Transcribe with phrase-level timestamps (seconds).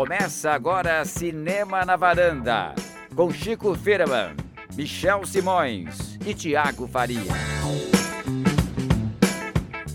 [0.00, 2.74] Começa agora Cinema na Varanda,
[3.14, 4.34] com Chico Firman,
[4.74, 7.20] Michel Simões e Tiago Faria.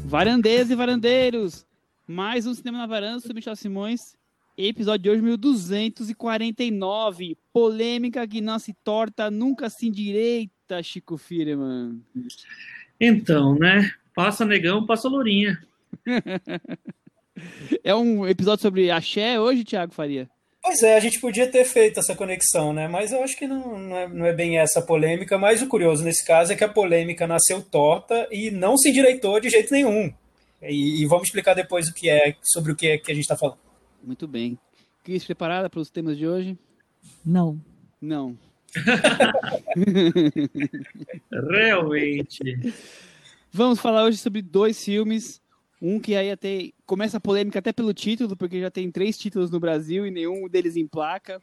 [0.06, 1.66] Varandeiras e varandeiros,
[2.06, 4.16] mais um Cinema na Varanda sobre Michel Simões,
[4.56, 12.00] episódio de hoje 1249, polêmica que não se torta, nunca se endireita, Chico Firman.
[13.02, 13.92] Então, né?
[14.14, 15.60] Passa negão, passa lourinha.
[17.84, 20.30] é um episódio sobre axé hoje, Tiago Faria?
[20.62, 22.88] Pois é, a gente podia ter feito essa conexão, né?
[22.88, 25.38] Mas eu acho que não, não, é, não é bem essa polêmica.
[25.38, 29.40] Mas o curioso nesse caso é que a polêmica nasceu torta e não se endireitou
[29.40, 30.12] de jeito nenhum.
[30.64, 33.26] E, e vamos explicar depois o que é, sobre o que é que a gente
[33.26, 33.60] está falando.
[34.04, 34.58] Muito bem.
[35.04, 36.58] Cris, preparada para os temas de hoje?
[37.24, 37.62] Não.
[38.02, 38.36] Não.
[41.32, 42.74] Realmente.
[43.52, 45.40] Vamos falar hoje sobre dois filmes
[45.82, 49.52] um que aí até começa a polêmica até pelo título, porque já tem três títulos
[49.52, 51.42] no Brasil e nenhum deles em placa.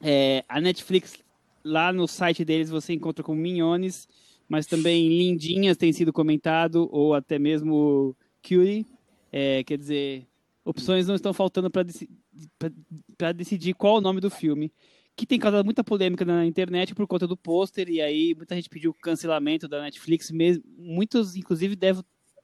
[0.00, 1.18] É, a Netflix,
[1.64, 4.08] lá no site deles, você encontra com Minhones,
[4.48, 8.86] mas também Lindinhas tem sido comentado, ou até mesmo Cutie.
[9.30, 10.26] É, quer dizer,
[10.64, 12.08] opções não estão faltando para dec
[13.34, 14.72] decidir qual o nome do filme.
[15.14, 18.68] Que tem causado muita polêmica na internet por conta do pôster, e aí muita gente
[18.68, 20.30] pediu cancelamento da Netflix.
[20.30, 22.02] Mesmo, muitos, inclusive, devem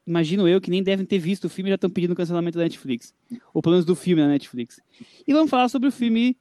[0.09, 2.65] imagino eu, que nem devem ter visto o filme e já estão pedindo cancelamento da
[2.65, 3.15] Netflix.
[3.53, 4.81] Ou pelo menos do filme na Netflix.
[5.27, 6.37] E vamos falar sobre o filme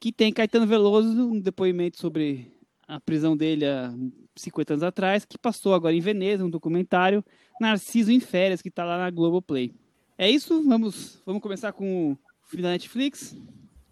[0.00, 2.50] que tem Caetano Veloso, um depoimento sobre
[2.88, 3.94] a prisão dele há
[4.34, 7.24] 50 anos atrás, que passou agora em Veneza, um documentário,
[7.60, 9.72] Narciso em Férias, que está lá na Globoplay.
[10.18, 10.62] É isso?
[10.64, 13.36] Vamos, vamos começar com o filme da Netflix?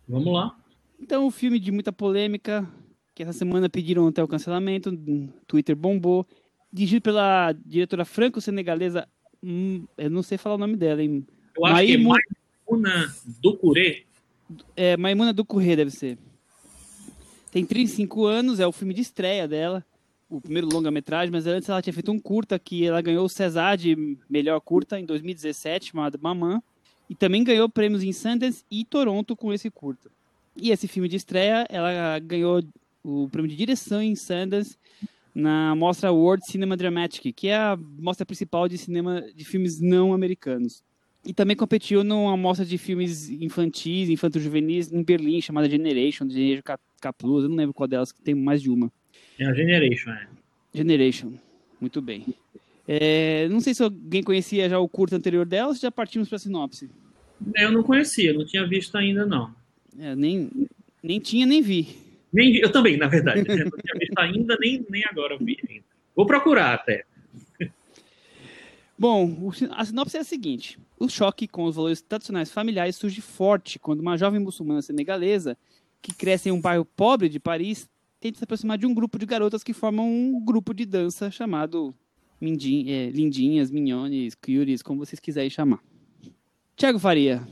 [0.08, 0.58] Vamos lá.
[0.98, 2.68] Então, o filme de muita polêmica,
[3.14, 4.90] que essa semana pediram até o cancelamento,
[5.46, 6.26] Twitter bombou,
[6.72, 9.08] dirigido pela diretora franco-senegalesa,
[9.42, 11.26] hum, eu não sei falar o nome dela, hein?
[11.56, 12.14] Eu acho Maimu...
[12.14, 14.02] que é Maimuna Ducuré.
[14.76, 16.18] É, Maimuna Ducuré deve ser.
[17.50, 19.84] Tem 35 anos, é o filme de estreia dela,
[20.28, 23.76] o primeiro longa-metragem, mas antes ela tinha feito um curta que ela ganhou o César
[23.76, 26.62] de melhor curta em 2017, chamado Mamã,
[27.08, 30.10] e também ganhou prêmios em Sundance e Toronto com esse curta.
[30.54, 32.62] E esse filme de estreia, ela ganhou
[33.02, 34.76] o prêmio de direção em Sundance
[35.38, 40.12] na mostra World Cinema Dramatic, que é a mostra principal de cinema de filmes não
[40.12, 40.82] americanos.
[41.24, 46.78] E também competiu numa mostra de filmes infantis, infanto-juvenis em Berlim, chamada Generation, de Generation
[47.00, 48.90] Caplus, eu não lembro qual delas, tem mais de uma.
[49.38, 50.26] É a Generation, é.
[50.74, 51.32] Generation,
[51.80, 52.26] muito bem.
[52.86, 56.28] É, não sei se alguém conhecia já o curto anterior dela, ou se já partimos
[56.28, 56.90] para a sinopse.
[57.54, 59.54] Eu não conhecia, não tinha visto ainda não.
[59.96, 60.50] É, nem,
[61.00, 62.07] nem tinha, nem vi.
[62.32, 63.42] Nem, eu também, na verdade.
[63.42, 63.64] Né?
[63.64, 65.84] Não tinha visto ainda, nem, nem agora vi ainda.
[66.14, 67.04] Vou procurar até.
[68.98, 73.78] Bom, a sinopse é a seguinte: o choque com os valores tradicionais familiares surge forte
[73.78, 75.56] quando uma jovem muçulmana senegalesa,
[76.02, 77.88] que cresce em um bairro pobre de Paris,
[78.20, 81.94] tenta se aproximar de um grupo de garotas que formam um grupo de dança chamado
[82.40, 85.80] Mindin, é, Lindinhas, Minhones, Curies, como vocês quiserem chamar.
[86.76, 87.46] Tiago Faria,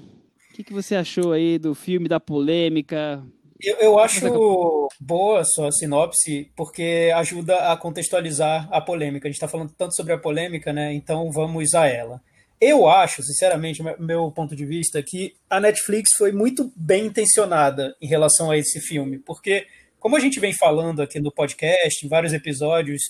[0.50, 3.25] o que, que, você achou aí do filme, da polêmica?
[3.62, 9.27] Eu, eu acho boa a sua sinopse, porque ajuda a contextualizar a polêmica.
[9.27, 10.93] A gente está falando tanto sobre a polêmica, né?
[10.93, 12.21] Então vamos a ela.
[12.61, 18.06] Eu acho, sinceramente, meu ponto de vista, que a Netflix foi muito bem intencionada em
[18.06, 19.67] relação a esse filme, porque,
[19.99, 23.03] como a gente vem falando aqui no podcast, em vários episódios,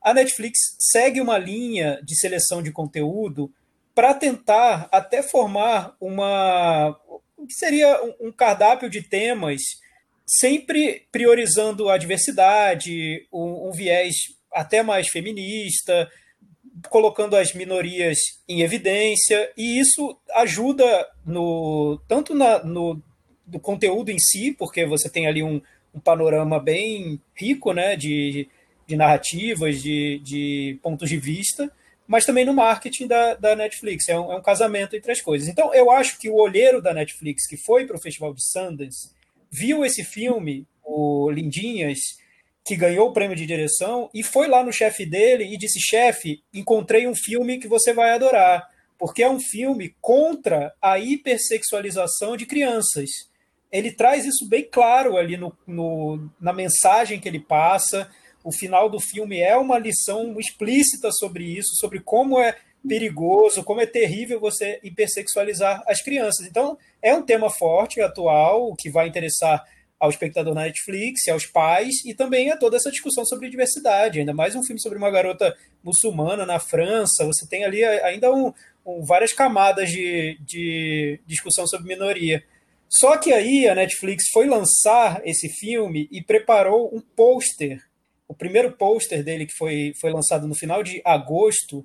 [0.00, 3.52] a Netflix segue uma linha de seleção de conteúdo
[3.94, 6.98] para tentar até formar uma
[7.46, 9.60] que seria um cardápio de temas
[10.26, 14.14] sempre priorizando a diversidade, um, um viés
[14.52, 16.10] até mais feminista,
[16.88, 18.18] colocando as minorias
[18.48, 23.02] em evidência, e isso ajuda no tanto na, no,
[23.46, 25.60] no conteúdo em si, porque você tem ali um,
[25.94, 28.48] um panorama bem rico né, de,
[28.86, 31.70] de narrativas, de, de pontos de vista,
[32.06, 34.08] mas também no marketing da, da Netflix.
[34.08, 35.48] É um, é um casamento entre as coisas.
[35.48, 39.10] Então, eu acho que o olheiro da Netflix, que foi para o Festival de Sundance,
[39.54, 42.00] viu esse filme, o Lindinhas,
[42.66, 46.42] que ganhou o prêmio de direção, e foi lá no chefe dele e disse: chefe,
[46.52, 48.68] encontrei um filme que você vai adorar,
[48.98, 53.10] porque é um filme contra a hipersexualização de crianças.
[53.70, 58.08] Ele traz isso bem claro ali no, no, na mensagem que ele passa.
[58.42, 63.80] O final do filme é uma lição explícita sobre isso, sobre como é perigoso, como
[63.80, 66.46] é terrível você hipersexualizar as crianças.
[66.46, 69.64] Então, é um tema forte, atual, que vai interessar
[69.98, 74.18] ao espectador na Netflix, aos pais, e também a toda essa discussão sobre diversidade.
[74.18, 78.52] Ainda mais um filme sobre uma garota muçulmana na França, você tem ali ainda um,
[78.84, 82.44] um, várias camadas de, de discussão sobre minoria.
[82.88, 87.82] Só que aí a Netflix foi lançar esse filme e preparou um pôster.
[88.28, 91.84] O primeiro pôster dele, que foi, foi lançado no final de agosto,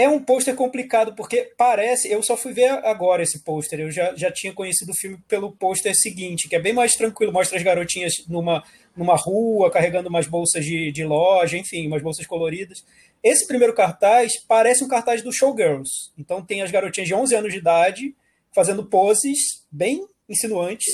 [0.00, 2.10] é um pôster complicado, porque parece.
[2.10, 3.80] Eu só fui ver agora esse pôster.
[3.80, 7.32] Eu já, já tinha conhecido o filme pelo pôster seguinte, que é bem mais tranquilo.
[7.32, 8.64] Mostra as garotinhas numa,
[8.96, 12.84] numa rua, carregando umas bolsas de, de loja, enfim, umas bolsas coloridas.
[13.22, 16.10] Esse primeiro cartaz parece um cartaz do Showgirls.
[16.18, 18.14] Então tem as garotinhas de 11 anos de idade
[18.54, 19.38] fazendo poses
[19.70, 20.86] bem insinuantes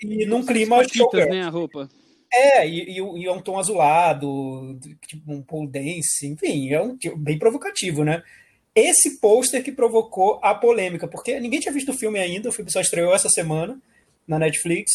[0.00, 1.30] e num clima showgirl.
[1.30, 1.88] né, a roupa.
[2.32, 4.76] É, e, e, é um tom azulado,
[5.06, 8.22] tipo um pole dance, enfim, é um bem provocativo, né?
[8.74, 12.70] Esse pôster que provocou a polêmica, porque ninguém tinha visto o filme ainda, o filme
[12.72, 13.80] só estreou essa semana
[14.26, 14.90] na Netflix.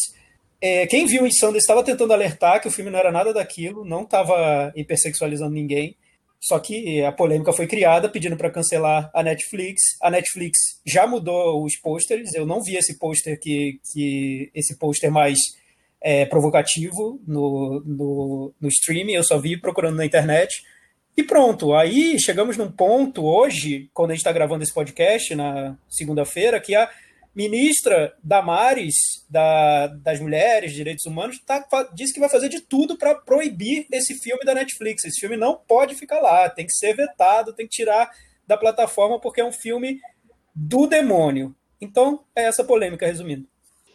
[0.60, 3.84] É, quem viu em Sundance estava tentando alertar que o filme não era nada daquilo,
[3.84, 5.96] não estava hipersexualizando ninguém.
[6.38, 9.82] Só que a polêmica foi criada pedindo para cancelar a Netflix.
[10.00, 12.34] A Netflix já mudou os pôsteres.
[12.34, 15.38] Eu não vi esse pôster que, que esse pôster mais
[16.02, 19.12] é, provocativo no, no, no streaming.
[19.12, 20.62] Eu só vi procurando na internet.
[21.16, 21.74] E pronto.
[21.74, 26.74] Aí chegamos num ponto hoje, quando a gente está gravando esse podcast na segunda-feira, que
[26.74, 26.90] a
[27.34, 28.94] ministra Damares,
[29.28, 31.64] da, das Mulheres, Direitos Humanos, tá,
[31.94, 35.04] disse que vai fazer de tudo para proibir esse filme da Netflix.
[35.04, 38.10] Esse filme não pode ficar lá, tem que ser vetado, tem que tirar
[38.46, 40.00] da plataforma, porque é um filme
[40.54, 41.54] do demônio.
[41.80, 43.46] Então, é essa polêmica, resumindo.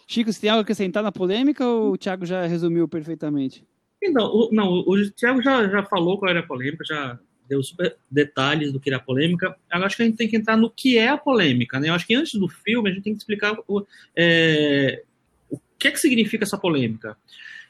[0.07, 3.65] Chico, você tem algo a acrescentar na polêmica ou o Thiago já resumiu perfeitamente?
[4.09, 7.95] Não, o, não, o Thiago já, já falou qual era a polêmica, já deu super
[8.09, 9.55] detalhes do que era a polêmica.
[9.71, 11.89] Eu acho que a gente tem que entrar no que é a polêmica, né?
[11.89, 13.85] Eu acho que antes do filme a gente tem que explicar o,
[14.15, 15.03] é,
[15.49, 17.17] o que é que significa essa polêmica.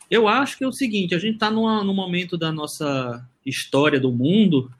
[0.09, 4.11] Eu acho que é o seguinte, a gente está num momento da nossa história do
[4.11, 4.71] mundo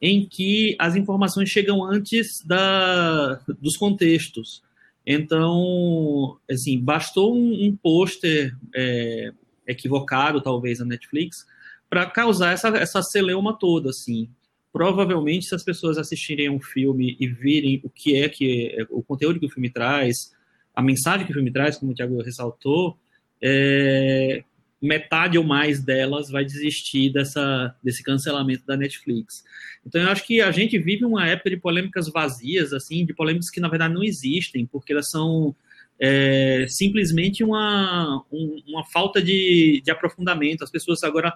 [0.00, 4.62] em que as informações chegam antes da, dos contextos.
[5.06, 9.32] Então, assim, bastou um, um pôster é,
[9.66, 11.46] equivocado, talvez, na Netflix,
[11.88, 14.28] para causar essa, essa celeuma toda, assim
[14.74, 19.04] provavelmente se as pessoas assistirem um filme e virem o que é que é, o
[19.04, 20.34] conteúdo que o filme traz,
[20.74, 22.98] a mensagem que o filme traz, como o Thiago ressaltou,
[23.40, 24.42] é,
[24.82, 29.44] metade ou mais delas vai desistir dessa, desse cancelamento da Netflix.
[29.86, 33.50] Então eu acho que a gente vive uma época de polêmicas vazias, assim, de polêmicas
[33.50, 35.54] que na verdade não existem, porque elas são
[36.00, 40.64] é, simplesmente uma, um, uma falta de, de aprofundamento.
[40.64, 41.32] As pessoas agora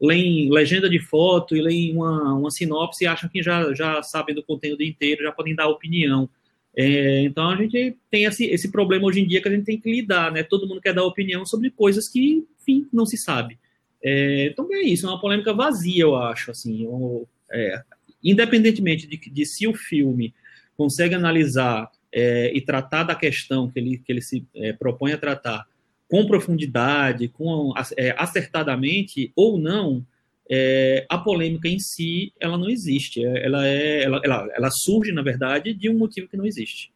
[0.00, 4.34] leem legenda de foto e leem uma, uma sinopse e acham que já, já sabem
[4.34, 6.28] do conteúdo inteiro, já podem dar opinião.
[6.74, 9.78] É, então a gente tem esse, esse problema hoje em dia que a gente tem
[9.78, 10.42] que lidar, né?
[10.42, 13.58] Todo mundo quer dar opinião sobre coisas que, enfim, não se sabe.
[14.02, 16.86] É, então é isso, é uma polêmica vazia, eu acho, assim.
[16.86, 17.82] Ou, é,
[18.24, 20.34] independentemente de, de, se o filme
[20.76, 25.18] consegue analisar é, e tratar da questão que ele, que ele se é, propõe a
[25.18, 25.66] tratar
[26.08, 30.04] com profundidade, com é, acertadamente ou não,
[30.50, 33.24] é, a polêmica em si ela não existe.
[33.24, 36.92] É, ela, é, ela, ela, ela, surge, na verdade, de um motivo que não existe.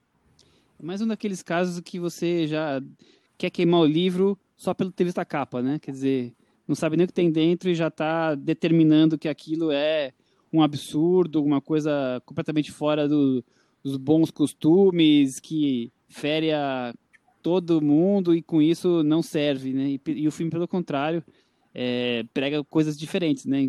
[0.79, 2.83] É mais um daqueles casos que você já
[3.39, 5.79] quer queimar o livro só pelo ter visto a capa, né?
[5.81, 6.35] Quer dizer,
[6.69, 10.13] não sabe nem o que tem dentro e já está determinando que aquilo é
[10.53, 13.43] um absurdo, uma coisa completamente fora do,
[13.87, 16.93] dos bons costumes, que fere a
[17.41, 19.91] todo mundo e com isso não serve, né?
[19.91, 21.23] E, e o filme, pelo contrário,
[21.73, 23.69] é, prega coisas diferentes, né?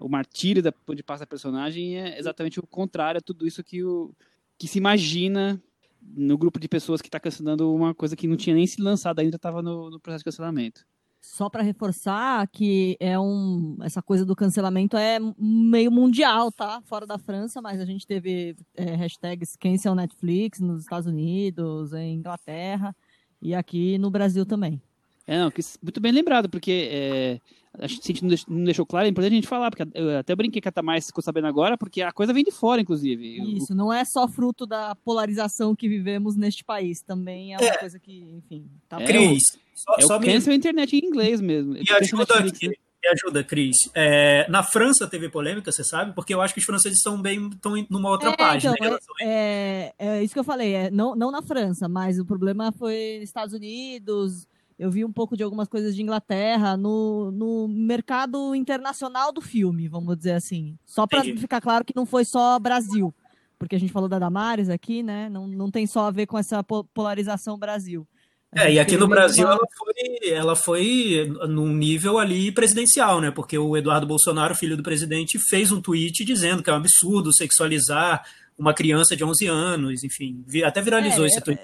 [0.00, 3.84] O martírio da, de passa a personagem é exatamente o contrário a tudo isso que,
[3.84, 4.14] o,
[4.56, 5.62] que se imagina
[6.00, 9.18] no grupo de pessoas que está cancelando uma coisa que não tinha nem se lançado
[9.18, 10.86] ainda, estava no, no processo de cancelamento
[11.26, 16.80] só para reforçar que é um essa coisa do cancelamento é meio mundial, tá?
[16.84, 22.14] Fora da França, mas a gente teve é, hashtags cancel Netflix nos Estados Unidos, em
[22.14, 22.94] Inglaterra
[23.42, 24.80] e aqui no Brasil também.
[25.26, 25.52] É, não,
[25.82, 27.40] muito bem lembrado, porque é,
[27.76, 30.68] a gente não deixou claro, é importante a gente falar, porque eu até brinquei que
[30.68, 33.56] a Tamás ficou sabendo agora, porque a coisa vem de fora, inclusive.
[33.56, 37.78] Isso, não é só fruto da polarização que vivemos neste país, também é uma é.
[37.78, 38.70] coisa que, enfim...
[38.88, 41.74] Tá é, Cris, só, é só a internet em inglês mesmo.
[41.74, 42.68] Me ajuda aqui.
[42.68, 43.76] Me ajuda, Cris.
[43.94, 46.12] É, na França teve polêmica, você sabe?
[46.12, 48.74] Porque eu acho que os franceses estão bem estão numa outra é, página.
[48.76, 50.74] Então, é, é, é, isso que eu falei.
[50.74, 54.48] É, não, não na França, mas o problema foi nos Estados Unidos.
[54.78, 59.88] Eu vi um pouco de algumas coisas de Inglaterra no, no mercado internacional do filme,
[59.88, 60.76] vamos dizer assim.
[60.84, 63.14] Só para ficar claro que não foi só Brasil.
[63.58, 65.30] Porque a gente falou da Damares aqui, né?
[65.30, 68.06] Não, não tem só a ver com essa polarização Brasil.
[68.54, 73.30] É, e aqui no Brasil ela foi, ela foi num nível ali presidencial, né?
[73.30, 77.34] Porque o Eduardo Bolsonaro, filho do presidente, fez um tweet dizendo que é um absurdo
[77.34, 78.24] sexualizar
[78.58, 81.60] uma criança de 11 anos, enfim, até viralizou é, esse tweet.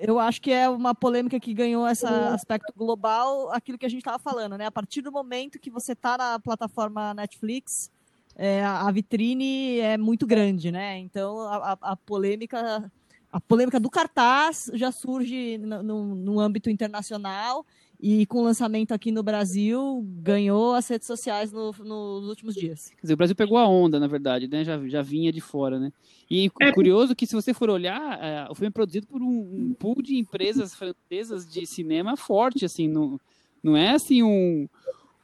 [0.00, 4.00] eu acho que é uma polêmica que ganhou esse aspecto global, aquilo que a gente
[4.00, 4.66] estava falando, né?
[4.66, 7.90] A partir do momento que você está na plataforma Netflix,
[8.36, 10.98] é, a vitrine é muito grande, né?
[10.98, 12.90] Então a, a, polêmica
[13.32, 17.64] a polêmica do cartaz já surge no, no, no âmbito internacional
[18.00, 22.54] e com o lançamento aqui no Brasil, ganhou as redes sociais no, no, nos últimos
[22.54, 22.90] dias.
[22.90, 24.64] Quer dizer, o Brasil pegou a onda, na verdade, né?
[24.64, 25.92] Já, já vinha de fora, né?
[26.30, 26.72] E é.
[26.72, 30.02] curioso que, se você for olhar, é, o filme é produzido por um, um, pool
[30.02, 33.18] de empresas francesas de cinema forte, assim, não,
[33.62, 34.68] não é assim um,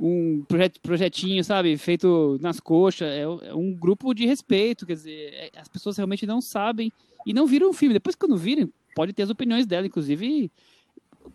[0.00, 5.34] um projet, projetinho, sabe, feito nas coxas, é, é, um grupo de respeito, quer dizer,
[5.34, 6.90] é, as pessoas realmente não sabem
[7.26, 7.94] e não viram o filme.
[7.94, 10.50] Depois, quando virem, pode ter as opiniões dela, inclusive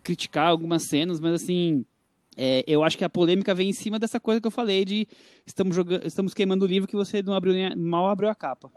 [0.03, 1.85] criticar algumas cenas, mas assim,
[2.37, 5.07] é, eu acho que a polêmica vem em cima dessa coisa que eu falei de
[5.45, 8.69] estamos jogando, estamos queimando o livro que você não abriu mal abriu a capa.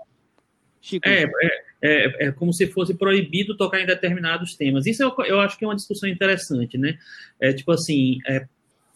[0.81, 1.07] Chico.
[1.07, 1.51] É, é,
[1.83, 4.87] é, é, como se fosse proibido tocar em determinados temas.
[4.87, 6.99] Isso eu, eu acho que é uma discussão interessante, né?
[7.39, 8.47] É tipo assim, é,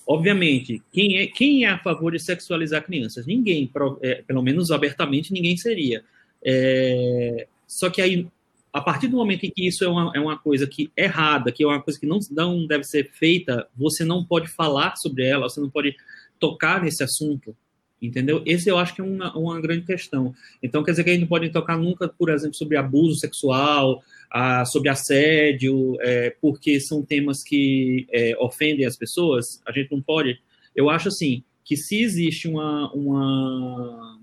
[0.07, 3.27] obviamente, quem é, quem é a favor de sexualizar crianças?
[3.27, 6.03] Ninguém, é, pelo menos abertamente, ninguém seria.
[6.43, 8.27] É, só que aí
[8.75, 11.53] a partir do momento em que isso é uma, é uma coisa que é errada,
[11.53, 15.25] que é uma coisa que não, não deve ser feita, você não pode falar sobre
[15.25, 15.95] ela, você não pode
[16.41, 17.57] tocar nesse assunto,
[18.03, 18.43] entendeu?
[18.45, 20.35] Esse eu acho que é uma, uma grande questão.
[20.61, 24.03] Então, quer dizer que a gente não pode tocar nunca, por exemplo, sobre abuso sexual,
[24.29, 30.03] a, sobre assédio, é, porque são temas que é, ofendem as pessoas, a gente não
[30.03, 30.41] pode.
[30.75, 34.19] Eu acho assim, que se existe uma, uma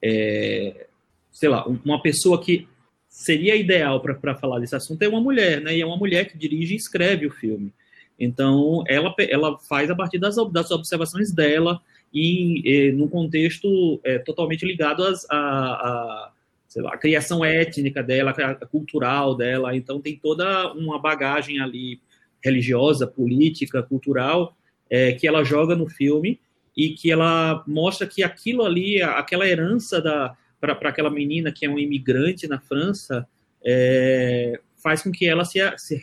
[0.00, 0.86] é,
[1.32, 2.68] sei lá, uma pessoa que
[3.08, 5.76] seria ideal para falar desse assunto é uma mulher, né?
[5.76, 7.72] E é uma mulher que dirige e escreve o filme.
[8.18, 11.80] Então, ela, ela faz a partir das, das observações dela
[12.12, 16.32] e, e num contexto é, totalmente ligado às, a, a,
[16.68, 19.74] sei lá, criação étnica dela, a, cultural dela.
[19.74, 22.00] Então, tem toda uma bagagem ali
[22.42, 24.56] religiosa, política, cultural,
[24.88, 26.40] é, que ela joga no filme
[26.76, 30.36] e que ela mostra que aquilo ali, aquela herança da,
[30.66, 33.26] para aquela menina que é um imigrante na França,
[33.64, 36.00] é, faz com que ela se, se,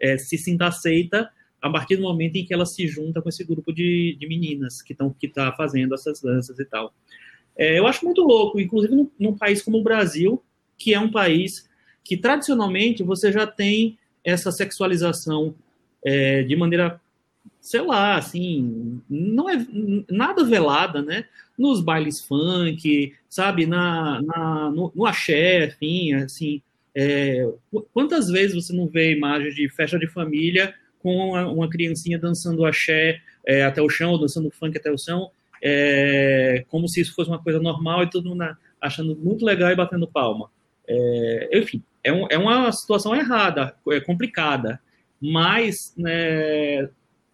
[0.00, 1.30] é, se sinta aceita
[1.60, 4.82] a partir do momento em que ela se junta com esse grupo de, de meninas
[4.82, 6.92] que estão que tá fazendo essas danças e tal.
[7.56, 10.42] É, eu acho muito louco, inclusive num, num, país como o Brasil,
[10.76, 11.68] que é um país
[12.02, 15.54] que tradicionalmente você já tem essa sexualização
[16.04, 17.00] é, de maneira
[17.60, 19.64] sei lá, assim, não é
[20.10, 21.24] nada velada, né?
[21.56, 26.62] Nos bailes funk, sabe, na, na no, no axé, enfim, assim,
[26.94, 27.48] é,
[27.92, 32.64] quantas vezes você não vê imagens de festa de família com uma, uma criancinha dançando
[32.64, 35.30] axé é, até o chão, ou dançando funk até o chão,
[35.62, 38.44] é, como se isso fosse uma coisa normal e todo mundo
[38.80, 40.50] achando muito legal e batendo palma.
[40.86, 44.80] É, enfim, é, um, é uma situação errada, é complicada,
[45.20, 46.88] mas né,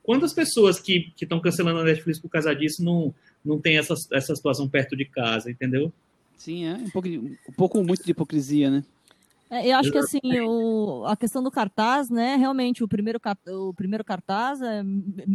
[0.09, 4.35] Quantas pessoas que estão cancelando a Netflix por causa disso não, não tem essa, essa
[4.35, 5.93] situação perto de casa, entendeu?
[6.35, 8.85] Sim, é um pouco, um pouco muito de hipocrisia, né?
[9.50, 12.37] É, eu acho que assim, o, a questão do cartaz, né?
[12.37, 14.83] Realmente, o primeiro, o primeiro cartaz, é,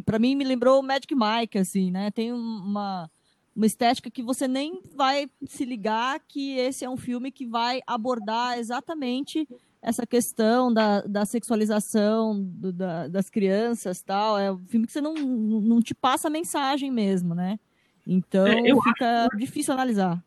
[0.04, 2.10] para mim, me lembrou o Magic Mike, assim, né?
[2.10, 3.08] Tem uma,
[3.56, 7.80] uma estética que você nem vai se ligar que esse é um filme que vai
[7.86, 9.48] abordar exatamente
[9.84, 14.40] essa questão da, da sexualização do, da, das crianças tal.
[14.40, 17.60] É um filme que você não, não te passa a mensagem mesmo, né?
[18.08, 19.38] Então é, fica acho...
[19.38, 20.24] difícil analisar.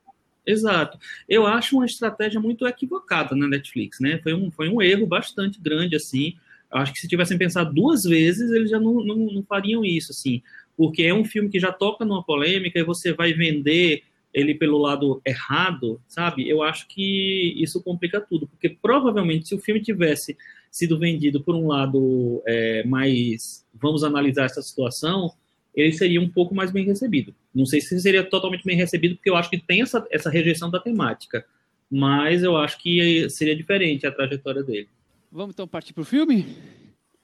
[0.47, 0.99] Exato.
[1.27, 4.21] Eu acho uma estratégia muito equivocada na Netflix, né?
[4.23, 6.35] Foi um, foi um erro bastante grande, assim.
[6.71, 10.13] Eu acho que se tivessem pensado duas vezes, eles já não, não, não fariam isso,
[10.13, 10.43] assim.
[10.77, 14.03] Porque é um filme que já toca numa polêmica e você vai vender
[14.37, 16.47] ele pelo lado errado, sabe?
[16.47, 20.37] Eu acho que isso complica tudo, porque provavelmente se o filme tivesse
[20.71, 25.33] sido vendido por um lado é, mais, vamos analisar essa situação,
[25.75, 27.35] ele seria um pouco mais bem recebido.
[27.55, 30.71] Não sei se seria totalmente bem recebido, porque eu acho que tem essa, essa rejeição
[30.71, 31.47] da temática,
[31.91, 34.89] mas eu acho que seria diferente a trajetória dele.
[35.33, 36.45] Vamos então partir para o filme?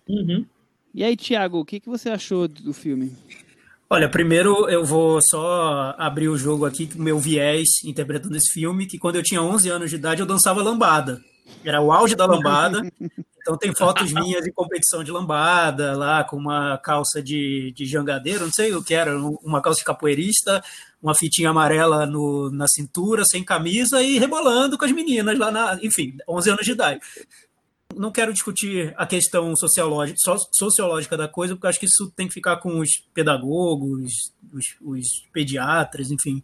[0.09, 0.47] Uhum.
[0.95, 3.12] E aí, Thiago, o que, que você achou do filme?
[3.93, 8.87] Olha, primeiro eu vou só abrir o jogo aqui, com meu viés interpretando esse filme,
[8.87, 11.21] que quando eu tinha 11 anos de idade eu dançava lambada.
[11.63, 12.81] Era o auge da lambada.
[13.43, 18.45] Então tem fotos minhas de competição de lambada, lá com uma calça de, de jangadeiro,
[18.45, 20.63] não sei o que era, uma calça de capoeirista,
[21.03, 25.77] uma fitinha amarela no, na cintura, sem camisa e rebolando com as meninas lá na.
[25.83, 27.01] Enfim, 11 anos de idade
[27.97, 30.19] não quero discutir a questão sociológica,
[30.53, 34.13] sociológica da coisa, porque acho que isso tem que ficar com os pedagogos,
[34.53, 36.43] os, os pediatras, enfim.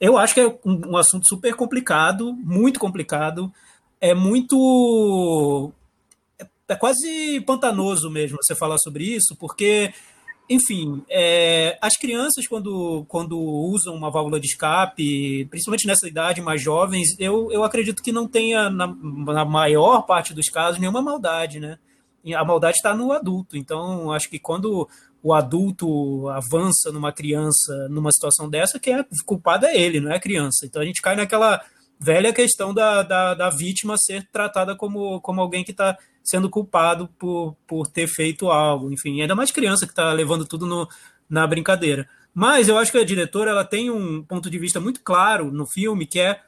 [0.00, 3.52] Eu acho que é um, um, assunto super complicado, muito complicado.
[4.00, 5.72] É muito.
[6.68, 9.92] é quase pantanoso mesmo você falar sobre isso, porque
[10.48, 16.62] enfim, é, as crianças, quando, quando usam uma válvula de escape, principalmente nessa idade, mais
[16.62, 21.58] jovens, eu, eu acredito que não tenha, na, na maior parte dos casos, nenhuma maldade,
[21.58, 21.78] né?
[22.34, 23.56] A maldade está no adulto.
[23.56, 24.88] Então, acho que quando
[25.22, 30.16] o adulto avança numa criança numa situação dessa, quem é culpado é ele, não é
[30.16, 30.64] a criança.
[30.64, 31.60] Então, a gente cai naquela
[31.98, 35.96] velha questão da, da, da vítima ser tratada como, como alguém que está
[36.26, 40.66] sendo culpado por, por ter feito algo, enfim, ainda mais criança que está levando tudo
[40.66, 40.88] no,
[41.30, 42.08] na brincadeira.
[42.34, 45.66] Mas eu acho que a diretora ela tem um ponto de vista muito claro no
[45.66, 46.40] filme, que é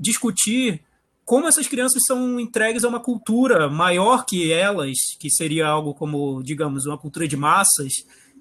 [0.00, 0.82] discutir
[1.24, 6.42] como essas crianças são entregues a uma cultura maior que elas, que seria algo como,
[6.42, 7.92] digamos, uma cultura de massas,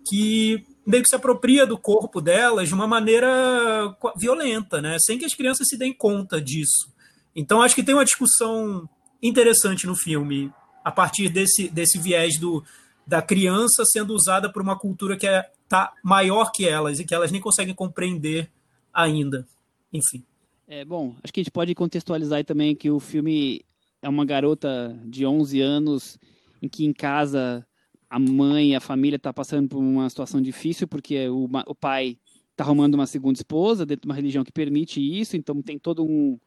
[0.07, 4.97] que meio que se apropria do corpo delas de uma maneira violenta, né?
[4.99, 6.93] sem que as crianças se deem conta disso.
[7.35, 8.87] Então acho que tem uma discussão
[9.21, 10.51] interessante no filme
[10.85, 12.63] a partir desse, desse viés do,
[13.07, 17.03] da criança sendo usada por uma cultura que está é, tá maior que elas e
[17.03, 18.47] que elas nem conseguem compreender
[18.93, 19.47] ainda.
[19.91, 20.23] Enfim.
[20.67, 23.65] É, bom, acho que a gente pode contextualizar também que o filme
[23.99, 26.19] é uma garota de 11 anos
[26.61, 27.65] em que em casa
[28.07, 32.15] a mãe e a família está passando por uma situação difícil porque o, o pai
[32.51, 36.03] está arrumando uma segunda esposa dentro de uma religião que permite isso, então tem todo
[36.03, 36.39] um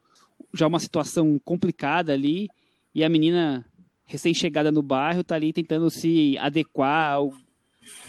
[0.53, 2.47] já uma situação complicada ali
[2.95, 3.65] e a menina
[4.09, 7.19] recém-chegada no bairro, está ali tentando se adequar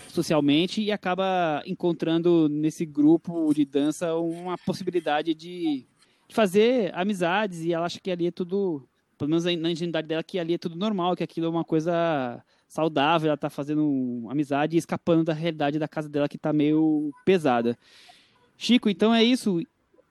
[0.08, 5.86] socialmente e acaba encontrando nesse grupo de dança uma possibilidade de,
[6.30, 8.88] fazer amizades e ela acha que ali é tudo,
[9.18, 12.42] pelo menos na ingenuidade dela, que ali é tudo normal, que aquilo é uma coisa
[12.66, 17.10] saudável, ela está fazendo amizade e escapando da realidade da casa dela que está meio
[17.26, 17.76] pesada.
[18.56, 19.60] Chico, então é isso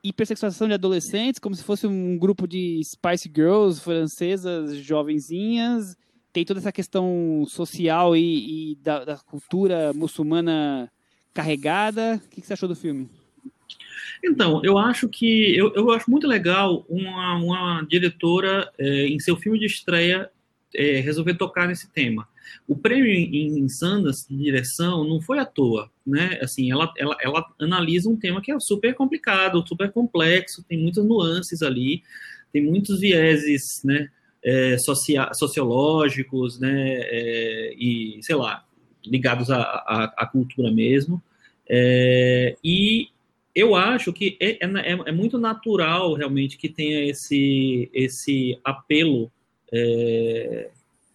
[0.02, 5.96] hipersexualização de adolescentes, como se fosse um grupo de Spice Girls francesas, jovenzinhas.
[6.32, 10.90] Tem toda essa questão social e, e da, da, cultura muçulmana
[11.34, 12.20] carregada.
[12.24, 13.08] O que, que, você achou do filme?
[14.24, 19.36] Então, eu acho que eu, eu acho muito legal uma, uma diretora é, em seu
[19.36, 20.30] filme de estreia
[20.74, 22.28] é, resolver tocar nesse tema.
[22.66, 26.38] O prêmio em Sundance de direção não foi à toa, né?
[26.42, 31.04] Assim, ela, ela, ela analisa um tema que é super complicado, super complexo, tem muitas
[31.04, 32.02] nuances ali,
[32.52, 34.08] tem muitos vieses, né?
[34.42, 37.00] É, socia sociológicos, né?
[37.02, 38.64] É, e sei lá,
[39.04, 41.22] ligados à cultura mesmo.
[41.68, 43.08] É, e
[43.54, 49.30] eu acho que é, é, é, é, muito natural realmente que tenha esse, esse apelo
[49.72, 50.70] é,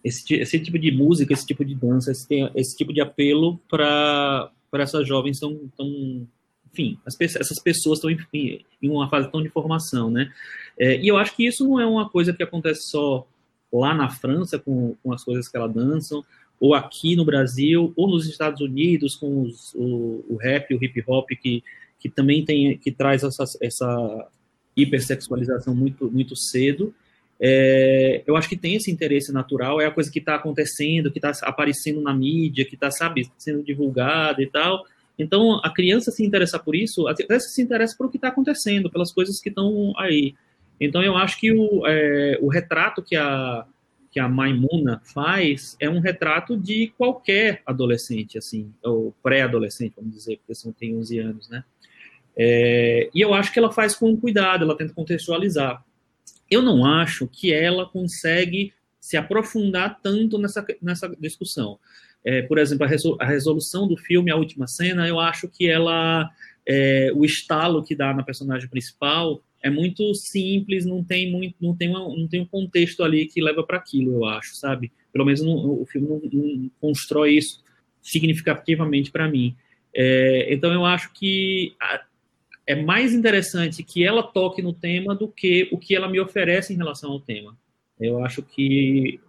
[0.06, 4.52] esse, esse tipo de música, esse tipo de dança, esse, esse tipo de apelo para
[4.74, 6.26] essas jovens tão, tão
[6.72, 10.30] enfim, as, essas pessoas estão em, uma fase tão de formação, né?
[10.78, 13.26] É, e eu acho que isso não é uma coisa que acontece só
[13.72, 16.24] lá na França com, com as coisas que ela dançam,
[16.60, 21.02] ou aqui no Brasil, ou nos Estados Unidos com os, o, o rap, o hip
[21.06, 21.64] hop que,
[21.98, 24.28] que também tem que traz essa, essa
[24.76, 26.94] hipersexualização muito muito cedo.
[27.38, 31.18] É, eu acho que tem esse interesse natural, é a coisa que está acontecendo, que
[31.18, 34.84] está aparecendo na mídia, que está, sabe, sendo divulgada e tal.
[35.18, 38.28] Então, a criança se interessar por isso, a criança se interessa por o que está
[38.28, 40.34] acontecendo, pelas coisas que estão aí.
[40.80, 43.66] Então, eu acho que o, é, o retrato que a,
[44.10, 50.36] que a Maimuna faz é um retrato de qualquer adolescente, assim, ou pré-adolescente, vamos dizer,
[50.38, 51.64] porque você tem 11 anos, né?
[52.36, 55.82] É, e eu acho que ela faz com cuidado, ela tenta contextualizar.
[56.50, 61.78] Eu não acho que ela consegue se aprofundar tanto nessa, nessa discussão.
[62.24, 62.86] É, por exemplo,
[63.20, 66.28] a, resolução do filme, a última cena, eu acho que ela,
[66.66, 71.74] é, o estalo que dá na personagem principal é muito simples, não tem muito, não
[71.76, 74.92] tem, uma, não tem um contexto ali que leva para aquilo, eu acho, sabe?
[75.12, 77.62] Pelo menos não, o filme não, não, constrói isso
[78.02, 79.56] significativamente para mim.
[79.94, 81.74] É, então eu acho que
[82.66, 86.72] é mais interessante que ela toque no tema do que o que ela me oferece
[86.72, 87.56] em relação ao tema.
[87.98, 89.20] Eu acho que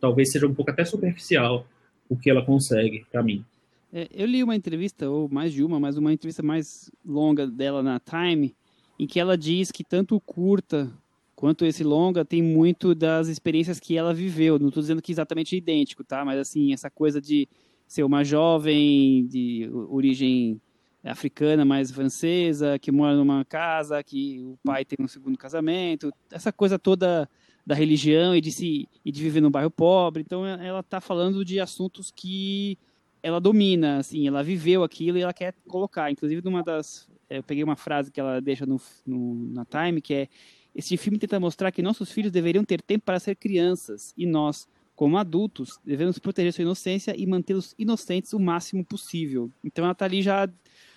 [0.00, 1.66] talvez seja um pouco até superficial
[2.08, 3.44] o que ela consegue para mim.
[3.92, 7.82] É, eu li uma entrevista, ou mais de uma, mas uma entrevista mais longa dela
[7.82, 8.54] na Time,
[8.98, 10.92] em que ela diz que tanto o curta
[11.34, 14.58] quanto esse longa tem muito das experiências que ela viveu.
[14.58, 16.24] Não estou dizendo que é exatamente idêntico, tá?
[16.24, 17.48] Mas assim, essa coisa de
[17.86, 20.60] ser uma jovem de origem
[21.06, 26.52] africana, mais francesa, que mora numa casa, que o pai tem um segundo casamento, essa
[26.52, 27.28] coisa toda
[27.64, 30.22] da religião e de se e de viver num bairro pobre.
[30.22, 32.78] Então ela está falando de assuntos que
[33.22, 36.10] ela domina, assim, ela viveu aquilo e ela quer colocar.
[36.10, 40.14] Inclusive numa das eu peguei uma frase que ela deixa no, no na Time que
[40.14, 40.28] é
[40.74, 44.68] este filme tenta mostrar que nossos filhos deveriam ter tempo para ser crianças e nós
[44.96, 49.50] como adultos, devemos proteger sua inocência e mantê-los inocentes o máximo possível.
[49.62, 50.48] Então ela está ali já,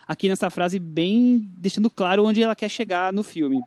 [0.10, 3.62] aqui nessa frase, bem deixando claro onde ela quer chegar no filme.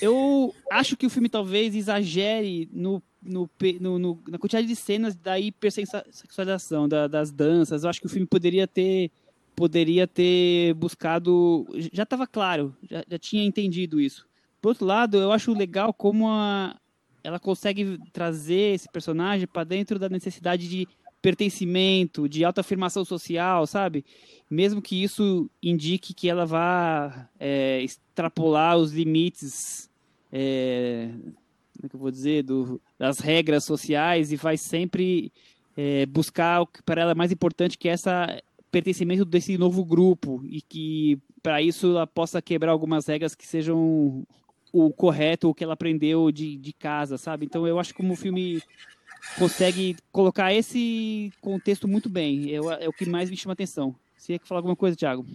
[0.00, 5.38] Eu acho que o filme talvez exagere no, no, no, na quantidade de cenas da
[5.38, 7.82] hipersexualização, da, das danças.
[7.82, 9.10] Eu acho que o filme poderia ter
[9.56, 11.66] poderia ter buscado.
[11.92, 14.26] Já estava claro, já, já tinha entendido isso.
[14.60, 16.76] Por outro lado, eu acho legal como a,
[17.24, 20.86] ela consegue trazer esse personagem para dentro da necessidade de
[21.24, 24.04] pertencimento, de autoafirmação social, sabe?
[24.50, 29.88] Mesmo que isso indique que ela vá é, extrapolar os limites,
[30.30, 35.32] é, como é que eu vou dizer, do, das regras sociais e vai sempre
[35.74, 39.82] é, buscar o que para ela é mais importante, que é essa pertencimento desse novo
[39.82, 44.26] grupo e que para isso ela possa quebrar algumas regras que sejam
[44.70, 47.46] o correto, o que ela aprendeu de, de casa, sabe?
[47.46, 48.60] Então eu acho como o filme
[49.38, 52.52] consegue colocar esse contexto muito bem.
[52.52, 53.94] É, é o que mais me chama atenção.
[54.16, 55.26] Você quer falar alguma coisa, Thiago?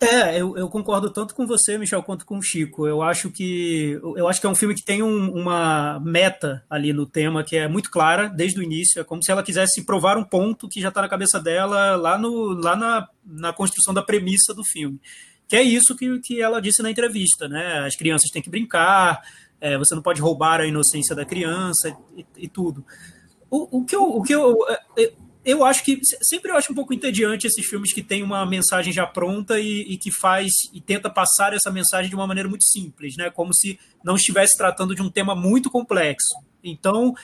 [0.00, 2.86] É, eu, eu, concordo tanto com você, Michel, quanto com o Chico.
[2.86, 6.92] Eu acho que eu acho que é um filme que tem um, uma meta ali
[6.92, 9.00] no tema que é muito clara desde o início.
[9.00, 12.18] É como se ela quisesse provar um ponto que já está na cabeça dela lá,
[12.18, 15.00] no, lá na, na construção da premissa do filme.
[15.48, 17.86] Que é isso que, que ela disse na entrevista, né?
[17.86, 19.22] As crianças têm que brincar,
[19.60, 22.84] é, você não pode roubar a inocência da criança e, e tudo.
[23.50, 24.58] O, o, que eu, o que eu,
[24.96, 25.12] é,
[25.44, 28.92] eu acho que sempre eu acho um pouco entediante esses filmes que têm uma mensagem
[28.92, 32.64] já pronta e, e, que faz e tenta passar essa mensagem de uma maneira muito
[32.64, 33.30] simples, né?
[33.30, 36.34] Como se não estivesse tratando de um tema muito complexo.
[36.62, 37.14] Então,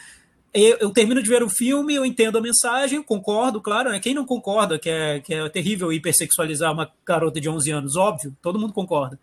[0.52, 3.98] eu, eu, termino de ver o filme, eu entendo a mensagem, concordo, claro, né?
[3.98, 8.36] Quem não concorda que é, que é terrível hipersexualizar uma garota de 11 anos, óbvio,
[8.42, 9.18] todo mundo concorda.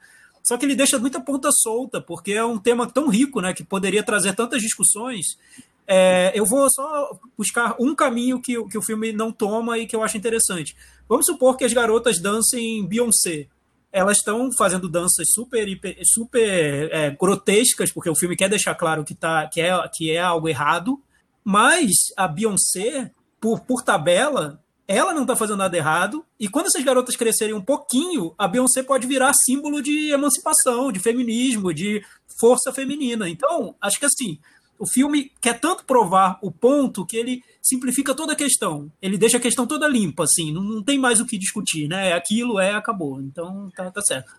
[0.48, 3.66] Só que ele deixa muita ponta solta, porque é um tema tão rico, né, que
[3.66, 5.38] poderia trazer tantas discussões.
[5.86, 9.94] É, eu vou só buscar um caminho que, que o filme não toma e que
[9.94, 10.74] eu acho interessante.
[11.10, 13.48] Vamos supor que as garotas dancem Beyoncé.
[13.92, 15.68] Elas estão fazendo danças super,
[16.06, 20.22] super é, grotescas, porque o filme quer deixar claro que, tá, que, é, que é
[20.22, 20.98] algo errado,
[21.44, 26.26] mas a Beyoncé, por, por tabela, ela não está fazendo nada errado.
[26.39, 31.00] E quando essas garotas crescerem um pouquinho, a Beyoncé pode virar símbolo de emancipação, de
[31.00, 32.02] feminismo, de
[32.39, 33.28] força feminina.
[33.28, 34.39] Então, acho que assim,
[34.80, 38.89] o filme quer tanto provar o ponto que ele simplifica toda a questão.
[39.02, 42.10] Ele deixa a questão toda limpa, assim, não, não tem mais o que discutir, né?
[42.10, 43.21] É aquilo, é, acabou.
[43.21, 44.32] Então, tá, tá certo.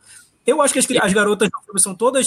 [0.46, 2.26] Eu acho que as, as garotas do filme são todas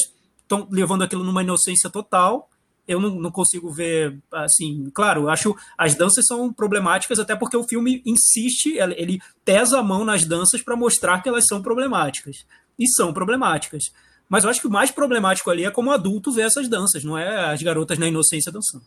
[0.70, 2.50] levando aquilo numa inocência total
[2.88, 4.90] eu não, não, consigo ver assim.
[4.94, 9.84] Claro, eu acho as danças são problemáticas, até porque o filme insiste, ele pesa a
[9.84, 12.46] mão nas danças para mostrar que elas são problemáticas.
[12.78, 13.92] E são problemáticas.
[14.28, 17.18] Mas eu acho que o mais problemático ali é como adulto ver essas danças, não
[17.18, 18.84] é as garotas na inocência dançando.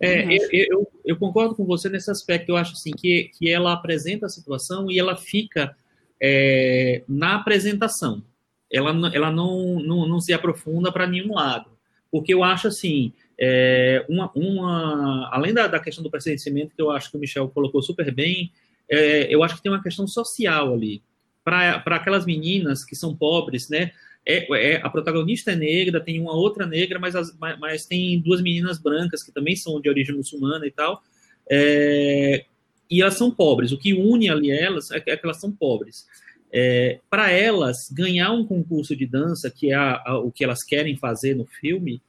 [0.00, 2.50] É, eu, eu, eu, concordo com você nesse aspecto.
[2.50, 5.74] Eu acho assim que, que ela apresenta a situação e ela fica
[6.20, 8.22] é, na apresentação.
[8.70, 11.73] Ela, ela não, não, não se aprofunda para nenhum lado
[12.14, 16.92] porque eu acho assim, é, uma, uma, além da, da, questão do pertencimento, que eu
[16.92, 18.52] acho que o Michel colocou super bem,
[18.88, 21.02] é, eu acho que tem uma questão social ali.
[21.42, 23.90] Para aquelas meninas que são pobres, né?
[24.24, 28.20] É, é, a protagonista é negra, tem uma outra negra, mas, as, mas, mas, tem
[28.20, 31.02] duas meninas brancas que também são de origem muçulmana e tal.
[31.50, 32.44] É,
[32.88, 33.72] e elas são pobres.
[33.72, 36.06] O que une ali elas é que, é que elas são pobres.
[36.56, 40.62] É, para elas, ganhar um concurso de dança, que é a, a, o que elas
[40.62, 42.00] querem fazer no filme,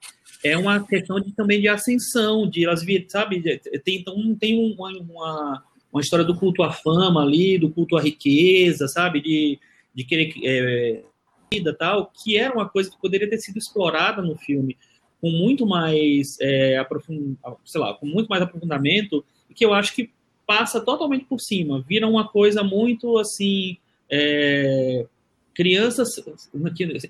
[0.44, 3.42] é uma questão de, também de ascensão, de elas vir, sabe?
[3.84, 8.02] Tem, então, tem uma, uma, uma, história do culto à fama ali, do culto à
[8.02, 9.20] riqueza, sabe?
[9.20, 9.60] De,
[9.96, 11.04] de querer é,
[11.52, 14.78] vida tal, que era uma coisa que poderia ter sido explorada no filme
[15.20, 17.36] com muito mais é, aprofund...
[17.66, 20.12] sei lá, com muito mais aprofundamento, que eu acho que
[20.46, 23.78] passa totalmente por cima, vira uma coisa muito assim
[24.10, 25.06] é,
[25.54, 26.10] crianças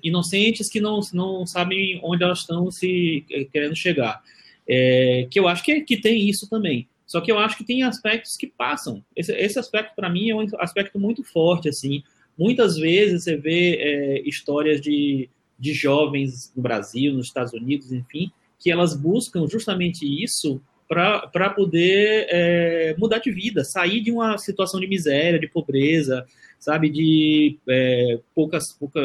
[0.02, 4.22] inocentes que não, não sabem onde elas estão se é, querendo chegar.
[4.68, 6.88] É, que eu acho que, que tem isso também.
[7.06, 9.04] Só que eu acho que tem aspectos que passam.
[9.14, 11.68] Esse, esse aspecto, para mim, é um aspecto muito forte.
[11.68, 12.02] assim.
[12.36, 15.28] Muitas vezes você vê é, histórias de,
[15.58, 22.26] de jovens no Brasil, nos Estados Unidos, enfim, que elas buscam justamente isso para poder
[22.30, 26.26] é, mudar de vida, sair de uma situação de miséria, de pobreza,
[26.58, 29.00] sabe, de é, poucas, pouca,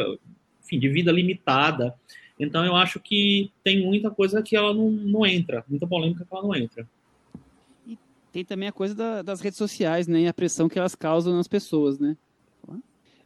[0.64, 1.94] enfim, de vida limitada.
[2.38, 6.34] Então eu acho que tem muita coisa que ela não, não entra, muita polêmica que
[6.34, 6.88] ela não entra.
[7.86, 7.98] E
[8.32, 11.36] tem também a coisa da, das redes sociais, né, e a pressão que elas causam
[11.36, 12.16] nas pessoas, né?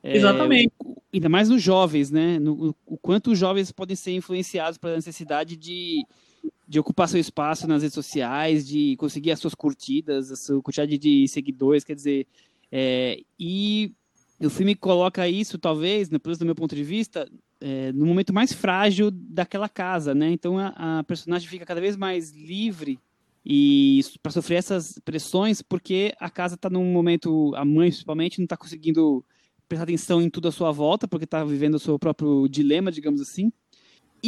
[0.02, 0.72] É, Exatamente.
[1.12, 2.38] Ainda mais nos jovens, né?
[2.38, 6.06] No, o quanto os jovens podem ser influenciados pela necessidade de
[6.66, 10.98] de ocupar seu espaço nas redes sociais, de conseguir as suas curtidas, a sua quantidade
[10.98, 12.26] de seguidores, quer dizer,
[12.72, 13.92] é, e
[14.40, 18.34] o filme coloca isso, talvez, pelo menos do meu ponto de vista, é, no momento
[18.34, 20.30] mais frágil daquela casa, né?
[20.30, 22.98] Então a, a personagem fica cada vez mais livre
[23.44, 28.44] e para sofrer essas pressões, porque a casa está num momento, a mãe principalmente, não
[28.44, 29.24] está conseguindo
[29.68, 33.20] prestar atenção em tudo à sua volta, porque está vivendo o seu próprio dilema, digamos
[33.20, 33.52] assim.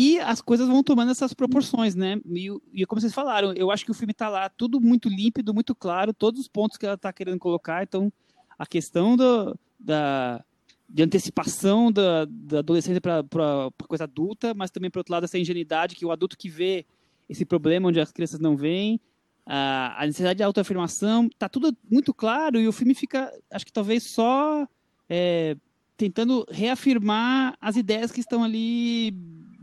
[0.00, 2.20] E as coisas vão tomando essas proporções, né?
[2.24, 5.52] E, e como vocês falaram, eu acho que o filme está lá tudo muito límpido,
[5.52, 7.82] muito claro, todos os pontos que ela está querendo colocar.
[7.82, 8.12] Então,
[8.56, 10.40] a questão do, da,
[10.88, 13.24] de antecipação da, da adolescência para
[13.88, 16.86] coisa adulta, mas também, por outro lado, essa ingenuidade que o adulto que vê
[17.28, 19.00] esse problema onde as crianças não veem,
[19.44, 23.72] a, a necessidade de autoafirmação, tá tudo muito claro e o filme fica, acho que
[23.72, 24.64] talvez só
[25.10, 25.56] é,
[25.96, 29.12] tentando reafirmar as ideias que estão ali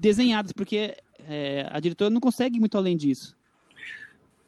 [0.05, 0.95] desenhadas, porque
[1.27, 3.35] é, a diretora não consegue muito além disso.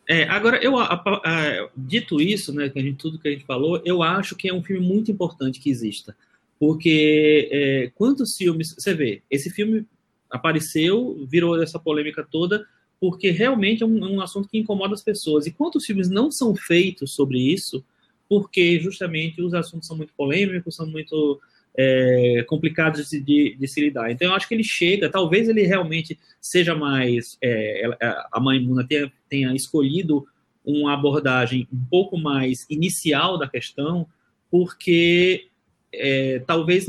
[0.08, 3.44] É, agora, eu, a, a, dito isso, né, que a gente, tudo que a gente
[3.44, 6.16] falou, eu acho que é um filme muito importante que exista.
[6.60, 8.76] Porque é, quantos filmes.
[8.78, 9.86] Você vê, esse filme
[10.30, 12.66] apareceu, virou essa polêmica toda,
[13.00, 15.46] porque realmente é um, é um assunto que incomoda as pessoas.
[15.46, 17.84] E quantos filmes não são feitos sobre isso,
[18.30, 21.40] porque justamente os assuntos são muito polêmicos, são muito
[21.78, 24.10] é, complicados de, de, de, se lidar.
[24.10, 27.38] Então, eu acho que ele chega, talvez ele realmente seja mais.
[27.42, 27.88] É,
[28.32, 30.28] a mãe Muna tenha, tenha escolhido
[30.66, 34.08] uma abordagem um pouco mais inicial da questão,
[34.50, 35.48] porque
[35.94, 36.88] é, talvez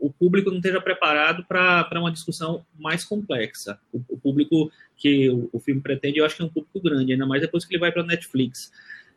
[0.00, 3.78] o público não esteja preparado para uma discussão mais complexa.
[3.92, 7.12] O, o público que o, o, filme pretende, eu acho que é um público grande,
[7.12, 8.72] ainda mais depois que ele vai para a Netflix.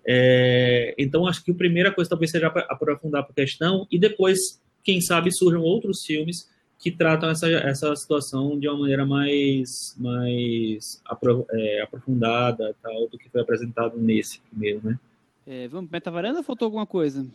[0.06, 5.02] É, então, acho que a primeira coisa talvez seja aprofundar a questão e depois quem
[5.02, 11.46] sabe surjam outros filmes que tratam essa, essa situação de uma maneira mais, mais apro,
[11.52, 14.98] é, aprofundada tal, do que foi apresentado nesse primeiro, né?
[15.46, 17.28] É, vamos para Metavaranda ou faltou alguma coisa?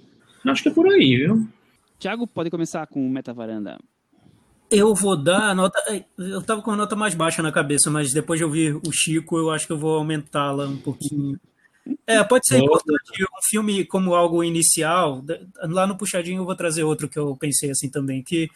[0.46, 1.46] Acho que é por aí, viu?
[1.98, 3.78] Tiago, pode começar com Metavaranda.
[4.70, 5.78] Eu vou dar a nota.
[6.16, 9.36] Eu estava com a nota mais baixa na cabeça, mas depois de ouvir o Chico,
[9.36, 11.38] eu acho que eu vou aumentá-la um pouquinho.
[12.06, 15.24] É, pode ser importante um filme como algo inicial.
[15.62, 18.48] Lá no Puxadinho eu vou trazer outro que eu pensei assim também, que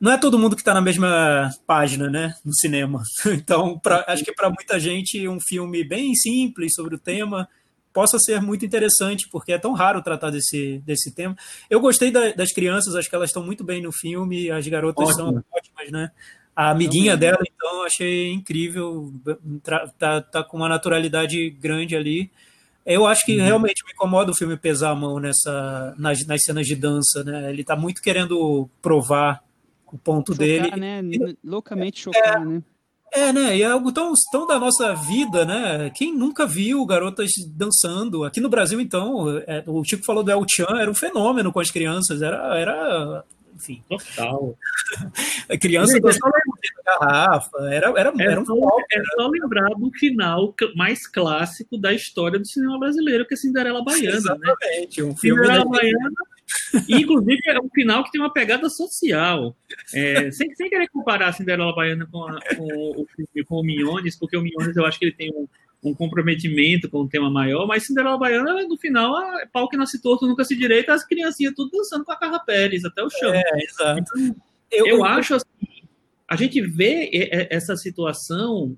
[0.00, 3.02] não é todo mundo que está na mesma página, né, no cinema.
[3.26, 7.48] Então, pra, acho que para muita gente um filme bem simples sobre o tema
[7.92, 11.36] possa ser muito interessante, porque é tão raro tratar desse, desse tema.
[11.68, 15.08] Eu gostei da, das crianças, acho que elas estão muito bem no filme, as garotas
[15.08, 15.32] Ótimo.
[15.32, 16.10] são ótimas, né?
[16.54, 19.12] A amiguinha dela, então, achei incrível,
[19.98, 22.30] tá, tá com uma naturalidade grande ali.
[22.90, 23.44] Eu acho que uhum.
[23.44, 27.50] realmente me incomoda o filme pesar a mão nessa, nas, nas cenas de dança, né?
[27.50, 29.42] Ele está muito querendo provar
[29.86, 30.70] o ponto chocar, dele.
[30.76, 31.02] Né?
[31.44, 32.62] Loucamente chocar, é, né?
[33.12, 33.56] É, né?
[33.56, 35.90] E é algo tão, tão da nossa vida, né?
[35.94, 38.24] Quem nunca viu garotas dançando?
[38.24, 41.60] Aqui no Brasil, então, é, o Chico falou do El Chan, era um fenômeno com
[41.60, 43.24] as crianças, era, era
[43.54, 43.84] enfim.
[43.88, 44.56] Total.
[45.48, 45.96] A criança
[46.84, 48.54] garrafa, era, era, é era um só,
[48.92, 53.84] É só lembrar do final mais clássico da história do cinema brasileiro, que é Cinderela
[53.84, 54.16] Baiana, né?
[54.16, 55.08] Exatamente, né?
[55.08, 56.10] um filme Cinderela Baiana
[56.88, 59.56] inclusive, é um final que tem uma pegada social.
[59.94, 63.06] É, sem, sem querer comparar a Cinderela Baiana com, a, com, o,
[63.46, 65.46] com o Minhones, porque o Minhones eu acho que ele tem um,
[65.82, 70.00] um comprometimento com o tema maior, mas Cinderela Baiana, no final, é pau que nasce
[70.00, 73.32] torto, nunca se direita, as criancinhas tudo dançando com a Carra Pérez até o chão.
[73.32, 74.00] É, exato.
[74.00, 74.36] Então,
[74.70, 75.46] eu, eu, eu acho assim,
[76.30, 77.10] a gente vê
[77.50, 78.76] essa situação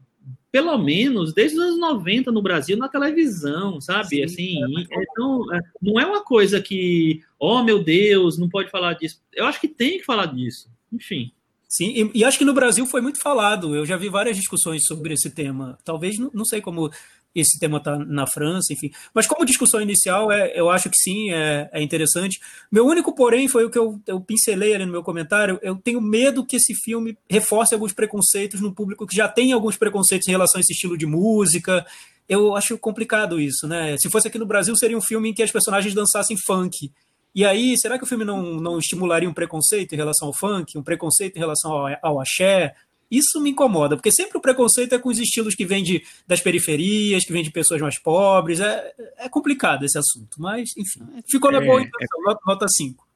[0.50, 4.16] pelo menos desde os anos 90 no Brasil na televisão, sabe?
[4.16, 8.70] Sim, assim, é, então, é, não é uma coisa que, oh meu Deus, não pode
[8.70, 9.20] falar disso.
[9.32, 10.70] Eu acho que tem que falar disso.
[10.92, 11.30] Enfim.
[11.66, 13.74] Sim, e, e acho que no Brasil foi muito falado.
[13.74, 15.78] Eu já vi várias discussões sobre esse tema.
[15.84, 16.90] Talvez, não, não sei como
[17.34, 18.90] esse tema está na França, enfim.
[19.14, 22.40] Mas como discussão inicial, é, eu acho que sim, é, é interessante.
[22.70, 25.58] Meu único porém foi o que eu, eu pincelei ali no meu comentário.
[25.62, 29.76] Eu tenho medo que esse filme reforce alguns preconceitos no público que já tem alguns
[29.76, 31.86] preconceitos em relação a esse estilo de música.
[32.28, 33.96] Eu acho complicado isso, né?
[33.98, 36.90] Se fosse aqui no Brasil, seria um filme em que as personagens dançassem funk.
[37.34, 40.76] E aí, será que o filme não, não estimularia um preconceito em relação ao funk,
[40.76, 42.74] um preconceito em relação ao, ao axé,
[43.12, 46.40] isso me incomoda, porque sempre o preconceito é com os estilos que vêm de, das
[46.40, 48.58] periferias, que vêm de pessoas mais pobres.
[48.58, 51.06] É, é complicado esse assunto, mas, enfim.
[51.30, 52.36] Ficou na é, boa intenção, é...
[52.46, 53.06] nota 5.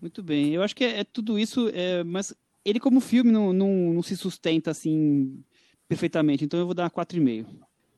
[0.00, 3.52] Muito bem, eu acho que é, é tudo isso, é, mas ele como filme não,
[3.52, 5.42] não, não, se sustenta assim
[5.88, 7.46] perfeitamente, então eu vou dar 4,5.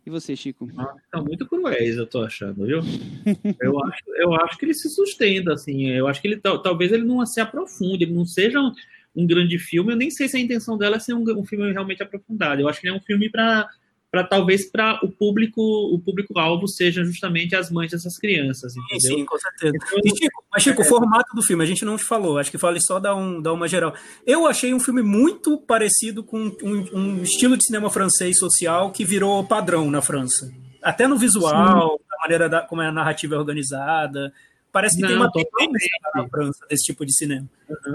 [0.06, 0.68] E você, Chico?
[0.78, 2.80] Ah, tá muito cruéis, eu tô achando, viu?
[3.60, 7.04] eu, acho, eu acho que ele se sustenta, assim, eu acho que ele talvez ele
[7.04, 8.72] não se aprofunde, ele não seja um
[9.16, 9.92] grande filme.
[9.92, 12.60] Eu nem sei se a intenção dela é ser um, um filme realmente aprofundado.
[12.60, 13.68] Eu acho que é um filme para
[14.10, 19.00] para talvez para o público o público alvo seja justamente as mães dessas crianças, entendeu?
[19.00, 19.72] Sim, sim com certeza.
[19.76, 20.84] Então, e, Chico, mas Chico, é...
[20.84, 23.52] o formato do filme a gente não falou, acho que fale só dar um dar
[23.52, 23.94] uma geral.
[24.26, 29.04] Eu achei um filme muito parecido com um, um estilo de cinema francês social que
[29.04, 32.04] virou padrão na França, até no visual, sim.
[32.10, 34.32] da maneira da, como é a narrativa é organizada.
[34.72, 37.48] Parece que não, tem uma tendência na França desse tipo de cinema.
[37.68, 37.94] Uhum.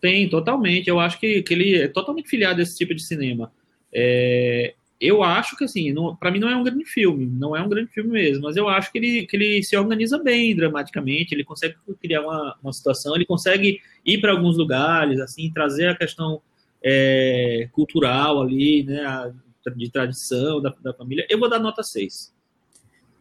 [0.00, 0.88] Tem, totalmente.
[0.88, 3.52] Eu acho que, que ele é totalmente filiado a esse tipo de cinema.
[3.92, 7.68] É, eu acho que, assim, para mim não é um grande filme, não é um
[7.68, 11.42] grande filme mesmo, mas eu acho que ele, que ele se organiza bem dramaticamente, ele
[11.42, 16.42] consegue criar uma, uma situação, ele consegue ir para alguns lugares, assim, trazer a questão
[16.84, 19.32] é, cultural ali, né, a,
[19.74, 21.26] de tradição da, da família.
[21.30, 22.34] Eu vou dar nota 6.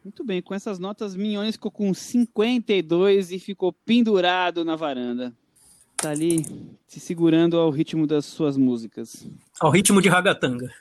[0.04, 5.34] Muito bem, com essas notas, Minhones ficou com 52 e ficou pendurado na varanda.
[6.02, 6.46] Tá ali
[6.88, 9.28] se segurando ao ritmo das suas músicas.
[9.60, 10.72] Ao ritmo de ragatanga.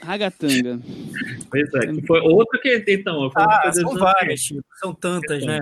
[0.00, 0.80] Ragatanga.
[1.50, 3.30] Pois é, que foi outra que então.
[3.36, 5.60] Ah, são várias, tipo, são tantas, né?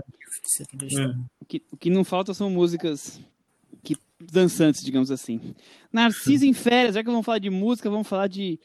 [0.97, 1.25] Hum.
[1.41, 3.21] O, que, o que não falta são músicas
[3.83, 5.55] que, dançantes, digamos assim.
[5.93, 8.59] Narciso em férias, já que vamos falar de música, vamos falar de,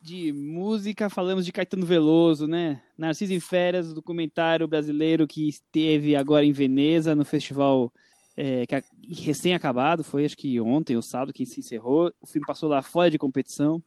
[0.00, 2.80] de música, falamos de Caetano Veloso, né?
[2.96, 7.92] Narciso em férias, documentário brasileiro que esteve agora em Veneza, no festival
[8.36, 8.82] é, que
[9.22, 12.12] recém-acabado, foi acho que ontem ou sábado que se encerrou.
[12.20, 13.82] O filme passou lá fora de competição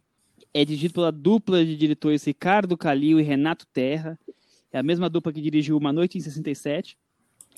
[0.56, 4.18] é dirigido pela dupla de diretores Ricardo Calil e Renato Terra.
[4.72, 6.98] É a mesma dupla que dirigiu Uma Noite em 67.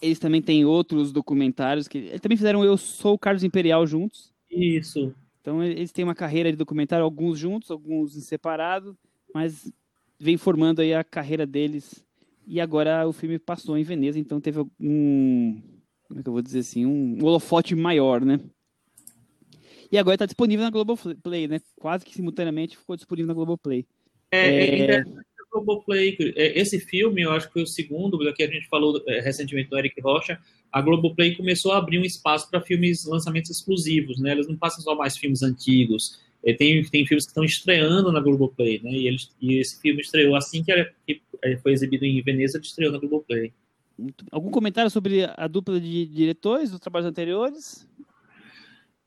[0.02, 4.34] Eles também têm outros documentários que eles também fizeram Eu Sou o Carlos Imperial juntos.
[4.50, 5.14] Isso.
[5.42, 8.98] Então eles têm uma carreira de documentário, alguns juntos, alguns em separado,
[9.32, 9.72] mas
[10.20, 12.04] vem formando aí a carreira deles.
[12.48, 15.62] E agora o filme passou em Veneza, então teve um,
[16.08, 18.40] como é que eu vou dizer assim, um holofote maior, né?
[19.92, 21.60] E agora está disponível na Globoplay, né?
[21.80, 23.86] Quase que simultaneamente ficou disponível na Globoplay.
[24.32, 24.92] É, é...
[25.00, 25.04] é
[25.52, 29.22] Globoplay, é, esse filme, eu acho que foi o segundo, que a gente falou é,
[29.22, 30.40] recentemente do Eric Rocha,
[30.72, 34.32] a Globoplay começou a abrir um espaço para filmes, lançamentos exclusivos, né?
[34.34, 36.20] Eles não passam só mais filmes antigos,
[36.58, 38.92] tem, tem filmes que estão estreando na Globoplay, né?
[38.92, 41.22] E, eles, e esse filme estreou assim que, era, que
[41.62, 43.52] foi exibido em Veneza, estreou na Globoplay.
[44.32, 47.88] Algum comentário sobre a dupla de diretores dos trabalhos anteriores?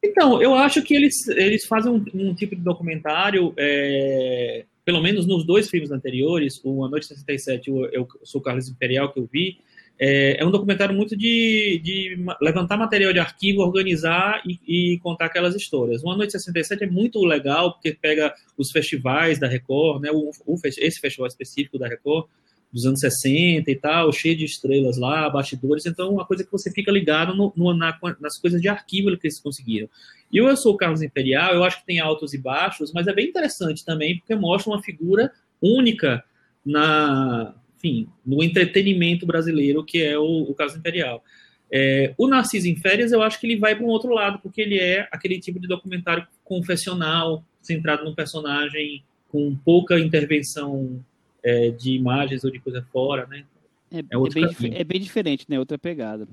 [0.03, 5.27] Então, eu acho que eles, eles fazem um, um tipo de documentário, é, pelo menos
[5.27, 9.21] nos dois filmes anteriores, o A Noite 67 e o Eu Sou Carlos Imperial, que
[9.21, 9.59] eu vi,
[10.03, 15.27] é, é um documentário muito de, de, levantar material de arquivo, organizar e, e, contar
[15.27, 16.03] aquelas histórias.
[16.03, 20.31] O A Noite 67 é muito legal, porque pega os festivais da Record, né, o,
[20.47, 22.27] o, esse festival específico da Record,
[22.73, 26.71] dos anos 60 e tal, cheio de estrelas lá, bastidores, então uma coisa que você
[26.71, 29.89] fica ligado no, no, na, nas coisas de arquivo que eles conseguiram.
[30.33, 33.13] E eu sou o Carlos Imperial, eu acho que tem altos e baixos, mas é
[33.13, 36.25] bem interessante também, porque mostra uma figura única
[36.65, 41.25] na, enfim, no entretenimento brasileiro, que é o, o Carlos Imperial.
[41.73, 44.61] É, o Narciso em Férias, eu acho que ele vai para um outro lado, porque
[44.61, 51.05] ele é aquele tipo de documentário confessional, centrado no personagem, com pouca intervenção
[51.43, 53.45] é, de imagens ou de coisa fora, né?
[53.93, 55.59] É, é, é bem, é, bem, diferente, né?
[55.59, 56.27] Outra pegada.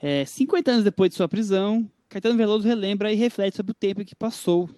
[0.00, 0.24] É.
[0.24, 4.04] 50 é, anos depois de sua prisão, Caetano Veloso relembra e reflete sobre o tempo
[4.04, 4.68] que passou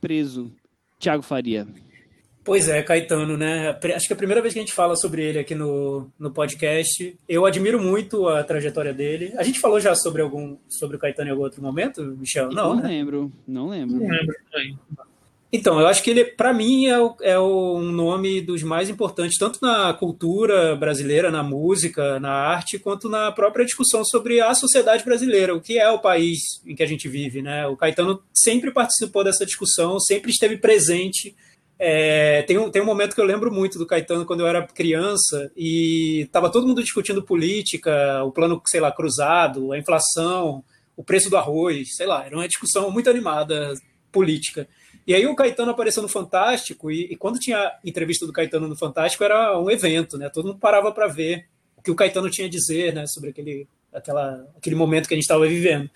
[0.00, 0.52] preso.
[0.98, 1.66] Tiago Faria.
[2.46, 3.76] Pois é, Caetano, né?
[3.94, 6.30] Acho que é a primeira vez que a gente fala sobre ele aqui no, no
[6.30, 7.18] podcast.
[7.28, 9.34] Eu admiro muito a trajetória dele.
[9.36, 12.50] A gente falou já sobre algum sobre o Caetano em algum outro momento, Michel?
[12.50, 12.88] Não, não né?
[12.88, 13.98] lembro, não lembro.
[13.98, 14.36] Não lembro.
[15.52, 19.38] Então, eu acho que ele, para mim, é, o, é um nome dos mais importantes,
[19.38, 25.04] tanto na cultura brasileira, na música, na arte, quanto na própria discussão sobre a sociedade
[25.04, 27.42] brasileira, o que é o país em que a gente vive.
[27.42, 27.66] Né?
[27.66, 31.34] O Caetano sempre participou dessa discussão, sempre esteve presente.
[31.78, 34.66] É, tem, um, tem um momento que eu lembro muito do Caetano quando eu era
[34.66, 40.64] criança e estava todo mundo discutindo política, o plano, sei lá, cruzado, a inflação,
[40.96, 43.74] o preço do arroz, sei lá, era uma discussão muito animada
[44.10, 44.66] política.
[45.06, 48.76] E aí o Caetano apareceu no Fantástico, e, e, quando tinha entrevista do Caetano no
[48.76, 50.28] Fantástico, era um evento, né?
[50.28, 51.46] Todo mundo parava para ver
[51.76, 53.06] o que o Caetano tinha a dizer, né?
[53.06, 55.88] Sobre aquele, aquela, aquele momento que a gente estava vivendo.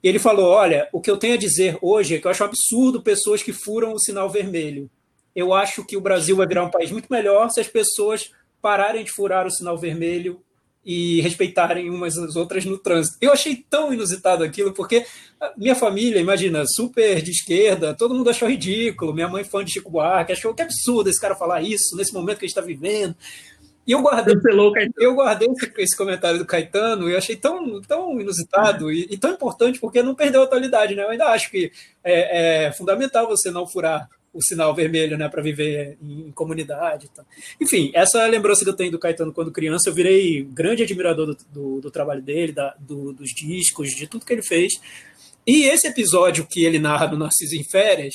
[0.00, 2.44] E ele falou: Olha, o que eu tenho a dizer hoje é que eu acho
[2.44, 4.88] um absurdo pessoas que furam o sinal vermelho.
[5.34, 8.30] Eu acho que o Brasil vai virar um país muito melhor se as pessoas
[8.62, 10.40] pararem de furar o sinal vermelho
[10.84, 13.16] e respeitarem umas as outras no trânsito.
[13.20, 15.06] Eu achei tão inusitado aquilo, porque
[15.56, 19.90] minha família, imagina, super de esquerda, todo mundo achou ridículo, minha mãe fã de Chico
[19.90, 23.16] Buarque, achou que absurdo esse cara falar isso nesse momento que a gente está vivendo.
[23.86, 24.34] E eu guardei,
[24.98, 29.32] eu guardei esse, comentário do Caetano e eu achei tão, tão inusitado e, e, tão
[29.32, 31.02] importante porque não perdeu a atualidade, né?
[31.02, 31.70] Eu ainda acho que
[32.02, 37.08] é, é fundamental você não furar o sinal vermelho, né, para viver em, em comunidade.
[37.10, 37.24] Então.
[37.60, 41.38] Enfim, essa lembrança que eu tenho do Caetano quando criança, eu virei grande admirador do,
[41.52, 44.72] do, do trabalho dele, da, do, dos discos, de tudo que ele fez.
[45.46, 48.14] E esse episódio que ele narra no Narciso em Férias,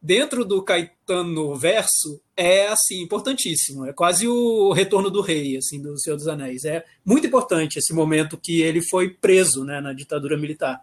[0.00, 3.86] dentro do Caetano verso, é assim importantíssimo.
[3.86, 6.64] É quase o retorno do rei, assim, do Senhor dos Anéis.
[6.64, 10.80] É muito importante esse momento que ele foi preso, né, na ditadura militar.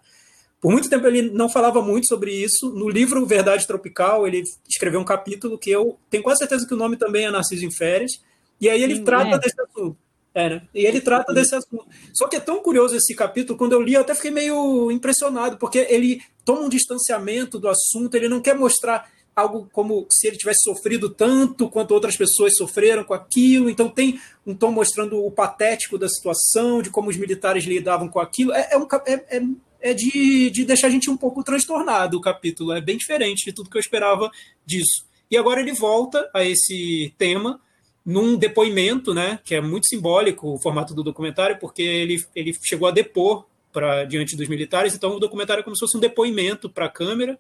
[0.64, 2.70] Por muito tempo ele não falava muito sobre isso.
[2.70, 6.78] No livro Verdade Tropical, ele escreveu um capítulo que eu tenho quase certeza que o
[6.78, 8.14] nome também é Narciso em Férias.
[8.62, 9.40] E aí ele Sim, trata é.
[9.40, 9.98] desse assunto.
[10.34, 10.62] É, né?
[10.74, 11.86] E ele trata desse assunto.
[12.14, 15.58] Só que é tão curioso esse capítulo, quando eu li, eu até fiquei meio impressionado,
[15.58, 20.38] porque ele toma um distanciamento do assunto, ele não quer mostrar algo como se ele
[20.38, 23.70] tivesse sofrido tanto quanto outras pessoas sofreram com aquilo.
[23.70, 28.22] Então tem um tom mostrando o patético da situação, de como os militares lidavam com
[28.22, 28.54] aquilo.
[28.54, 29.42] É, é, um, é, é
[29.84, 32.72] é de, de deixar a gente um pouco transtornado o capítulo.
[32.72, 34.32] É bem diferente de tudo que eu esperava
[34.66, 35.06] disso.
[35.30, 37.60] E agora ele volta a esse tema
[38.06, 42.88] num depoimento, né, que é muito simbólico o formato do documentário, porque ele, ele chegou
[42.88, 46.70] a depor para diante dos militares, então o documentário é como se fosse um depoimento
[46.70, 47.40] para a câmera,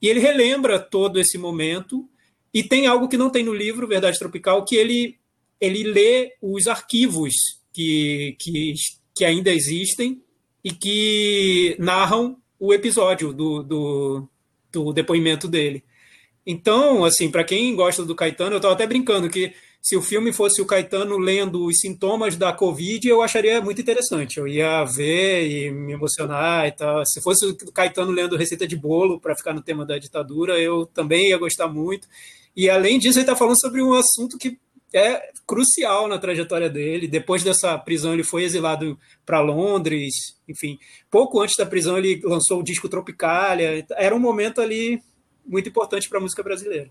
[0.00, 2.08] e ele relembra todo esse momento,
[2.54, 5.16] e tem algo que não tem no livro, Verdade Tropical, que ele,
[5.60, 7.34] ele lê os arquivos
[7.72, 8.74] que, que,
[9.14, 10.22] que ainda existem
[10.64, 14.28] e que narram o episódio do, do,
[14.72, 15.84] do depoimento dele.
[16.46, 20.32] Então, assim, para quem gosta do Caetano, eu estava até brincando que se o filme
[20.32, 24.38] fosse o Caetano lendo os sintomas da Covid, eu acharia muito interessante.
[24.38, 27.04] Eu ia ver e me emocionar e tal.
[27.06, 30.86] Se fosse o Caetano lendo receita de bolo para ficar no tema da ditadura, eu
[30.86, 32.08] também ia gostar muito.
[32.56, 34.58] E além disso, ele está falando sobre um assunto que
[34.92, 37.06] é crucial na trajetória dele.
[37.06, 40.14] Depois dessa prisão, ele foi exilado para Londres.
[40.48, 40.78] Enfim,
[41.10, 43.86] pouco antes da prisão, ele lançou o disco Tropicália.
[43.96, 45.00] Era um momento ali
[45.46, 46.90] muito importante para a música brasileira.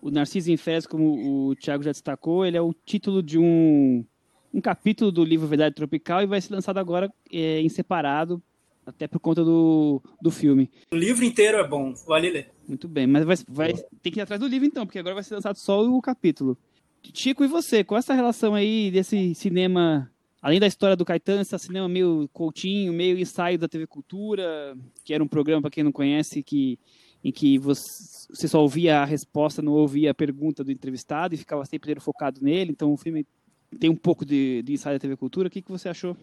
[0.00, 4.04] O Narciso em Férias, como o Thiago já destacou, ele é o título de um,
[4.52, 8.42] um capítulo do livro Verdade Tropical e vai ser lançado agora é, em separado,
[8.86, 10.70] até por conta do, do filme.
[10.90, 12.50] O livro inteiro é bom, vale ler.
[12.66, 15.24] Muito bem, mas vai, vai, tem que ir atrás do livro então, porque agora vai
[15.24, 16.56] ser lançado só o capítulo.
[17.14, 17.82] Chico, e você?
[17.82, 22.28] Qual é essa relação aí desse cinema, além da história do Caetano, esse cinema meio
[22.32, 26.78] coutinho, meio ensaio da TV Cultura, que era um programa, para quem não conhece, que,
[27.24, 31.64] em que você, só ouvia a resposta, não ouvia a pergunta do entrevistado e ficava
[31.64, 32.70] sempre focado nele.
[32.70, 33.26] Então o filme
[33.78, 35.48] tem um pouco de, de ensaio da TV Cultura.
[35.48, 36.16] O que, que você achou?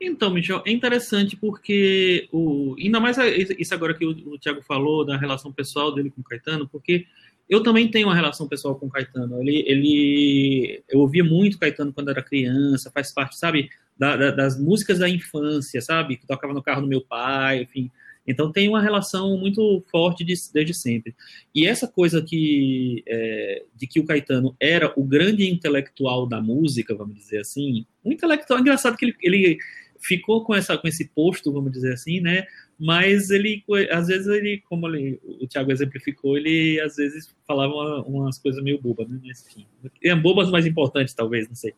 [0.00, 3.16] Então, Michel, é interessante porque, o, ainda mais
[3.58, 7.06] isso agora que o, o Tiago falou, da relação pessoal dele com o Caetano, porque
[7.48, 9.40] eu também tenho uma relação pessoal com o Caetano.
[9.40, 13.68] Ele, ele, eu ouvia muito Caetano quando era criança, faz parte, sabe,
[13.98, 17.90] da, da, das músicas da infância, sabe, que tocava no carro do meu pai, enfim.
[18.26, 21.14] Então tem uma relação muito forte de, desde sempre.
[21.54, 26.94] E essa coisa que é, de que o Caetano era o grande intelectual da música,
[26.94, 29.58] vamos dizer assim, um intelectual engraçado que ele, ele
[30.00, 32.46] ficou com essa com esse posto, vamos dizer assim, né?
[32.78, 38.38] Mas ele, às vezes, ele, como ele, o Thiago exemplificou, ele às vezes falava umas
[38.38, 39.18] coisas meio bobas, né?
[39.24, 39.66] Mas, enfim,
[40.02, 41.72] é bobas mais importantes, talvez, não sei.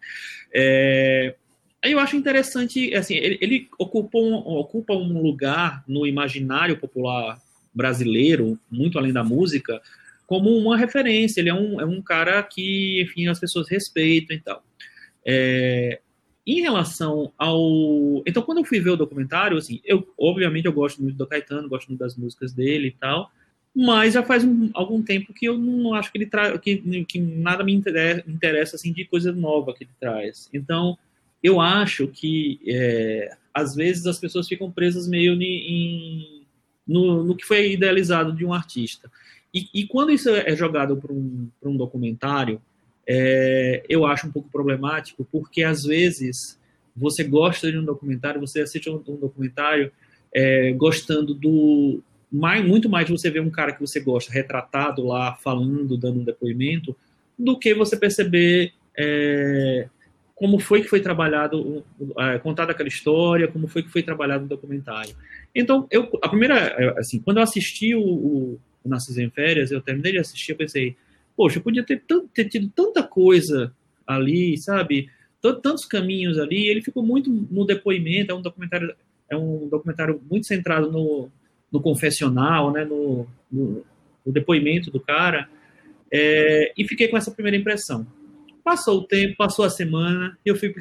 [0.55, 1.34] É,
[1.82, 7.40] eu acho interessante, assim, ele, ele ocupa, um, ocupa um lugar no imaginário popular
[7.74, 9.80] brasileiro, muito além da música,
[10.26, 11.40] como uma referência.
[11.40, 14.64] Ele é um, é um cara que, enfim, as pessoas respeitam e tal.
[15.24, 16.01] É,
[16.47, 18.22] em relação ao.
[18.24, 21.68] Então, quando eu fui ver o documentário, assim, eu, obviamente, eu gosto muito do Caetano,
[21.68, 23.30] gosto muito das músicas dele e tal,
[23.74, 26.59] mas já faz um, algum tempo que eu não acho que ele traz.
[26.61, 30.49] Que, que nada me interessa, assim, de coisa nova que ele traz.
[30.53, 30.97] Então,
[31.42, 36.47] eu acho que, é, às vezes, as pessoas ficam presas meio em,
[36.86, 39.11] no, no que foi idealizado de um artista.
[39.53, 42.61] E, e quando isso é jogado para um, um documentário
[43.09, 46.59] é, eu acho um pouco problemático, porque às vezes
[46.97, 49.93] você gosta de um documentário, você assiste um, um documentário
[50.35, 52.03] é, gostando do.
[52.33, 56.21] Mais, muito mais de você ver um cara que você gosta retratado lá, falando, dando
[56.21, 56.97] um depoimento,
[57.39, 59.89] do que você perceber é,
[60.35, 61.85] como foi que foi trabalhado,
[62.19, 65.15] é, contada aquela história, como foi que foi trabalhado o documentário.
[65.55, 70.13] Então, eu, a primeira, assim, quando eu assisti o, o, o em Férias, eu terminei
[70.13, 70.97] de assistir, eu pensei,
[71.37, 73.72] poxa, eu podia ter, ter tido tanta coisa
[74.07, 75.11] ali, sabe?
[75.41, 76.66] Tantos caminhos ali.
[76.66, 78.32] Ele ficou muito no depoimento.
[78.32, 78.95] É um documentário,
[79.28, 81.28] é um documentário muito centrado no,
[81.70, 82.84] no confessional, né?
[82.84, 83.84] No, no,
[84.24, 85.49] no depoimento do cara.
[86.11, 88.07] É, e fiquei com essa primeira impressão.
[88.64, 90.74] Passou o tempo, passou a semana, e eu fui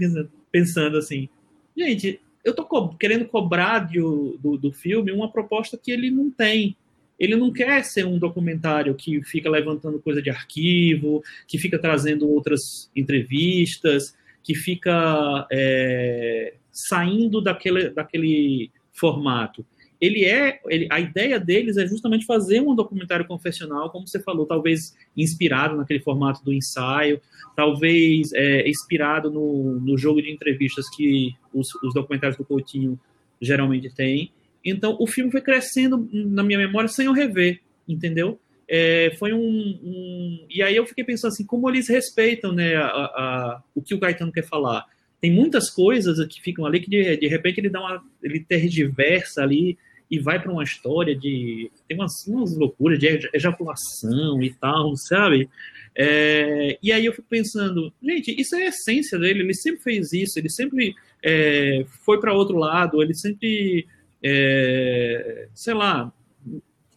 [0.51, 1.29] pensando assim,
[1.77, 6.31] gente, eu tô co querendo cobrar de, do, do filme uma proposta que ele não
[6.31, 6.75] tem.
[7.19, 12.29] Ele não quer ser um documentário que fica levantando coisa de arquivo, que fica trazendo
[12.29, 19.65] outras entrevistas, que fica é, saindo daquele, daquele formato.
[19.99, 24.45] Ele é, ele, a ideia deles é justamente fazer um documentário confessional, como você falou,
[24.45, 27.19] talvez inspirado naquele formato do ensaio,
[27.55, 32.99] talvez é, inspirado no, no jogo de entrevistas que os, os documentários do Coutinho
[33.41, 34.31] geralmente têm.
[34.65, 38.39] Então, o filme foi crescendo na minha memória sem eu rever, entendeu?
[38.67, 42.87] É, foi um, um, E aí eu fiquei pensando assim, como eles respeitam né, a,
[42.87, 44.85] a, o que o Caetano quer falar.
[45.21, 48.03] Tem muitas coisas que ficam ali que de, de repente ele dá uma.
[48.23, 49.77] ele tergiversa ali
[50.09, 51.71] e vai para uma história de.
[51.87, 55.49] Tem umas, umas loucuras de ejaculação e tal, sabe?
[55.95, 60.11] É, e aí eu fico pensando, gente, isso é a essência dele, ele sempre fez
[60.11, 60.93] isso, ele sempre
[61.23, 63.87] é, foi para outro lado, ele sempre
[64.27, 66.11] é, sei lá,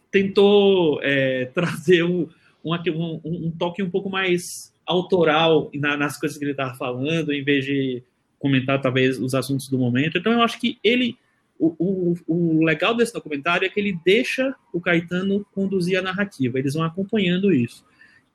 [0.09, 2.27] tentou é, trazer um,
[2.65, 7.43] um, um, toque um pouco mais autoral na, nas coisas que ele estava falando, em
[7.43, 8.01] vez de
[8.39, 10.17] comentar talvez os assuntos do momento.
[10.17, 11.15] Então eu acho que ele,
[11.59, 16.57] o, o, o legal desse documentário é que ele deixa o Caetano conduzir a narrativa.
[16.57, 17.85] Eles vão acompanhando isso.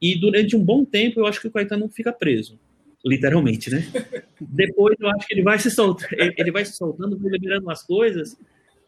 [0.01, 2.59] E durante um bom tempo eu acho que o Caetano fica preso
[3.07, 3.85] literalmente, né?
[4.41, 8.35] Depois eu acho que ele vai se soltando, ele vai se soltando, liberando umas coisas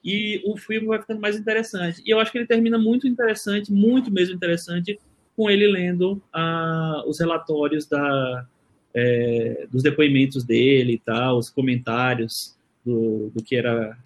[0.07, 2.01] e o filme vai ficando mais interessante.
[2.07, 5.01] E eu acho que ele termina muito interessante, muito mesmo interessante,
[5.37, 8.47] com ele lendo ah, os relatórios da,
[8.95, 13.99] é, dos depoimentos dele e tal, os comentários do, do que era.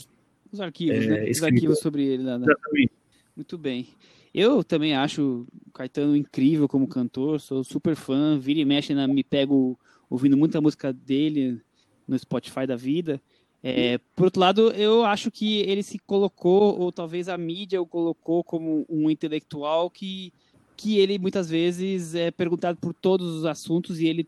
[0.50, 1.30] Os arquivos, é, né?
[1.30, 2.38] Os arquivos sobre ele lá.
[2.38, 2.46] Né?
[2.46, 2.92] Exatamente.
[3.36, 3.88] Muito bem.
[4.32, 9.06] Eu também acho o Caetano incrível como cantor, sou super fã, vira e mexe, na,
[9.06, 9.78] me pego
[10.08, 11.60] ouvindo muita música dele
[12.08, 13.20] no Spotify da vida.
[13.62, 17.86] É, por outro lado, eu acho que ele se colocou, ou talvez a mídia o
[17.86, 20.32] colocou como um intelectual que,
[20.76, 24.26] que ele muitas vezes é perguntado por todos os assuntos e ele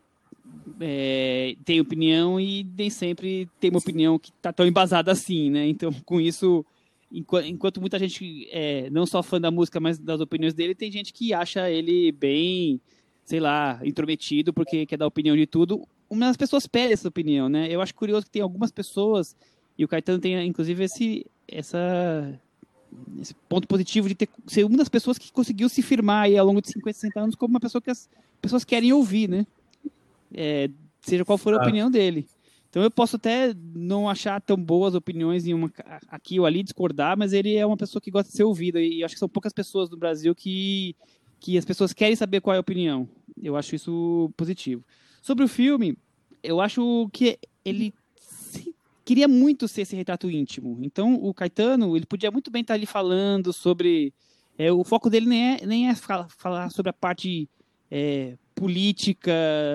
[0.79, 5.67] é, tem opinião e nem sempre tem uma opinião que está tão embasada assim, né?
[5.67, 6.63] Então, com isso,
[7.11, 10.91] enquanto, enquanto muita gente é não só fã da música, mas das opiniões dele, tem
[10.91, 12.79] gente que acha ele bem,
[13.25, 17.67] sei lá, intrometido porque quer dar opinião de tudo umas pessoas pedem essa opinião, né?
[17.69, 19.35] Eu acho curioso que tem algumas pessoas,
[19.77, 22.39] e o Caetano tem inclusive esse, essa,
[23.19, 26.45] esse ponto positivo de ter, ser uma das pessoas que conseguiu se firmar aí ao
[26.45, 28.09] longo de 50, 60 anos como uma pessoa que as
[28.41, 29.45] pessoas querem ouvir, né?
[30.33, 30.69] É,
[31.01, 31.61] seja qual for a ah.
[31.61, 32.27] opinião dele.
[32.73, 35.71] Então eu posso até não achar tão boas opiniões em uma,
[36.07, 38.81] aqui ou ali, discordar, mas ele é uma pessoa que gosta de ser ouvida.
[38.81, 40.95] E acho que são poucas pessoas no Brasil que,
[41.39, 43.07] que as pessoas querem saber qual é a opinião.
[43.39, 44.83] Eu acho isso positivo.
[45.21, 45.95] Sobre o filme,
[46.43, 47.93] eu acho que ele
[49.05, 50.77] queria muito ser esse retrato íntimo.
[50.81, 54.13] Então, o Caetano, ele podia muito bem estar ali falando sobre.
[54.57, 57.49] É, o foco dele nem é, nem é falar sobre a parte
[57.89, 59.33] é, política,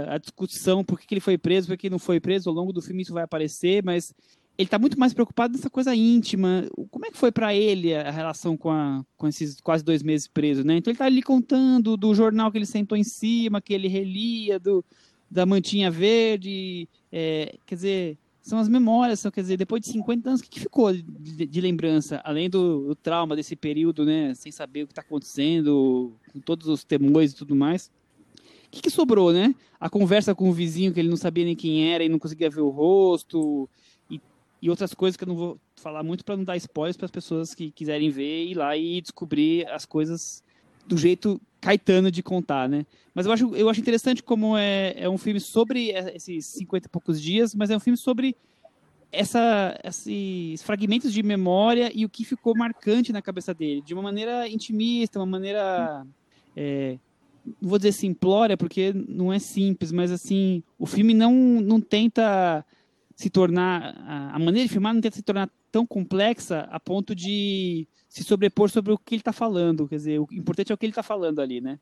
[0.09, 2.49] a discussão, por que ele foi preso, por que não foi preso.
[2.49, 4.15] Ao longo do filme isso vai aparecer, mas
[4.57, 6.69] ele está muito mais preocupado nessa coisa íntima.
[6.91, 10.29] Como é que foi para ele a relação com, a, com esses quase dois meses
[10.29, 10.77] preso, né?
[10.77, 14.59] Então ele está ali contando do jornal que ele sentou em cima, que ele relia,
[14.59, 14.85] do,
[15.31, 18.19] da mantinha verde, é, quer dizer,
[18.49, 21.47] são as memórias, são, quer dizer, depois de 50 anos, o que, que ficou de,
[21.47, 26.15] de, lembrança, além do, do, trauma desse período, né, sem saber o que está acontecendo,
[26.33, 27.91] com todos os temores e tudo mais.
[28.67, 29.55] O que, que, sobrou, né?
[29.79, 32.49] A conversa com o vizinho que ele não sabia nem quem era e não conseguia
[32.49, 33.69] ver o rosto,
[34.11, 34.21] e,
[34.63, 37.11] e outras coisas que eu não vou falar muito para não dar spoilers para as
[37.11, 40.43] pessoas que quiserem ver e ir lá e descobrir as coisas
[40.87, 42.87] do jeito Caetano de contar, né?
[43.15, 46.91] Mas eu acho, eu acho interessante como é, é um filme sobre esses 50 e
[46.91, 48.37] poucos dias, mas é um filme sobre
[49.11, 54.03] essa, esses fragmentos de memória e o que ficou marcante na cabeça dele, de uma
[54.03, 56.07] maneira intimista, uma maneira.
[56.57, 56.99] É,
[57.61, 62.65] não vou dizer simplória, porque não é simples, mas assim, o filme não, não tenta
[63.17, 63.97] se tornar.
[64.33, 68.71] A maneira de filmar não tenta se tornar tão complexa a ponto de se sobrepor
[68.71, 69.87] sobre o que ele está falando.
[69.89, 71.79] Quer dizer, o importante é o que ele está falando ali, né?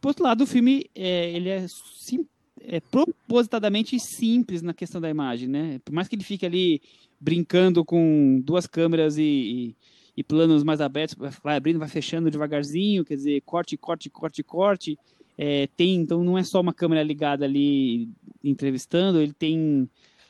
[0.00, 2.26] Por outro lado, o filme é, ele é, sim,
[2.60, 5.80] é propositadamente simples na questão da imagem, né?
[5.84, 6.82] Por mais que ele fique ali
[7.20, 9.76] brincando com duas câmeras e, e,
[10.16, 14.98] e planos mais abertos, vai abrindo, vai fechando devagarzinho, quer dizer, corte, corte, corte, corte.
[15.38, 18.08] É, tem, então não é só uma câmera ligada ali
[18.44, 19.88] entrevistando, ele tem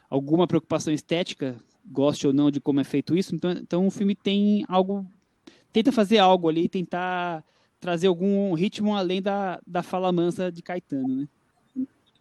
[0.08, 3.34] alguma preocupação estética, goste ou não de como é feito isso.
[3.34, 5.06] Então, então o filme tem algo
[5.72, 7.42] tenta fazer algo ali, tentar
[7.80, 11.28] trazer algum ritmo além da, da fala mansa de Caetano, né?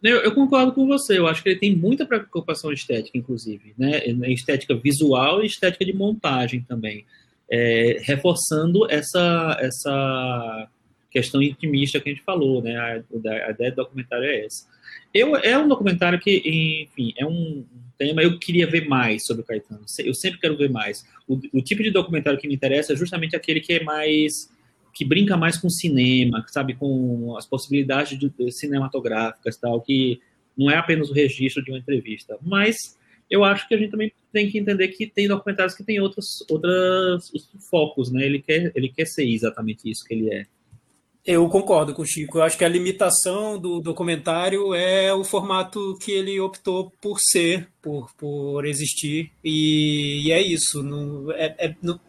[0.02, 1.16] Eu, eu, concordo com você.
[1.16, 4.04] Eu acho que ele tem muita preocupação estética, inclusive, né?
[4.32, 7.06] Estética visual e estética de montagem também.
[7.48, 10.68] é, reforçando essa, essa
[11.10, 12.76] questão intimista que a gente falou, né?
[12.76, 14.66] A, a, ideia do documentário é essa.
[15.12, 17.64] Eu, é um documentário que, enfim, é um
[18.04, 19.84] Eu queria ver mais sobre o Caetano.
[19.98, 21.04] Eu sempre quero ver mais.
[21.26, 24.50] O, o tipo de documentário que me interessa é justamente aquele que é mais
[24.92, 30.20] que brinca mais com cinema, sabe, com as possibilidades de, de cinematográficas, tal, que
[30.56, 32.98] não é apenas o registro de uma entrevista, mas
[33.30, 36.44] eu acho que a gente também tem que entender que tem documentários que têm outros,
[36.50, 38.26] outros focos, né?
[38.26, 40.46] Ele quer, ele quer ser exatamente isso que ele é.
[41.24, 42.38] Eu concordo com o Chico.
[42.38, 47.68] Eu acho que a limitação do documentário é o formato que ele optou por ser,
[47.80, 49.30] por, por existir.
[49.42, 50.82] E, e é isso.
[50.82, 52.00] Não, é, é, não,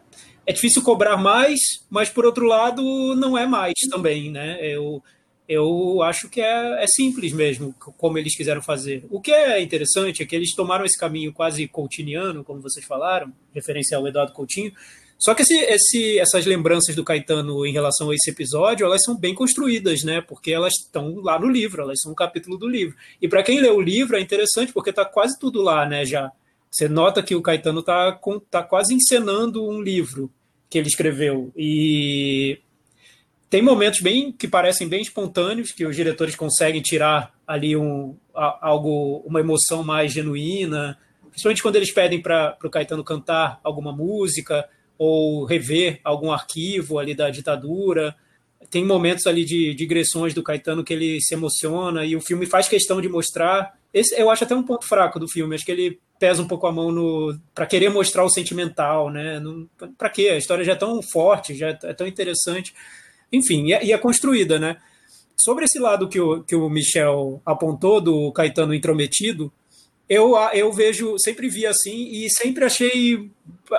[0.44, 2.82] é difícil cobrar mais, mas por outro lado,
[3.14, 4.32] não é mais também.
[4.32, 4.58] Né?
[4.60, 5.00] Eu,
[5.48, 9.06] eu acho que é, é simples mesmo, como eles quiseram fazer.
[9.10, 13.32] O que é interessante é que eles tomaram esse caminho quase coutiniano, como vocês falaram,
[13.54, 14.72] referencial ao Eduardo Coutinho
[15.18, 19.16] só que esse, esse, essas lembranças do Caetano em relação a esse episódio, elas são
[19.16, 20.20] bem construídas, né?
[20.20, 22.96] Porque elas estão lá no livro, elas são um capítulo do livro.
[23.22, 26.04] E para quem lê o livro é interessante porque está quase tudo lá, né?
[26.04, 26.30] Já
[26.70, 30.30] você nota que o Caetano está tá quase encenando um livro
[30.68, 32.58] que ele escreveu e
[33.48, 39.22] tem momentos bem que parecem bem espontâneos que os diretores conseguem tirar ali um algo
[39.24, 40.98] uma emoção mais genuína
[41.30, 47.14] principalmente quando eles pedem para o Caetano cantar alguma música ou rever algum arquivo ali
[47.14, 48.14] da ditadura.
[48.70, 52.68] Tem momentos ali de digressões do Caetano que ele se emociona e o filme faz
[52.68, 53.74] questão de mostrar.
[53.92, 55.54] Esse eu acho até um ponto fraco do filme.
[55.54, 59.40] Acho que ele pesa um pouco a mão no para querer mostrar o sentimental, né?
[59.98, 60.28] Para quê?
[60.28, 62.74] A história já é tão forte, já é tão interessante.
[63.32, 64.78] Enfim, e é, e é construída, né?
[65.36, 69.52] Sobre esse lado que o, que o Michel apontou do Caetano intrometido,
[70.08, 73.30] eu, eu vejo, sempre vi assim e sempre achei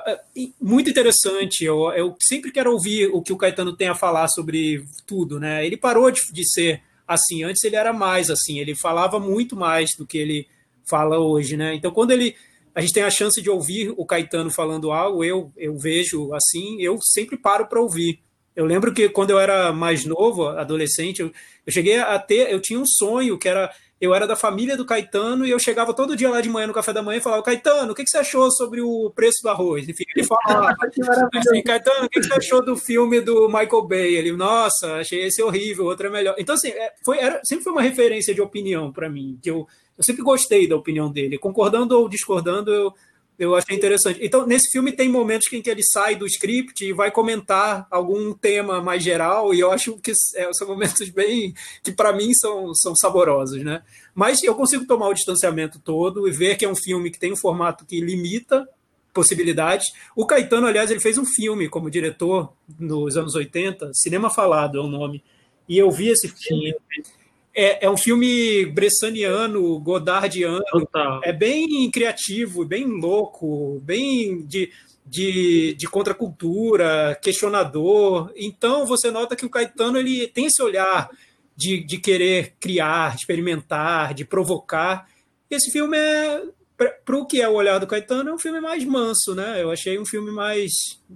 [0.07, 0.21] eh,
[0.59, 1.63] muito interessante.
[1.63, 5.65] Eu, eu sempre quero ouvir o que o Caetano tem a falar sobre tudo, né?
[5.65, 7.43] Ele parou de, de ser assim.
[7.43, 8.59] Antes ele era mais assim.
[8.59, 10.47] Ele falava muito mais do que ele
[10.83, 11.75] fala hoje, né?
[11.75, 12.35] Então quando ele
[12.73, 16.81] a gente tem a chance de ouvir o Caetano falando algo, eu eu vejo assim,
[16.81, 18.19] eu sempre paro para ouvir.
[18.55, 21.31] Eu lembro que quando eu era mais novo, adolescente, eu,
[21.65, 24.85] eu cheguei a ter, eu tinha um sonho que era eu era da família do
[24.85, 27.43] Caetano e eu chegava todo dia lá de manhã no café da manhã e falava:
[27.43, 29.87] Caetano, o que, você achou sobre o preço do arroz?
[29.87, 30.75] Enfim, ele falava:
[31.33, 34.15] assim, Caetano, o que, você achou do filme do Michael Bay?
[34.15, 36.35] Ele, nossa, achei esse horrível, outro é melhor.
[36.37, 39.65] Então, assim, é, foi, era, sempre foi uma referência de opinião para mim, que eu,
[39.97, 41.37] eu sempre gostei da opinião dele.
[41.37, 42.93] Concordando ou discordando, eu,
[43.37, 44.19] eu achei interessante.
[44.21, 48.33] Então, nesse filme tem momentos em que ele sai do script e vai comentar algum
[48.33, 52.73] tema mais geral, e eu acho que é, são momentos bem que para mim são,
[52.73, 53.83] são saborosos, né?
[54.13, 57.33] Mas eu consigo tomar o distanciamento todo e ver que é um filme que tem
[57.33, 58.67] um formato que limita
[59.13, 59.85] possibilidades.
[60.15, 64.81] O Caetano, aliás, ele fez um filme como diretor nos anos 80, Cinema Falado é
[64.81, 65.23] o nome.
[65.67, 66.73] E eu vi esse filme.
[66.93, 67.24] Sim
[67.55, 70.63] é, é um filme bressaniano, godardiano.
[70.69, 71.21] Total.
[71.23, 74.69] É bem criativo, bem louco, bem de,
[75.05, 78.31] de, de contracultura, questionador.
[78.35, 81.09] Então você nota que o Caetano ele tem esse olhar
[81.55, 85.07] de, de querer criar, experimentar, de provocar.
[85.49, 86.43] Esse filme é
[86.77, 89.61] para o que é o olhar do Caetano, é um filme mais manso, né?
[89.61, 90.71] Eu achei um filme mais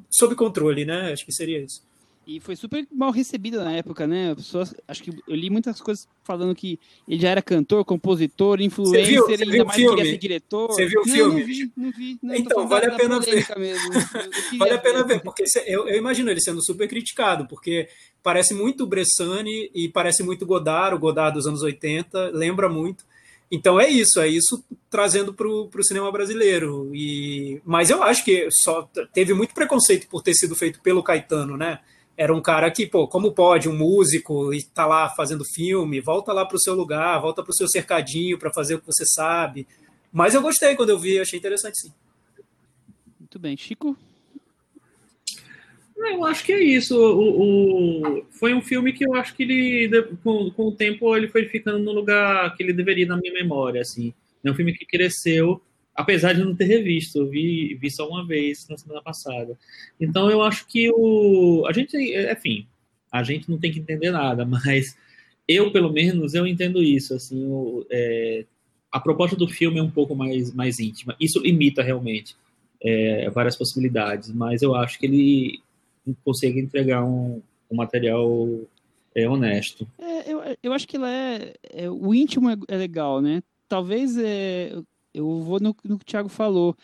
[0.09, 1.11] sob controle, né?
[1.11, 1.81] Acho que seria isso.
[2.29, 4.35] E foi super mal recebido na época, né?
[4.35, 9.07] Pessoas, acho que eu li muitas coisas falando que ele já era cantor, compositor, influencer,
[9.07, 9.95] viu, ainda viu mais filme?
[9.95, 10.67] queria ser diretor.
[10.67, 11.39] Você viu o filme?
[11.39, 12.19] Não vi, não vi.
[12.21, 13.47] Não, então, vale a pena ver.
[14.59, 17.89] vale a pena ver, porque eu, eu, imagino ele sendo super criticado, porque
[18.21, 23.05] parece muito Bressani e parece muito Godard, o Godard dos anos 80, lembra muito.
[23.49, 26.91] Então é isso, é isso trazendo para o cinema brasileiro.
[26.93, 31.57] E, mas eu acho que só teve muito preconceito por ter sido feito pelo Caetano,
[31.57, 31.79] né?
[32.19, 36.33] Era um cara que, pô, como pode um músico e tá lá fazendo filme, volta
[36.33, 39.05] lá para o seu lugar, volta para o seu cercadinho para fazer o que você
[39.05, 39.65] sabe.
[40.11, 41.93] Mas eu gostei quando eu vi, achei interessante sim.
[43.17, 43.97] Muito bem, Chico.
[45.95, 46.93] Eu acho que é isso.
[46.99, 51.29] O, o, foi um filme que eu acho que ele, com, com o tempo, ele
[51.29, 54.13] foi ficando no lugar que ele deveria na minha memória, assim.
[54.43, 55.61] É um filme que cresceu
[55.99, 59.59] apesar de não ter revisto, eu vi, vi só uma vez na semana passada.
[59.99, 62.65] Então eu acho que o a gente, enfim,
[63.11, 64.97] a gente não tem que entender nada, mas
[65.45, 68.45] eu pelo menos eu entendo isso, assim, o, é,
[68.89, 71.17] a proposta do filme é um pouco mais mais íntima.
[71.19, 72.33] Isso limita realmente
[72.81, 75.61] é, várias possibilidades, mas eu acho que ele
[76.23, 78.47] consegue entregar um, um material
[79.13, 79.85] é, honesto.
[79.99, 83.43] É, eu, eu acho que é, é o íntimo é, é legal, né?
[83.67, 84.73] Talvez é,
[85.13, 86.75] eu vou no, no que o Thiago falou.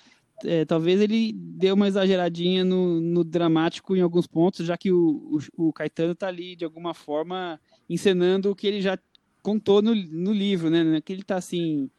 [0.43, 5.39] é, talvez ele dê uma exageradinha no, no, dramático em alguns pontos, já que o,
[5.57, 7.59] o, o, Caetano está ali, de alguma forma,
[7.89, 8.97] encenando o que ele já
[9.41, 10.99] contou no, no livro, né?
[11.01, 11.89] Que ele está assim,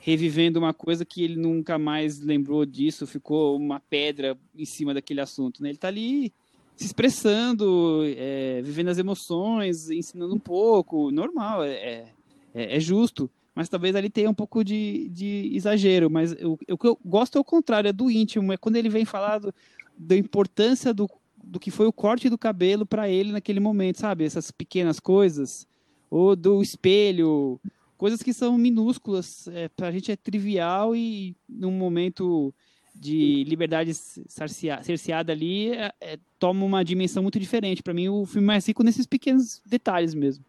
[0.00, 5.20] revivendo uma coisa que ele nunca mais lembrou disso, ficou uma pedra em cima daquele
[5.20, 5.70] assunto, né?
[5.70, 6.32] Ele está ali
[6.76, 12.04] se expressando, é, vivendo as emoções, ensinando um pouco, normal, é,
[12.54, 16.10] é, é justo mas talvez ali tenha um pouco de, de exagero.
[16.10, 18.90] Mas o, o que eu gosto é o contrário, é do íntimo, é quando ele
[18.90, 19.52] vem falar do,
[19.96, 21.08] da importância do,
[21.42, 24.24] do que foi o corte do cabelo para ele naquele momento, sabe?
[24.24, 25.66] Essas pequenas coisas,
[26.10, 27.58] ou do espelho,
[27.96, 32.54] coisas que são minúsculas, é, para a gente é trivial e num momento
[32.94, 37.82] de liberdade cerceada ali, é, é, toma uma dimensão muito diferente.
[37.82, 40.44] Para mim, o filme é mais rico nesses pequenos detalhes mesmo.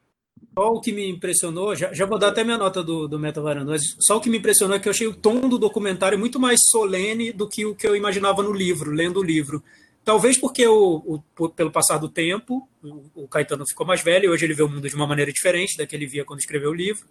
[0.58, 3.42] Só o que me impressionou, já, já vou dar até minha nota do, do Meta
[3.42, 6.18] Varanda, mas só o que me impressionou é que eu achei o tom do documentário
[6.18, 9.64] muito mais solene do que o que eu imaginava no livro, lendo o livro.
[10.04, 14.30] Talvez porque, o, o pelo passar do tempo, o, o Caetano ficou mais velho e
[14.30, 16.70] hoje ele vê o mundo de uma maneira diferente da que ele via quando escreveu
[16.70, 17.06] o livro.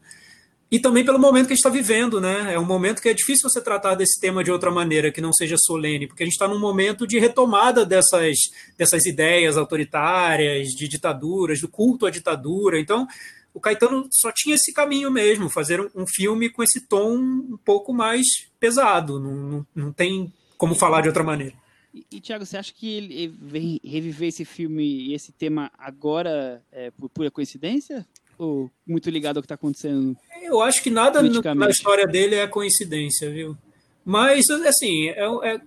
[0.69, 2.55] E também pelo momento que a gente está vivendo, né?
[2.55, 5.33] É um momento que é difícil você tratar desse tema de outra maneira, que não
[5.33, 8.37] seja solene, porque a gente está num momento de retomada dessas,
[8.77, 12.81] dessas ideias autoritárias, de ditaduras, do culto à ditadura.
[12.81, 13.07] Então,
[13.55, 17.59] o Caetano só tinha esse caminho mesmo, fazer um, um filme com esse tom um
[17.65, 18.27] pouco mais
[18.59, 19.21] pesado.
[19.21, 21.55] Não, não, não tem como falar de outra maneira.
[21.95, 26.63] E, e Tiago, você acha que ele vem reviver esse filme e esse tema agora
[26.73, 28.07] é, por pura coincidência?
[28.39, 30.17] Ou muito ligado ao que está acontecendo?
[30.43, 31.21] Eu acho que nada
[31.55, 33.57] na história dele é coincidência, viu?
[34.05, 35.61] Mas, assim, é, é,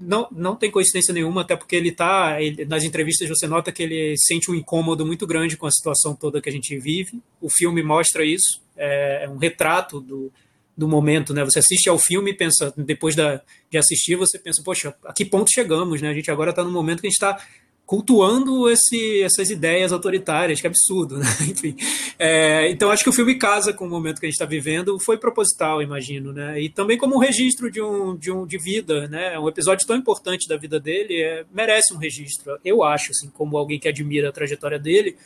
[0.00, 2.36] não, não tem coincidência nenhuma, até porque ele está
[2.68, 6.40] nas entrevistas você nota que ele sente um incômodo muito grande com a situação toda
[6.40, 7.22] que a gente vive.
[7.40, 10.32] O filme mostra isso, é, é um retrato do,
[10.76, 11.44] do momento, né?
[11.44, 15.24] Você assiste ao filme e pensa, depois da, de assistir, você pensa, poxa, a que
[15.24, 16.10] ponto chegamos, né?
[16.10, 17.40] A gente agora está no momento que a gente está
[17.86, 21.26] cultuando esse, essas ideias autoritárias, que absurdo, né?
[21.42, 21.76] Enfim.
[22.18, 24.98] É, então acho que o filme casa com o momento que a gente está vivendo,
[24.98, 26.60] foi proposital, imagino, né?
[26.60, 29.38] E também como um registro de um, de um de vida, né?
[29.38, 32.58] Um episódio tão importante da vida dele é, merece um registro.
[32.64, 35.16] Eu acho, assim, como alguém que admira a trajetória dele,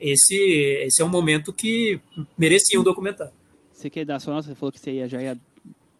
[0.00, 0.36] esse,
[0.86, 2.00] esse é um momento que
[2.38, 3.32] merecia um documentário.
[3.72, 4.48] Você quer dar a sua nota?
[4.48, 5.36] Você falou que você ia, já ia.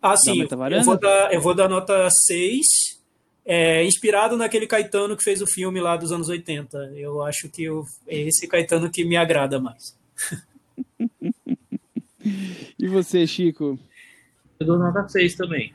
[0.00, 0.40] Ah, sim.
[0.40, 2.95] Eu vou, dar, eu vou dar nota 6
[3.46, 6.94] é, inspirado naquele Caetano que fez o filme lá dos anos 80.
[6.96, 9.96] Eu acho que eu, é esse Caetano que me agrada mais.
[12.76, 13.78] e você, Chico?
[14.58, 15.72] Eu dou nota 6 também.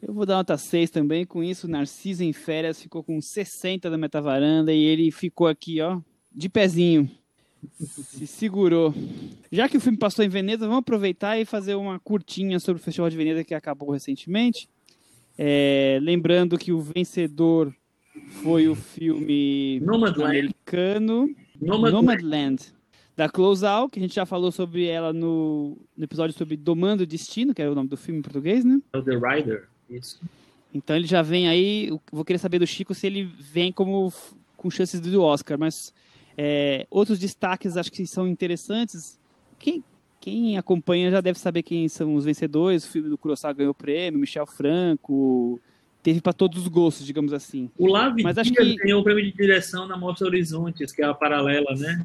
[0.00, 1.26] Eu vou dar nota 6 também.
[1.26, 5.98] Com isso, Narciso em férias ficou com 60 da metavaranda e ele ficou aqui, ó,
[6.32, 7.10] de pezinho.
[7.80, 8.94] Se segurou.
[9.50, 12.84] Já que o filme passou em Veneza, vamos aproveitar e fazer uma curtinha sobre o
[12.84, 14.68] Festival de Veneza que acabou recentemente.
[15.38, 17.74] É, lembrando que o vencedor
[18.42, 20.30] foi o filme Nomadland.
[20.30, 21.28] americano
[21.60, 21.92] Nomadland.
[21.92, 22.62] Nomadland,
[23.16, 27.02] da Close Out, que a gente já falou sobre ela no, no episódio sobre Domando
[27.02, 28.80] o Destino, que é o nome do filme em português, né?
[28.92, 30.20] É The Rider, isso.
[30.72, 34.12] Então ele já vem aí, vou querer saber do Chico se ele vem como
[34.56, 35.94] com chances do Oscar, mas
[36.36, 39.18] é, outros destaques acho que são interessantes.
[39.58, 39.82] Quem,
[40.26, 42.84] quem acompanha já deve saber quem são os vencedores.
[42.84, 45.60] O filme do Kurosawa ganhou o prêmio, Michel Franco,
[46.02, 47.70] teve para todos os gostos, digamos assim.
[47.78, 51.04] O Lave Mas acho que ganhou o prêmio de direção na Mostra Horizontes, que é
[51.04, 52.04] a paralela, né?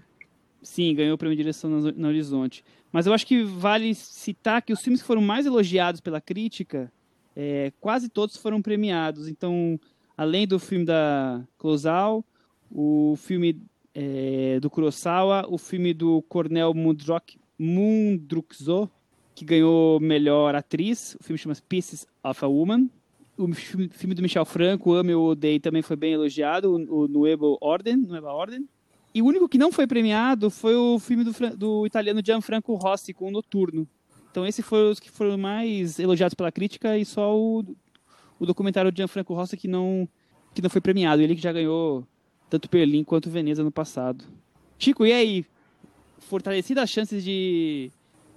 [0.62, 2.64] Sim, ganhou o prêmio de direção no, Horizonte.
[2.92, 6.92] Mas eu acho que vale citar que os filmes que foram mais elogiados pela crítica,
[7.36, 9.28] é, quase todos foram premiados.
[9.28, 9.80] Então,
[10.16, 12.24] além do filme da Closal,
[12.70, 13.60] o filme
[13.96, 18.89] é, do Kurosawa, o filme do Cornel Mundrock, Mundrukzo,
[19.36, 21.16] que ganhou melhor atriz.
[21.20, 22.89] O filme chama Pieces of a Woman.
[23.38, 27.97] O filme do Michel Franco, Ame ou Odeio, também foi bem elogiado, o, Nuevo Orden,
[27.97, 28.68] Nueva Orden.
[29.14, 33.14] E o único que não foi premiado foi o filme do, do italiano Gianfranco Rossi,
[33.14, 33.88] com o Noturno.
[34.32, 37.64] Então esses foram os que foram mais elogiados pela crítica e só o,
[38.39, 40.07] o documentário de Gianfranco Rossi que não,
[40.53, 41.22] que não foi premiado.
[41.22, 42.07] Ele que já ganhou
[42.49, 44.26] tanto Berlim quanto Veneza no passado.
[44.80, 45.45] Chico, e aí?
[46.22, 47.92] Fortalecidas as chances de,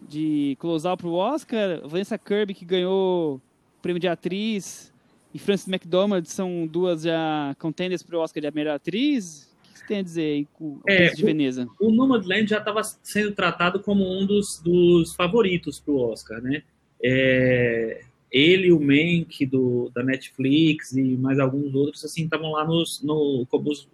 [0.08, 1.80] de closar para o Oscar.
[1.86, 4.92] Vanessa Kirby, que ganhou o prêmio de atriz,
[5.32, 9.52] e Frances McDormand são duas já contenders para o Oscar de melhor atriz.
[9.68, 11.68] O que você tem a dizer aí com é, de Veneza?
[11.80, 16.40] O, o Nomadland já estava sendo tratado como um dos, dos favoritos para o Oscar,
[16.40, 16.62] né?
[17.02, 23.02] É, ele, o Mank do, da Netflix e mais alguns outros, assim, estavam lá nos,
[23.02, 23.88] no, como os,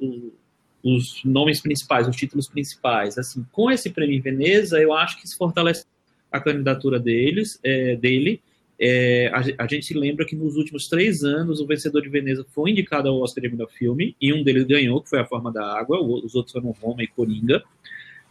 [0.83, 3.19] os nomes principais, os títulos principais.
[3.19, 5.85] Assim, com esse prêmio em Veneza, eu acho que se fortalece
[6.31, 8.41] a candidatura deles, é, dele.
[8.79, 12.71] É, a, a, gente lembra que nos últimos três anos o vencedor de Veneza foi
[12.71, 15.79] indicado ao Oscar de melhor filme e um deles ganhou, que foi A Forma da
[15.79, 17.63] Água, os outros foram Roma e Coringa.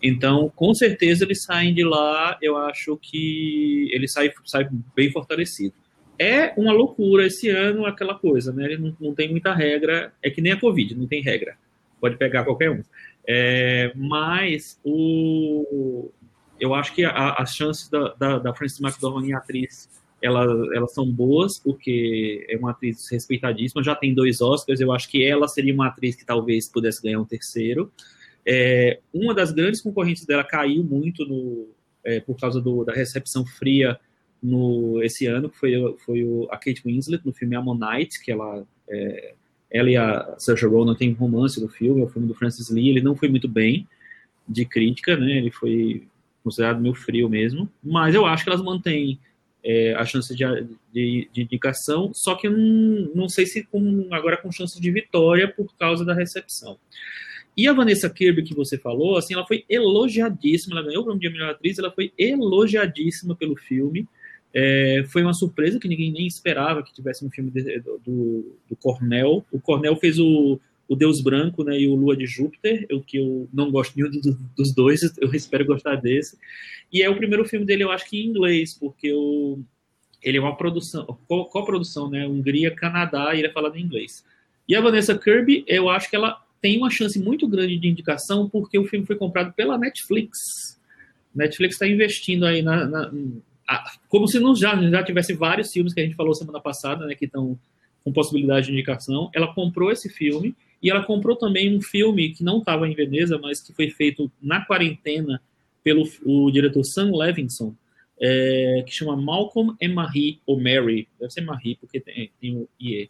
[0.02, 5.74] Então, com certeza eles saem de lá, eu acho que ele sai, sai bem fortalecido.
[6.18, 8.66] É uma loucura esse ano aquela coisa, né?
[8.66, 11.58] Ele não, não tem muita regra, é que nem a Covid, não tem regra.
[12.00, 12.84] Pode pegar qualquer um.
[13.28, 16.10] É, mas o,
[16.60, 19.90] eu acho que as chances da, da, da Frances McDormand em atriz
[20.22, 20.44] ela,
[20.76, 25.24] elas são boas, porque é uma atriz respeitadíssima, já tem dois Oscars, eu acho que
[25.24, 27.92] ela seria uma atriz que talvez pudesse ganhar um terceiro.
[28.46, 31.70] É, uma das grandes concorrentes dela caiu muito no,
[32.04, 33.98] é, por causa do, da recepção fria
[34.42, 35.74] no esse ano, que foi,
[36.06, 39.34] foi o, a Kate Winslet no filme Ammonite, que ela é,
[39.72, 42.90] ela e a Saoirse Ronan um romance no filme, é o filme do Francis Lee,
[42.90, 43.88] ele não foi muito bem
[44.48, 45.38] de crítica, né?
[45.38, 46.08] Ele foi
[46.44, 49.20] considerado meio frio mesmo, mas eu acho que elas mantêm
[49.64, 50.44] é, a chance de,
[50.92, 55.48] de, de, indicação, só que não, não sei se com, agora com chance de vitória
[55.48, 56.80] por causa da recepção.
[57.56, 61.22] E a Vanessa Kirby, que você falou, assim, ela foi elogiadíssima, ela ganhou o prêmio
[61.22, 64.08] de melhor atriz, ela foi elogiadíssima pelo filme.
[64.54, 68.76] É, foi uma surpresa que ninguém nem esperava que tivesse um filme de, do, do
[68.76, 69.46] Cornell.
[69.52, 73.18] O Cornell fez o, o Deus Branco né, e o Lua de Júpiter, o que
[73.18, 76.38] eu não gosto nenhum do, dos dois, eu espero gostar desse.
[76.92, 79.60] E é o primeiro filme dele, eu acho que em inglês, porque o,
[80.22, 82.28] ele é uma produção, co-produção, né?
[82.28, 84.26] Hungria, Canadá, e ele é falado em inglês.
[84.68, 88.50] E a Vanessa Kirby, eu acho que ela tem uma chance muito grande de indicação
[88.50, 90.80] porque o filme foi comprado pela Netflix.
[91.34, 93.12] Netflix está investindo aí na, na
[94.08, 97.16] como se não já, já tivesse vários filmes que a gente falou semana passada, né,
[97.16, 97.58] que estão
[98.04, 99.30] com possibilidade de indicação.
[99.34, 103.38] Ela comprou esse filme e ela comprou também um filme que não estava em Veneza,
[103.38, 105.42] mas que foi feito na quarentena
[105.84, 107.76] pelo o diretor Sam Levinson,
[108.22, 112.68] é, que chama Malcolm and Marie, ou Mary, deve ser Marie, porque tem, tem o
[112.80, 113.10] IE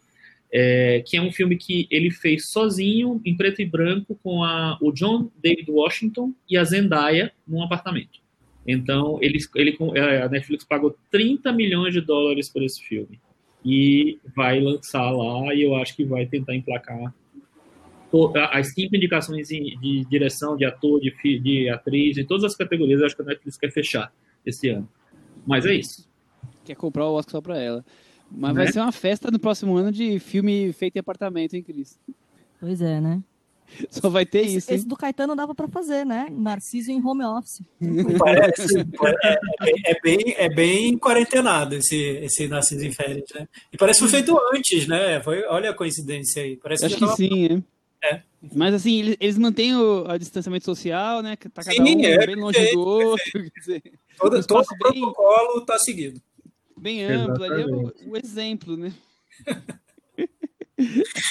[0.52, 4.76] é, que é um filme que ele fez sozinho, em preto e branco, com a,
[4.80, 8.20] o John David Washington e a Zendaya num apartamento.
[8.66, 13.20] Então, ele, ele, é, a Netflix pagou 30 milhões de dólares por esse filme.
[13.64, 17.12] E vai lançar lá, e eu acho que vai tentar emplacar
[18.50, 23.06] as cinco indicações de direção, de ator, de, de atriz, em todas as categorias, eu
[23.06, 24.12] acho que a Netflix quer fechar
[24.44, 24.88] esse ano.
[25.46, 26.08] Mas é isso.
[26.64, 27.84] Quer comprar o Oscar só pra ela.
[28.30, 28.64] Mas né?
[28.64, 32.00] vai ser uma festa no próximo ano de filme feito em apartamento, hein, Cris?
[32.58, 33.22] Pois é, né?
[33.90, 34.72] Só vai ter esse, isso.
[34.72, 36.28] Esse do Caetano dava para fazer, né?
[36.30, 37.62] Narciso em home office.
[38.18, 43.48] Parece, é, é, é, bem, é bem quarentenado esse, esse Narciso em férias, né?
[43.72, 45.22] E parece que foi feito antes, né?
[45.22, 46.56] Foi, olha a coincidência aí.
[46.56, 47.64] Parece Acho que, que sim,
[48.02, 48.14] é.
[48.14, 48.22] é.
[48.54, 51.36] Mas assim, eles, eles mantêm o, o, distanciamento social, né?
[51.36, 53.32] Tá cada sim, um é, bem longe perfeito, do outro.
[53.32, 53.82] Quer dizer,
[54.18, 55.00] todo todo o bem...
[55.00, 56.20] protocolo está seguido
[56.80, 58.92] bem amplo, ali é o, o, exemplo, né?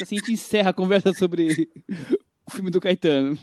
[0.01, 1.69] assim a gente encerra a conversa sobre
[2.49, 3.37] o filme do Caetano.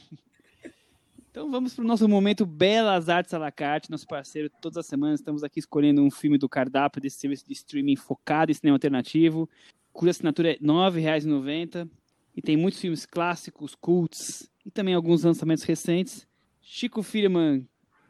[1.30, 4.50] Então vamos para o nosso momento Belas Artes à la carte, nosso parceiro.
[4.61, 8.50] Todas as semanas estamos aqui escolhendo um filme do cardápio desse serviço de streaming focado
[8.50, 9.48] em cinema alternativo,
[9.92, 11.88] cuja assinatura é R$ 9,90
[12.34, 16.26] e tem muitos filmes clássicos, cults e também alguns lançamentos recentes.
[16.61, 17.64] Chico Firman,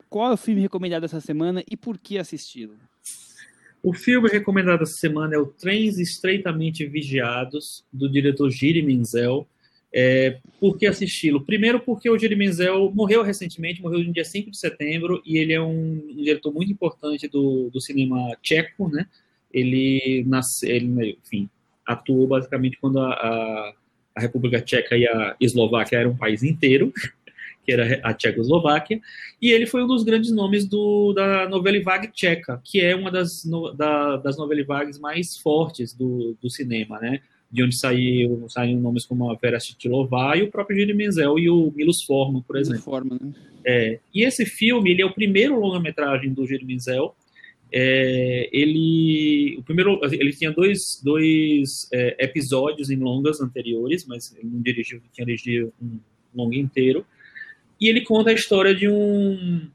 [0.09, 2.77] qual é o filme recomendado essa semana e por que assisti-lo?
[3.83, 9.47] O filme recomendado essa semana é o Trens Estreitamente Vigiados, do diretor Giri Menzel.
[9.99, 11.41] É, por que assisti-lo?
[11.41, 15.55] Primeiro porque o Giri Menzel morreu recentemente, morreu no dia 5 de setembro, e ele
[15.55, 19.07] é um diretor muito importante do, do cinema tcheco, né?
[19.51, 21.49] Ele, nasce, ele enfim,
[21.87, 23.73] atuou basicamente quando a, a,
[24.17, 26.93] a República Tcheca e a Eslováquia eram um país inteiro,
[27.65, 29.01] que era a Tchecoslováquia,
[29.41, 33.11] e ele foi um dos grandes nomes do, da novela vague tcheca, que é uma
[33.11, 37.23] das, no, da, das novelas vagues mais fortes do, do cinema, né?
[37.57, 41.49] De onde saiu, saíram nomes como a Vera Stilová e o próprio Gene Menzel e
[41.49, 42.83] o Milos Forman, por exemplo.
[42.83, 43.33] Forman, né?
[43.65, 47.15] é, e esse filme, ele é o primeiro longa-metragem do Gene Menzel,
[47.73, 54.49] é, ele o primeiro ele tinha dois, dois é, episódios em longas anteriores mas ele
[54.49, 55.99] não dirigiu tinha dirigido um
[56.33, 57.05] longa inteiro
[57.81, 59.69] e ele conta a história de um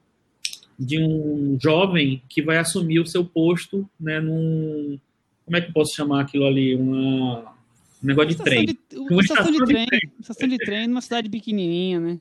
[0.80, 4.98] de um jovem que vai assumir o seu posto, né, num
[5.46, 7.54] como é que eu posso chamar aquilo ali, uma
[8.04, 8.66] um negócio de trem.
[8.66, 10.00] De, uma estação, de, trem, trem.
[10.20, 12.20] estação de trem numa cidade pequenininha, né?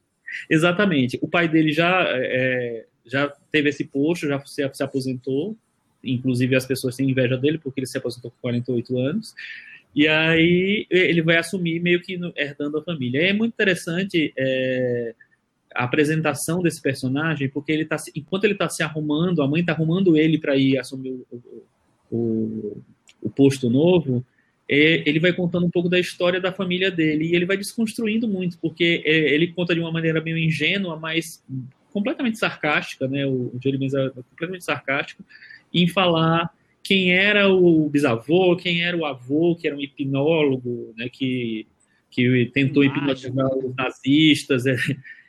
[0.49, 1.18] Exatamente.
[1.20, 5.57] O pai dele já é, já teve esse posto, já se, se aposentou.
[6.03, 9.35] Inclusive as pessoas têm inveja dele porque ele se aposentou com 48 anos.
[9.95, 13.22] E aí ele vai assumir meio que herdando a família.
[13.22, 15.14] É muito interessante é,
[15.74, 19.72] a apresentação desse personagem, porque ele tá, enquanto ele está se arrumando, a mãe está
[19.72, 21.43] arrumando ele para ir assumir o,
[22.11, 22.83] o,
[23.22, 24.24] o, Posto Novo,
[24.73, 28.59] ele vai contando um pouco da história da família dele e ele vai desconstruindo muito,
[28.59, 31.45] porque é, ele conta de uma maneira meio ingênua, mas
[31.93, 33.27] completamente sarcástica, né?
[33.27, 35.25] O, o Jeremy é completamente sarcástico
[35.75, 36.51] em falar
[36.83, 41.09] quem era o bisavô, quem era o avô, que era um hipnólogo, né?
[41.09, 41.66] Que
[42.11, 44.75] que tentou hipnotizar os nazistas é,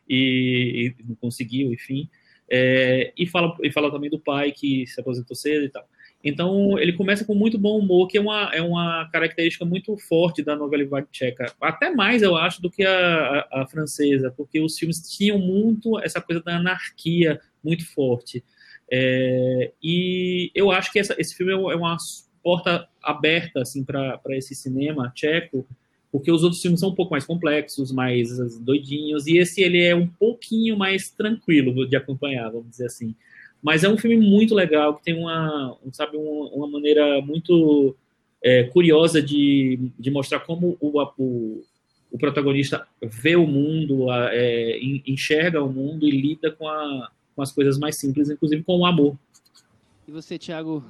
[0.10, 2.10] e, e, não conseguiu, enfim.
[2.50, 5.88] É, e, fala, e fala também do pai que se aposentou cedo e tal.
[6.24, 10.44] Então, ele começa com muito bom humor, que é uma, é uma característica muito forte
[10.44, 11.52] da novela tcheca.
[11.60, 16.00] Até mais, eu acho, do que a, a, a, francesa, porque os filmes tinham muito
[16.00, 18.44] essa coisa da anarquia muito forte.
[18.92, 21.98] É, e eu acho que essa, esse filme é uma
[22.44, 25.66] porta aberta assim, para esse cinema tcheco,
[26.12, 29.96] porque os outros filmes são um pouco mais complexos, mais doidinhos, e esse ele é
[29.96, 33.16] um pouquinho mais tranquilo de acompanhar, vamos dizer assim.
[33.62, 37.96] Mas é um filme muito legal, que tem uma, sabe, uma, maneira muito
[38.44, 41.64] é, curiosa de, de mostrar como o, o,
[42.12, 47.52] o protagonista vê o mundo, é, enxerga o mundo e lida com, a, com as
[47.52, 49.16] coisas mais simples, inclusive com o amor.
[50.08, 50.84] E você, Thiago?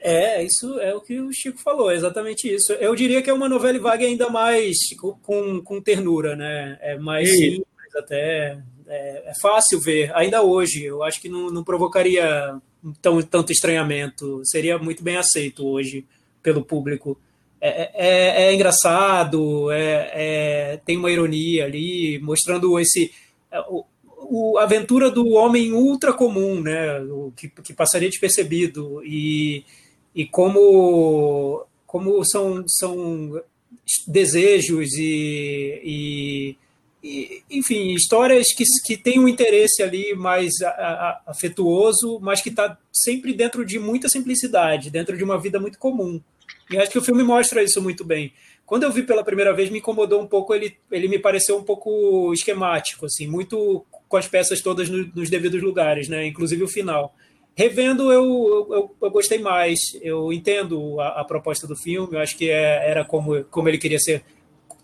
[0.00, 2.72] É, isso é o que o Chico falou, é exatamente isso.
[2.74, 4.76] Eu diria que é uma novela vaga ainda mais
[5.22, 6.78] com, com ternura, né?
[6.80, 7.66] É mais simples
[7.96, 8.58] até,
[8.88, 10.84] é, é, fácil ver, ainda hoje.
[10.84, 12.58] Eu acho que não, não provocaria
[13.00, 14.40] tão, tanto estranhamento.
[14.44, 16.04] Seria muito bem aceito hoje
[16.42, 17.18] pelo público.
[17.60, 23.12] É, é, é engraçado, é, é, tem uma ironia ali, mostrando esse.
[23.50, 23.84] É, o,
[24.30, 29.64] o, a aventura do homem ultra comum, né, o, que, que passaria despercebido, e,
[30.14, 33.40] e como, como são, são
[34.06, 36.56] desejos e, e
[37.02, 42.76] enfim, histórias que, que têm um interesse ali mais a, a, afetuoso, mas que está
[42.92, 46.20] sempre dentro de muita simplicidade, dentro de uma vida muito comum.
[46.70, 48.32] E acho que o filme mostra isso muito bem.
[48.66, 51.62] Quando eu vi pela primeira vez, me incomodou um pouco, ele, ele me pareceu um
[51.62, 56.26] pouco esquemático, assim, muito com as peças todas no, nos devidos lugares, né?
[56.26, 57.14] inclusive o final.
[57.56, 62.36] Revendo, eu, eu, eu gostei mais, eu entendo a, a, proposta do filme, eu acho
[62.36, 64.22] que é, era como, como ele queria ser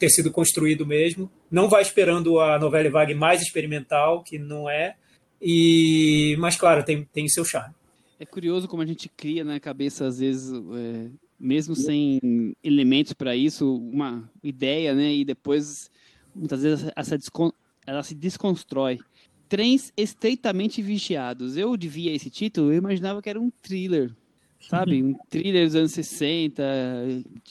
[0.05, 1.31] ter sido construído mesmo.
[1.51, 4.97] Não vai esperando a novela vague mais experimental, que não é.
[5.41, 7.75] E, mas claro, tem, tem seu charme.
[8.21, 13.35] É curioso como a gente cria na cabeça às vezes, é, mesmo sem elementos para
[13.35, 15.13] isso, uma ideia, né?
[15.13, 15.91] E depois
[16.35, 17.19] muitas vezes essa
[17.87, 18.99] ela se desconstrói.
[19.49, 21.57] Trens estreitamente vigiados.
[21.57, 24.11] Eu devia esse título, eu imaginava que era um thriller
[24.69, 25.03] sabe?
[25.03, 26.63] Um thriller dos anos 60,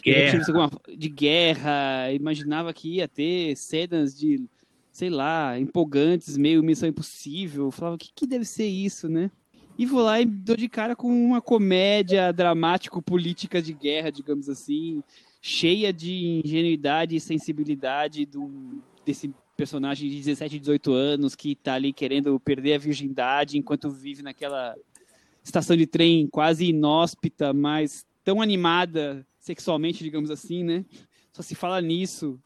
[0.03, 0.71] guerra.
[0.97, 2.11] de guerra.
[2.11, 4.43] Imaginava que ia ter cenas de,
[4.91, 7.71] sei lá, empolgantes, meio Missão Impossível.
[7.71, 9.29] falava, o que, que deve ser isso, né?
[9.77, 15.01] E vou lá e dou de cara com uma comédia dramático-política de guerra, digamos assim,
[15.41, 21.91] cheia de ingenuidade e sensibilidade do, desse personagem de 17, 18 anos que tá ali
[21.91, 24.75] querendo perder a virgindade enquanto vive naquela
[25.43, 30.85] estação de trem quase inóspita, mas tão animada sexualmente, digamos assim, né?
[31.33, 32.39] Só se fala nisso.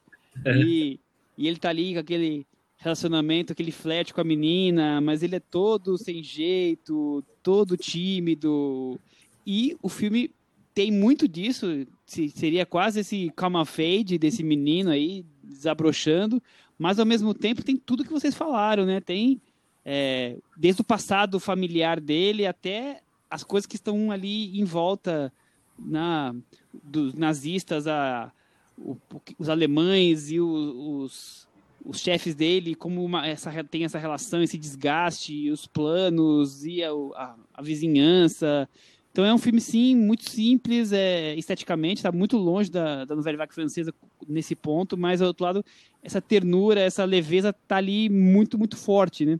[0.43, 0.57] É.
[0.57, 0.99] E,
[1.37, 2.45] e ele tá ali com aquele
[2.77, 8.99] relacionamento, aquele flerte com a menina, mas ele é todo sem jeito, todo tímido.
[9.45, 10.31] E o filme
[10.73, 16.41] tem muito disso, seria quase esse calma fade desse menino aí desabrochando,
[16.77, 19.01] mas ao mesmo tempo tem tudo que vocês falaram, né?
[19.01, 19.41] Tem
[19.89, 25.31] é, desde o passado familiar dele até as coisas que estão ali em volta
[25.79, 26.35] na,
[26.83, 28.29] dos nazistas, a,
[28.77, 28.97] o,
[29.39, 31.47] os alemães e o, os,
[31.85, 36.91] os chefes dele, como uma, essa, tem essa relação, esse desgaste, os planos e a,
[36.91, 38.67] a, a vizinhança.
[39.09, 43.47] Então é um filme, sim, muito simples é, esteticamente, está muito longe da, da novela
[43.47, 43.93] francesa
[44.27, 45.65] nesse ponto, mas, ao outro lado,
[46.03, 49.39] essa ternura, essa leveza está ali muito, muito forte, né?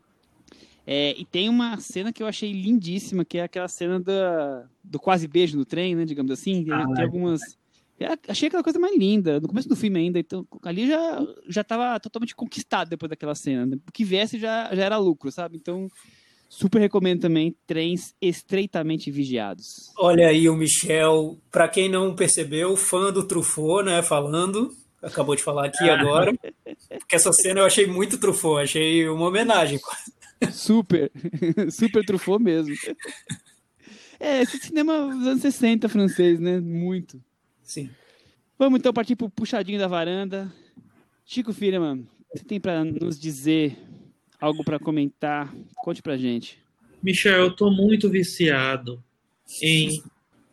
[0.89, 4.97] É, e tem uma cena que eu achei lindíssima, que é aquela cena da, do
[4.97, 6.05] quase beijo no trem, né?
[6.05, 6.65] Digamos assim.
[6.71, 7.41] Ah, tem algumas.
[7.99, 10.17] É, achei aquela coisa mais linda, no começo do filme ainda.
[10.17, 13.65] Então, ali já, já tava totalmente conquistado depois daquela cena.
[13.65, 13.77] Né?
[13.85, 15.57] O que viesse já, já era lucro, sabe?
[15.57, 15.89] Então,
[16.47, 19.91] super recomendo também trens estreitamente vigiados.
[19.97, 24.01] Olha aí o Michel, para quem não percebeu, fã do Truffaut, né?
[24.01, 24.71] Falando.
[25.01, 26.33] Acabou de falar aqui agora.
[26.99, 30.16] Porque essa cena eu achei muito Truffaut, achei uma homenagem quase.
[30.51, 31.11] Super,
[31.71, 32.75] super trufou mesmo.
[34.19, 36.59] É, esse cinema dos anos 60 francês, né?
[36.59, 37.21] Muito.
[37.63, 37.89] Sim.
[38.57, 40.51] Vamos então partir pro puxadinho da varanda.
[41.25, 43.77] Chico Firman, você tem para nos dizer
[44.39, 45.53] algo para comentar?
[45.83, 46.57] Conte pra gente.
[47.03, 49.03] Michel, eu tô muito viciado
[49.61, 50.01] em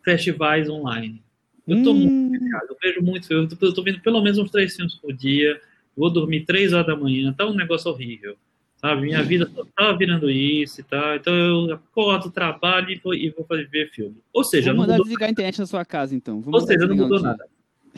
[0.04, 1.22] festivais online.
[1.66, 2.00] Eu tô Hum.
[2.00, 4.94] muito viciado, eu vejo muito eu tô, eu tô vendo pelo menos uns três filmes
[4.96, 5.58] por dia,
[5.96, 8.36] vou dormir três horas da manhã, tá um negócio horrível,
[8.84, 9.00] sabe?
[9.00, 13.30] Minha vida só tá virando isso e tal, então eu acordo, trabalho e vou, e
[13.30, 14.16] vou fazer, ver filme.
[14.30, 16.42] Ou seja, Vou mandar desligar a internet na sua casa, então.
[16.42, 17.46] Vou ou seja, não mudou nada.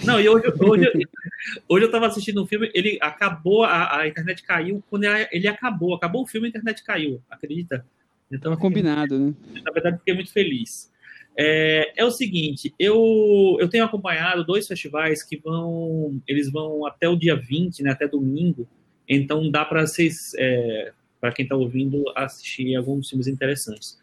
[0.04, 0.92] Não, e hoje, hoje,
[1.68, 5.48] hoje eu tava assistindo um filme, ele acabou, a, a internet caiu, quando ele, ele
[5.48, 7.84] acabou, acabou o filme, a internet caiu, acredita?
[8.30, 9.34] Então, Tava combinado, né?
[9.64, 10.92] na verdade, fiquei muito feliz.
[11.36, 17.08] É, é o seguinte, eu, eu tenho acompanhado dois festivais que vão, eles vão até
[17.08, 18.66] o dia 20, né, até domingo,
[19.08, 23.98] então dá para vocês, é, para quem está ouvindo, assistir alguns filmes interessantes.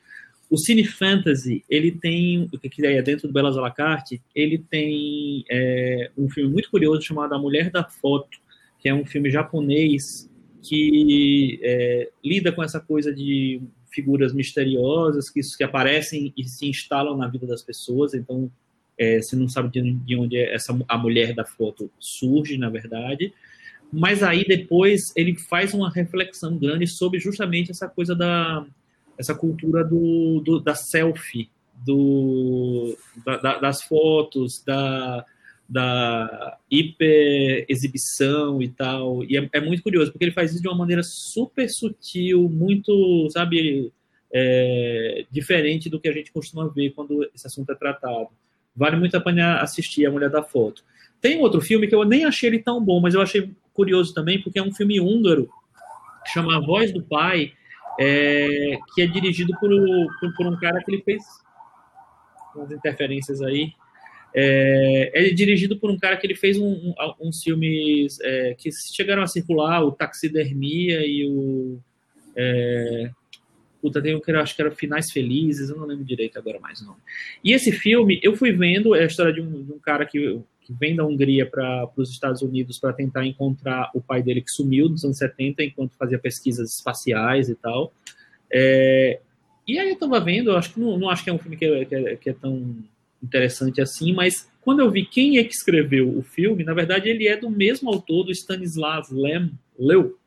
[0.49, 4.59] O Cine Fantasy, ele tem, o que é dentro do Belas à la carte, ele
[4.59, 8.37] tem é, um filme muito curioso chamado A Mulher da Foto,
[8.79, 10.29] que é um filme japonês
[10.61, 17.17] que é, lida com essa coisa de figuras misteriosas que, que aparecem e se instalam
[17.17, 18.13] na vida das pessoas.
[18.13, 18.51] Então,
[18.97, 23.33] é, você não sabe de, de onde essa a mulher da foto surge, na verdade.
[23.95, 28.65] Mas aí depois ele faz uma reflexão grande sobre justamente essa coisa da
[29.15, 31.47] essa cultura do, do da selfie,
[31.85, 35.23] do, da, da, das fotos, da,
[35.69, 39.23] da hiper exibição e tal.
[39.25, 43.29] E é, é, muito curioso, porque ele faz isso de uma maneira super sutil, muito,
[43.29, 43.93] sabe,
[44.33, 48.29] é, diferente do que a gente costuma ver quando esse assunto é tratado.
[48.75, 50.83] Vale muito a pena assistir A Mulher da Foto.
[51.21, 54.41] Tem outro filme que eu nem achei ele tão bom, mas eu achei curioso também,
[54.41, 55.49] porque é um filme húngaro,
[56.23, 57.51] que chama A Voz do Pai,
[57.99, 59.69] é, que é dirigido por,
[60.19, 61.23] por, por um cara que ele fez
[62.55, 63.73] umas interferências aí,
[64.35, 68.69] é, é, dirigido por um cara que ele fez um, um, uns filmes é, que
[68.95, 71.79] chegaram a circular, o Taxidermia e o.
[72.35, 73.11] É,
[73.79, 76.59] puta, tem um que eu acho que era Finais Felizes, eu não lembro direito agora
[76.59, 76.99] mais o nome.
[77.43, 80.39] E esse filme, eu fui vendo, é a história de um, de um cara que,
[80.65, 84.51] que, vem da Hungria para os Estados Unidos para tentar encontrar o pai dele que
[84.51, 87.93] sumiu nos anos 70 enquanto fazia pesquisas espaciais e tal.
[88.51, 89.19] É,
[89.67, 91.57] e aí eu tava vendo, eu acho que não, não acho que é um filme
[91.57, 92.75] que é, que que é tão
[93.21, 97.27] interessante assim, mas quando eu vi quem é que escreveu o filme, na verdade ele
[97.27, 100.17] é do mesmo autor do Stanisław Lem, Leu,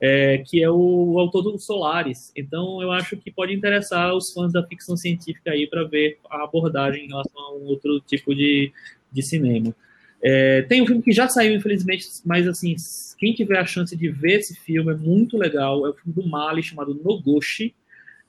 [0.00, 2.32] é, que é o, o, autor do Solaris.
[2.36, 6.42] Então eu acho que pode interessar os fãs da ficção científica aí para ver a
[6.42, 8.72] abordagem em relação a um outro tipo de,
[9.12, 9.74] de cinema.
[10.22, 12.76] É, tem um filme que já saiu, infelizmente, mas assim,
[13.18, 15.84] quem tiver a chance de ver esse filme é muito legal.
[15.84, 17.74] É o filme do Mali chamado Nogoshi,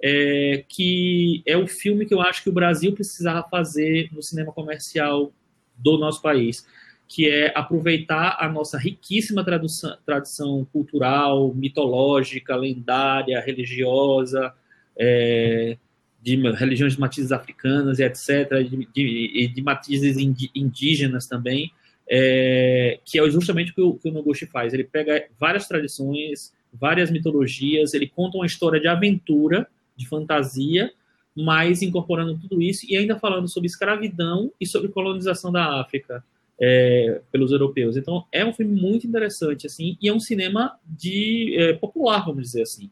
[0.01, 4.51] é, que é o filme que eu acho que o Brasil precisava fazer no cinema
[4.51, 5.31] comercial
[5.77, 6.65] do nosso país,
[7.07, 14.51] que é aproveitar a nossa riquíssima tradução, tradição cultural, mitológica, lendária, religiosa,
[14.97, 15.77] é,
[16.23, 20.17] de religiões de matizes africanas e etc., de, de, de matizes
[20.55, 21.71] indígenas também,
[22.09, 24.73] é, que é justamente o que o, que o Noguchi faz.
[24.73, 29.67] Ele pega várias tradições, várias mitologias, ele conta uma história de aventura,
[29.97, 30.91] de fantasia,
[31.35, 36.23] mas incorporando tudo isso e ainda falando sobre escravidão e sobre colonização da África
[36.61, 37.97] é, pelos europeus.
[37.97, 42.43] Então é um filme muito interessante assim e é um cinema de é, popular, vamos
[42.43, 42.89] dizer assim.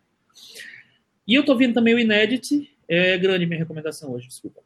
[1.27, 4.61] E eu tô vendo também o Inédit, é grande minha recomendação hoje, desculpa.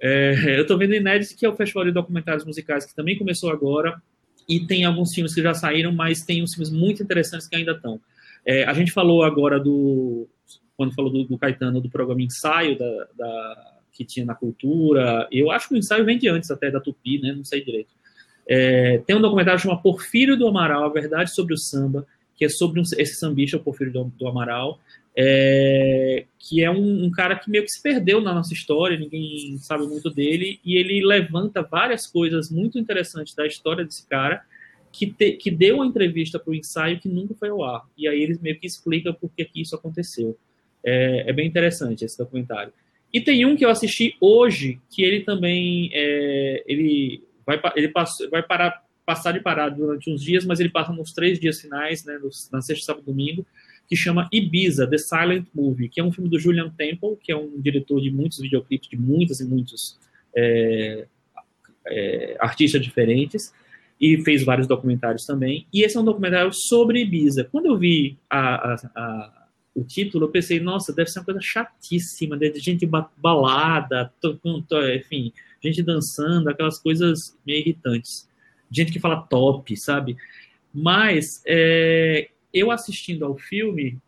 [0.00, 3.16] É, eu tô vendo o Inédit, que é o festival de documentários musicais que também
[3.16, 4.02] começou agora
[4.48, 7.72] e tem alguns filmes que já saíram, mas tem uns filmes muito interessantes que ainda
[7.72, 8.00] estão.
[8.44, 10.26] É, a gente falou agora do
[10.76, 15.28] quando falou do, do Caetano, do programa Ensaio, da, da, que tinha na cultura.
[15.30, 17.32] Eu acho que o ensaio vem de antes até da Tupi, né?
[17.32, 17.92] Não sei direito.
[18.48, 22.48] É, tem um documentário chamado Porfírio do Amaral, A Verdade sobre o Samba, que é
[22.48, 24.78] sobre um, esse sambista, o Porfírio do, do Amaral,
[25.20, 29.58] é, que é um, um, cara que meio que se perdeu na nossa história, ninguém
[29.58, 34.40] sabe muito dele, e ele levanta várias coisas muito interessantes da história desse cara,
[34.92, 37.82] que, te, que deu uma entrevista para o ensaio que nunca foi ao ar.
[37.98, 40.38] E aí eles meio que explicam por que, que isso aconteceu.
[40.84, 42.72] É, é, bem interessante esse documentário.
[43.12, 48.30] E tem um que eu assisti hoje, que ele também é, ele vai, ele passa,
[48.30, 52.04] vai parar, passar de parado durante uns dias, mas ele passa nos três dias finais,
[52.04, 53.44] né, nos, na sexta, sábado domingo,
[53.88, 57.36] que chama Ibiza, The Silent Movie, que é um filme do Julian Temple, que é
[57.36, 59.98] um diretor de muitos videoclipes, de muitos e muitos
[60.36, 61.06] é,
[61.86, 63.52] é, artistas diferentes,
[64.00, 65.66] e fez vários documentários também.
[65.72, 67.44] E esse é um documentário sobre Ibiza.
[67.44, 71.40] Quando eu vi a, a, a o título, eu pensei, nossa, deve ser uma coisa
[71.40, 72.84] chatíssima, de gente
[73.16, 74.12] balada,
[74.96, 75.32] enfim,
[75.62, 78.28] gente dançando, aquelas coisas meio irritantes.
[78.70, 80.16] Gente que fala top, sabe?
[80.74, 83.98] Mas é, eu assistindo ao filme,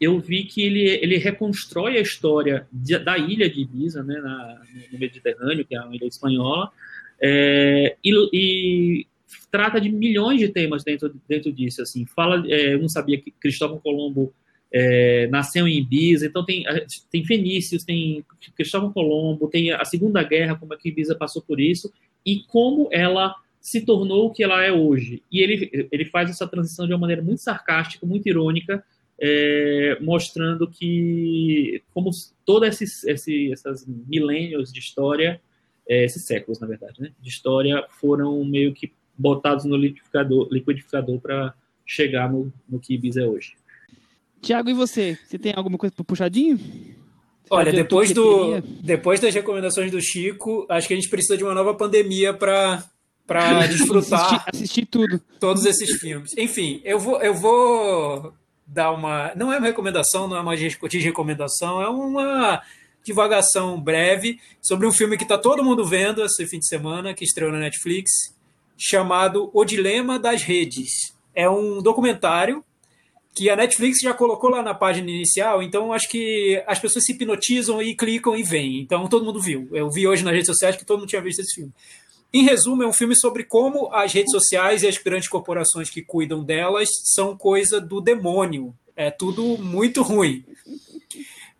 [0.00, 4.62] eu vi que ele, ele reconstrói a história de, da ilha de Ibiza, né, na,
[4.92, 6.70] no Mediterrâneo, que é uma ilha espanhola,
[7.20, 9.06] é, e, e,
[9.50, 11.80] trata de milhões de temas dentro, dentro disso.
[11.80, 14.32] Assim, fala, é, eu não sabia que Cristóvão Colombo
[14.70, 16.64] é, nasceu em Ibiza, então tem,
[17.10, 18.24] tem Fenícios, tem
[18.54, 21.90] Cristóvão Colombo, tem a Segunda Guerra, como é que Ibiza passou por isso,
[22.24, 25.22] e como ela se tornou o que ela é hoje.
[25.30, 28.84] E ele, ele faz essa transição de uma maneira muito sarcástica, muito irônica,
[29.18, 32.10] é, mostrando que como
[32.44, 35.40] todos esses, esses essas milênios de história,
[35.88, 41.20] é, esses séculos, na verdade, né, de história, foram meio que botados no liquidificador, liquidificador
[41.20, 41.54] para
[41.84, 43.54] chegar no, no que Ibiza é hoje.
[44.42, 45.18] Tiago, e você?
[45.24, 46.58] Você tem alguma coisa para puxadinho?
[47.48, 51.54] Olha, depois, do, depois das recomendações do Chico, acho que a gente precisa de uma
[51.54, 52.84] nova pandemia para
[53.26, 56.36] para desfrutar assistir, assistir, tudo todos esses filmes.
[56.36, 58.32] Enfim, eu vou eu vou
[58.66, 62.62] dar uma não é uma recomendação, não é uma de recomendação, é uma
[63.06, 67.24] divagação breve sobre um filme que está todo mundo vendo esse fim de semana, que
[67.24, 68.10] estreou na Netflix,
[68.76, 71.14] chamado O Dilema das Redes.
[71.32, 72.64] É um documentário
[73.36, 77.12] que a Netflix já colocou lá na página inicial, então acho que as pessoas se
[77.12, 78.80] hipnotizam e clicam e vêm.
[78.80, 79.68] Então todo mundo viu.
[79.72, 81.72] Eu vi hoje nas redes sociais que todo mundo tinha visto esse filme.
[82.32, 86.02] Em resumo, é um filme sobre como as redes sociais e as grandes corporações que
[86.02, 88.74] cuidam delas são coisa do demônio.
[88.94, 90.44] É tudo muito ruim.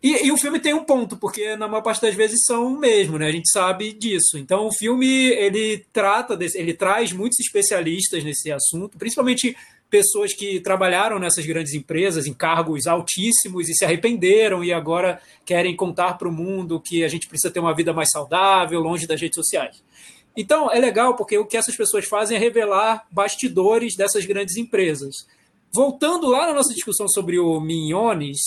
[0.01, 3.17] E, e, o filme tem um ponto, porque na maior parte das vezes são mesmo,
[3.17, 3.27] né?
[3.27, 4.37] A gente sabe disso.
[4.37, 9.57] Então o filme ele trata, desse, ele traz muitos especialistas nesse assunto, principalmente
[9.89, 15.75] pessoas que trabalharam nessas grandes empresas em cargos altíssimos e se arrependeram e agora querem
[15.75, 19.19] contar para o mundo que a gente precisa ter uma vida mais saudável, longe das
[19.19, 19.81] redes sociais.
[20.37, 25.25] Então, é legal porque o que essas pessoas fazem é revelar bastidores dessas grandes empresas.
[25.73, 28.37] Voltando lá na nossa discussão sobre o Minhones,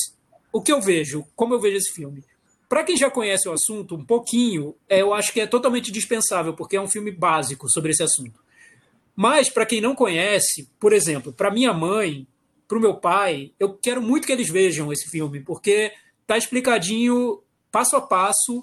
[0.53, 2.23] o que eu vejo, como eu vejo esse filme?
[2.69, 6.55] Para quem já conhece o assunto um pouquinho, é, eu acho que é totalmente dispensável,
[6.55, 8.39] porque é um filme básico sobre esse assunto.
[9.17, 12.25] Mas, para quem não conhece, por exemplo, para minha mãe,
[12.69, 15.93] para o meu pai, eu quero muito que eles vejam esse filme, porque
[16.25, 17.43] tá explicadinho,
[17.73, 18.62] passo a passo,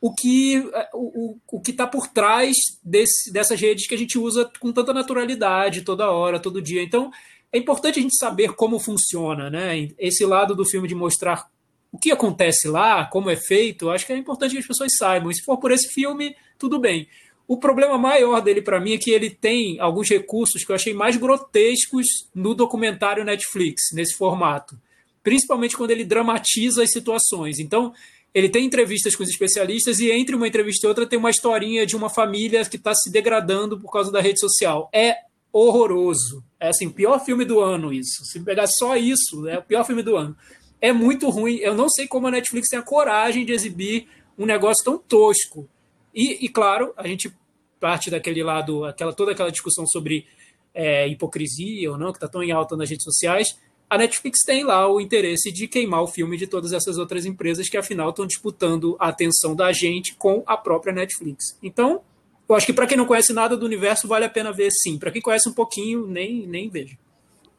[0.00, 4.18] o que é, o, o, que está por trás desse, dessas redes que a gente
[4.18, 6.82] usa com tanta naturalidade toda hora, todo dia.
[6.82, 7.10] Então,
[7.52, 9.88] é importante a gente saber como funciona, né?
[9.98, 11.48] Esse lado do filme de mostrar
[11.90, 15.30] o que acontece lá, como é feito, acho que é importante que as pessoas saibam.
[15.30, 17.08] E se for por esse filme, tudo bem.
[17.46, 20.92] O problema maior dele para mim é que ele tem alguns recursos que eu achei
[20.92, 24.78] mais grotescos no documentário Netflix, nesse formato.
[25.22, 27.58] Principalmente quando ele dramatiza as situações.
[27.58, 27.94] Então,
[28.38, 31.84] ele tem entrevistas com os especialistas e entre uma entrevista e outra tem uma historinha
[31.84, 34.88] de uma família que está se degradando por causa da rede social.
[34.92, 35.16] É
[35.52, 36.44] horroroso.
[36.60, 38.24] É assim, o pior filme do ano isso.
[38.24, 40.36] Se pegar só isso, é o pior filme do ano.
[40.80, 41.56] É muito ruim.
[41.56, 44.06] Eu não sei como a Netflix tem a coragem de exibir
[44.38, 45.68] um negócio tão tosco.
[46.14, 47.32] E, e claro, a gente
[47.80, 50.26] parte daquele lado, aquela, toda aquela discussão sobre
[50.74, 53.58] é, hipocrisia ou não, que está tão em alta nas redes sociais,
[53.90, 57.68] a Netflix tem lá o interesse de queimar o filme de todas essas outras empresas
[57.68, 61.56] que, afinal, estão disputando a atenção da gente com a própria Netflix.
[61.62, 62.02] Então,
[62.48, 64.98] eu acho que para quem não conhece nada do universo, vale a pena ver sim.
[64.98, 66.96] Para quem conhece um pouquinho, nem, nem veja.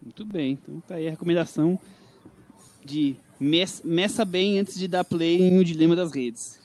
[0.01, 0.51] Muito bem.
[0.51, 1.79] Então, tá aí a recomendação
[2.85, 6.59] de meça bem antes de dar play em O Dilema das Redes.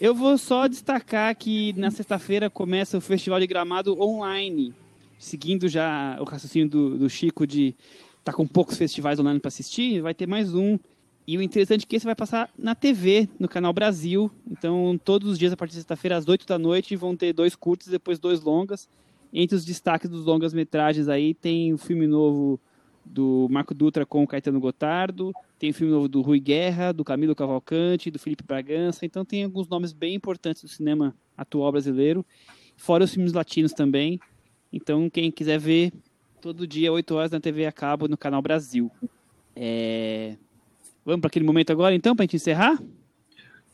[0.00, 4.74] Eu vou só destacar que na sexta-feira começa o Festival de Gramado online,
[5.22, 7.76] seguindo já o raciocínio do, do Chico de
[8.24, 10.78] tá com poucos festivais online para assistir, vai ter mais um.
[11.26, 14.30] E o interessante é que esse vai passar na TV, no canal Brasil.
[14.50, 17.54] Então, todos os dias, a partir de sexta-feira, às 8 da noite, vão ter dois
[17.54, 18.88] curtos e depois dois longas.
[19.32, 22.60] Entre os destaques dos longas-metragens aí, tem o filme novo
[23.04, 27.04] do Marco Dutra com o Caetano Gotardo, tem o filme novo do Rui Guerra, do
[27.04, 32.24] Camilo Cavalcante, do Felipe Bragança, então tem alguns nomes bem importantes do cinema atual brasileiro,
[32.76, 34.20] fora os filmes latinos também.
[34.72, 35.92] Então, quem quiser ver,
[36.40, 38.90] todo dia, 8 horas na TV a cabo, no canal Brasil.
[39.54, 40.36] É...
[41.04, 42.82] Vamos para aquele momento agora, então, para a gente encerrar?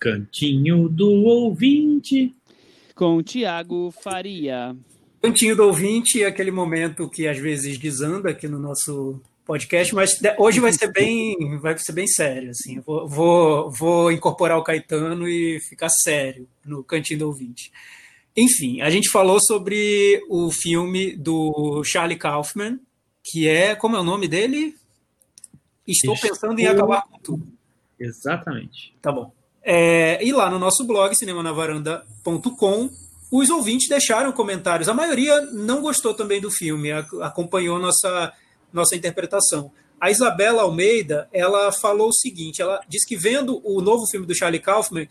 [0.00, 2.34] Cantinho do ouvinte.
[2.94, 4.76] Com Tiago Faria.
[5.20, 10.60] Cantinho do ouvinte, aquele momento que às vezes desanda aqui no nosso podcast, mas hoje
[10.60, 12.80] vai ser bem, vai ser bem sério, assim.
[12.80, 17.72] Vou, vou, vou incorporar o Caetano e ficar sério no Cantinho do ouvinte.
[18.40, 22.78] Enfim, a gente falou sobre o filme do Charlie Kaufman,
[23.24, 24.76] que é, como é o nome dele?
[25.84, 26.30] Estou, Estou...
[26.30, 27.48] pensando em acabar com tudo.
[27.98, 28.94] Exatamente.
[29.02, 29.32] Tá bom.
[29.60, 32.88] É, e lá no nosso blog, cinemanavaranda.com,
[33.32, 34.88] os ouvintes deixaram comentários.
[34.88, 38.32] A maioria não gostou também do filme, acompanhou nossa,
[38.72, 39.72] nossa interpretação.
[40.00, 44.36] A Isabela Almeida, ela falou o seguinte, ela disse que vendo o novo filme do
[44.36, 45.08] Charlie Kaufman,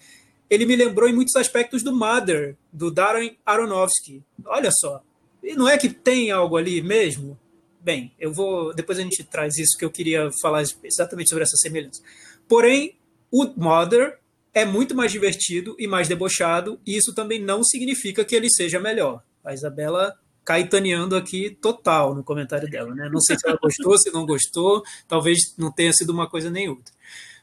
[0.49, 4.23] ele me lembrou em muitos aspectos do Mother, do Darren Aronofsky.
[4.45, 5.01] Olha só,
[5.43, 7.39] e não é que tem algo ali mesmo?
[7.81, 8.73] Bem, eu vou.
[8.73, 12.01] Depois a gente traz isso que eu queria falar exatamente sobre essa semelhança.
[12.47, 12.97] Porém,
[13.31, 14.19] o Mother
[14.53, 18.79] é muito mais divertido e mais debochado, e isso também não significa que ele seja
[18.79, 19.23] melhor.
[19.43, 23.09] A Isabela caetaneando aqui total no comentário dela, né?
[23.11, 26.69] Não sei se ela gostou, se não gostou, talvez não tenha sido uma coisa nem
[26.69, 26.93] outra.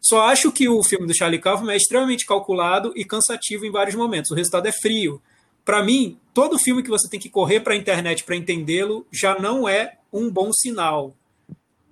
[0.05, 3.95] Só acho que o filme do Charlie Kaufman é extremamente calculado e cansativo em vários
[3.97, 4.31] momentos.
[4.31, 5.21] O resultado é frio.
[5.65, 9.39] Para mim, todo filme que você tem que correr para a internet para entendê-lo já
[9.39, 11.15] não é um bom sinal.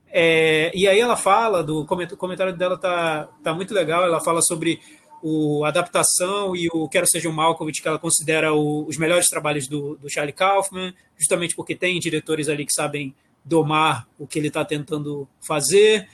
[0.09, 4.05] É, e aí ela fala do o comentário dela tá, tá muito legal.
[4.05, 4.79] Ela fala sobre
[5.23, 9.67] o adaptação e o Quero Seja um Malkovich, que ela considera o, os melhores trabalhos
[9.67, 14.49] do, do Charlie Kaufman, justamente porque tem diretores ali que sabem domar o que ele
[14.49, 16.07] está tentando fazer.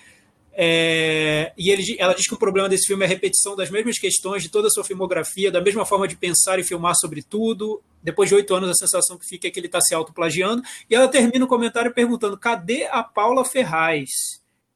[0.60, 3.97] É, e ele, ela diz que o problema desse filme é a repetição das mesmas
[3.97, 7.80] questões de toda a sua filmografia, da mesma forma de pensar e filmar sobre tudo.
[8.02, 10.60] Depois de oito anos, a sensação que fica é que ele está se autoplagiando.
[10.90, 14.10] E ela termina o comentário perguntando: cadê a Paula Ferraz?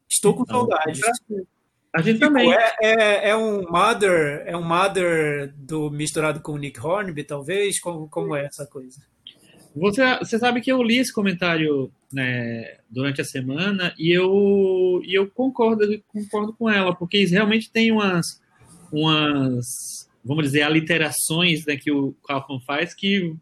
[0.09, 1.01] Estou com então, saudade.
[1.93, 2.55] A gente tipo, também.
[2.55, 7.81] É, é, é, um mother, é um mother do misturado com o Nick Hornby, talvez?
[7.81, 9.01] Como, como é essa coisa?
[9.75, 15.15] Você, você sabe que eu li esse comentário né, durante a semana e eu, e
[15.15, 18.41] eu concordo, concordo com ela, porque realmente tem umas,
[18.93, 23.35] umas vamos dizer, aliterações né, que o Kaufman faz que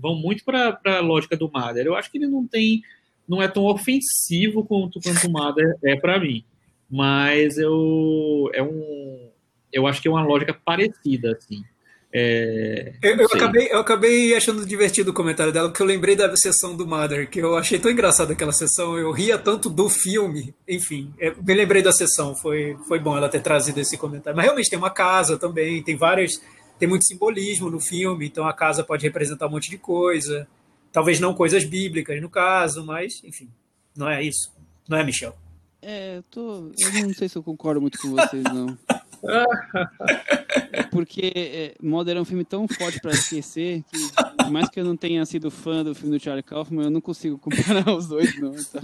[0.00, 1.86] vão muito para a lógica do Mother.
[1.86, 2.82] Eu acho que ele não tem,
[3.26, 6.44] não é tão ofensivo quanto, quanto o Mother é para mim,
[6.88, 9.30] mas eu, é um,
[9.72, 11.64] eu acho que é uma lógica parecida, assim.
[12.10, 16.34] É, eu, eu acabei, eu acabei achando divertido o comentário dela, porque eu lembrei da
[16.36, 20.54] sessão do Mother, que eu achei tão engraçada aquela sessão, eu ria tanto do filme,
[20.66, 21.12] enfim,
[21.46, 24.36] me lembrei da sessão, foi, foi bom ela ter trazido esse comentário.
[24.36, 26.40] Mas realmente tem uma casa também, tem várias,
[26.78, 30.48] tem muito simbolismo no filme, então a casa pode representar um monte de coisa,
[30.90, 33.50] talvez não coisas bíblicas no caso, mas enfim,
[33.94, 34.50] não é isso,
[34.88, 35.36] não é, Michel?
[35.82, 38.76] É, eu tô, eu não sei se eu concordo muito com vocês, não.
[40.90, 43.98] Porque é, Modern é um filme tão forte para esquecer que,
[44.36, 47.00] por mais que eu não tenha sido fã do filme do Charlie Kaufman, eu não
[47.00, 48.54] consigo comparar os dois, não.
[48.54, 48.82] Então...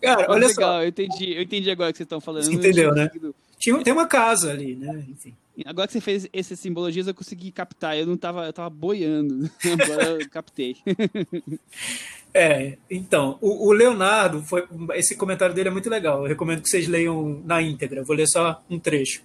[0.00, 0.82] Cara, olha legal, só.
[0.82, 2.44] Eu entendi, eu entendi agora o que vocês estão falando.
[2.44, 3.10] Você entendeu, né?
[3.58, 5.04] Tinha, tem uma casa ali, né?
[5.08, 5.34] Enfim.
[5.64, 7.96] Agora que você fez essas simbologias, eu consegui captar.
[7.96, 9.50] Eu não tava, eu tava boiando.
[9.80, 10.76] Agora eu captei.
[12.36, 16.22] É, então, o, o, Leonardo, foi, esse comentário dele é muito legal.
[16.22, 18.02] Eu recomendo que vocês leiam na íntegra.
[18.02, 19.22] Vou ler só um trecho.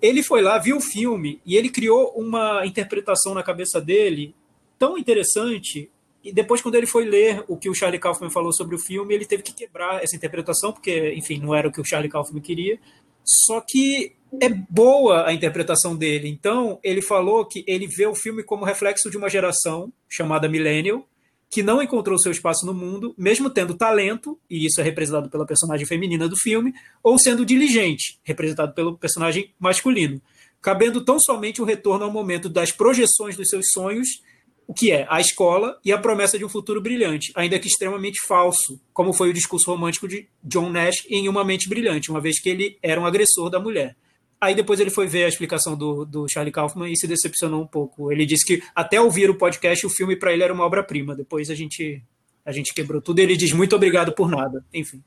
[0.00, 4.34] Ele foi lá, viu o filme e ele criou uma interpretação na cabeça dele
[4.76, 5.88] tão interessante.
[6.24, 9.14] E depois, quando ele foi ler o que o Charlie Kaufman falou sobre o filme,
[9.14, 12.42] ele teve que quebrar essa interpretação, porque, enfim, não era o que o Charlie Kaufman
[12.42, 12.80] queria.
[13.24, 16.28] Só que é boa a interpretação dele.
[16.28, 21.06] Então, ele falou que ele vê o filme como reflexo de uma geração chamada Millennial,
[21.52, 25.44] que não encontrou seu espaço no mundo, mesmo tendo talento, e isso é representado pela
[25.44, 26.72] personagem feminina do filme,
[27.02, 30.18] ou sendo diligente, representado pelo personagem masculino,
[30.62, 34.08] cabendo tão somente o retorno ao momento das projeções dos seus sonhos,
[34.66, 38.26] o que é a escola e a promessa de um futuro brilhante, ainda que extremamente
[38.26, 42.40] falso, como foi o discurso romântico de John Nash em Uma Mente Brilhante, uma vez
[42.40, 43.94] que ele era um agressor da mulher.
[44.42, 47.66] Aí depois ele foi ver a explicação do, do Charlie Kaufman e se decepcionou um
[47.66, 48.10] pouco.
[48.10, 51.14] Ele disse que até ouvir o podcast, o filme para ele era uma obra-prima.
[51.14, 52.02] Depois a gente
[52.44, 54.64] a gente quebrou tudo e ele diz muito obrigado por nada.
[54.74, 55.00] Enfim.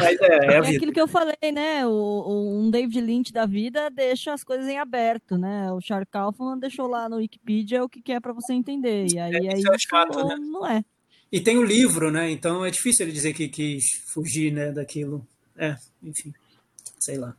[0.00, 1.86] Mas é, é, é aquilo que eu falei, né?
[1.86, 5.70] O, o, um David Lynch da vida deixa as coisas em aberto, né?
[5.70, 9.06] O Charlie Kaufman deixou lá no Wikipedia o que, que é para você entender.
[9.12, 10.36] E aí, é, aí é chato, né?
[10.38, 10.82] não é.
[11.30, 12.30] E tem o livro, né?
[12.30, 15.26] Então é difícil ele dizer que quis fugir né, daquilo.
[15.58, 16.32] É, enfim.
[16.98, 17.36] Sei lá.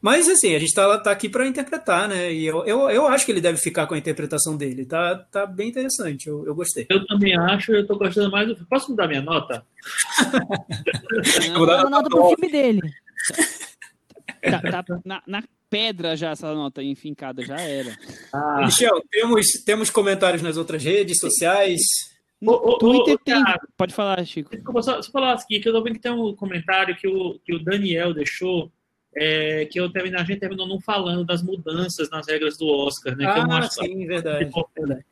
[0.00, 2.32] Mas, assim, a gente tá, tá aqui para interpretar, né?
[2.32, 4.86] E eu, eu, eu acho que ele deve ficar com a interpretação dele.
[4.86, 6.86] Tá, tá bem interessante, eu, eu gostei.
[6.88, 9.64] Eu também acho, eu tô gostando mais do Posso mudar minha nota?
[11.56, 12.80] Mudar a nota pro filme dele.
[14.42, 17.96] Tá, tá na, na, pedra já essa nota enfincada, já era.
[18.32, 18.62] Ah.
[18.64, 21.80] Michel, temos, temos comentários nas outras redes sociais.
[22.40, 23.42] No o, Twitter o, tem.
[23.76, 24.50] Pode falar, Chico.
[24.50, 27.38] Desculpa, só, só falar aqui, que eu tô vendo que tem um comentário que o,
[27.44, 28.72] que o Daniel deixou
[29.16, 33.16] é, que eu termino, a gente terminou não falando das mudanças nas regras do Oscar,
[33.16, 33.26] né?
[33.26, 35.04] Ah, que eu não ah, acho sim, verdade, verdade.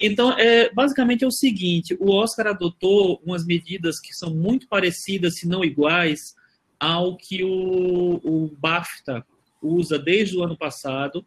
[0.00, 5.36] Então, é, basicamente é o seguinte: o Oscar adotou umas medidas que são muito parecidas,
[5.36, 6.34] se não iguais,
[6.78, 9.24] ao que o, o BAFTA
[9.62, 11.24] usa desde o ano passado,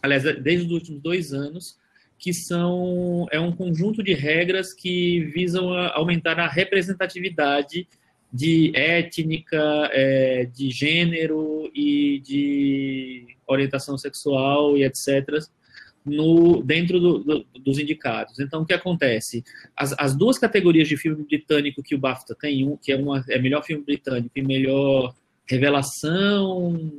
[0.00, 1.76] aliás, desde os últimos dois anos,
[2.18, 7.88] que são é um conjunto de regras que visam aumentar a representatividade
[8.34, 15.38] de étnica, é, de gênero e de orientação sexual e etc.
[16.04, 18.40] No, dentro do, do, dos indicados.
[18.40, 19.44] Então, o que acontece?
[19.76, 23.24] As, as, duas categorias de filme britânico que o BAFTA tem, um que é, uma,
[23.28, 25.14] é melhor filme britânico e melhor
[25.46, 26.92] revelação,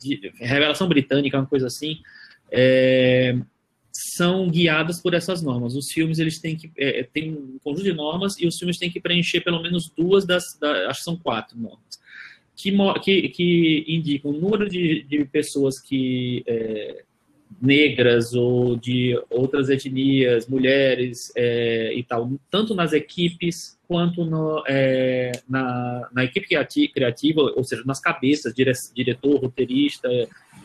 [0.00, 1.98] de, revelação britânica, uma coisa assim,
[2.50, 3.38] é,
[3.92, 5.74] são guiadas por essas normas.
[5.76, 8.90] Os filmes eles têm que é, tem um conjunto de normas e os filmes têm
[8.90, 12.02] que preencher pelo menos duas das, da, acho que são quatro normas
[12.56, 17.02] que, que, que indicam o número de, de pessoas que é,
[17.60, 25.32] negras ou de outras etnias, mulheres é, e tal, tanto nas equipes quanto no, é,
[25.46, 26.48] na, na, equipe
[26.88, 30.08] criativa, ou seja, nas cabeças, dire, diretor, roteirista,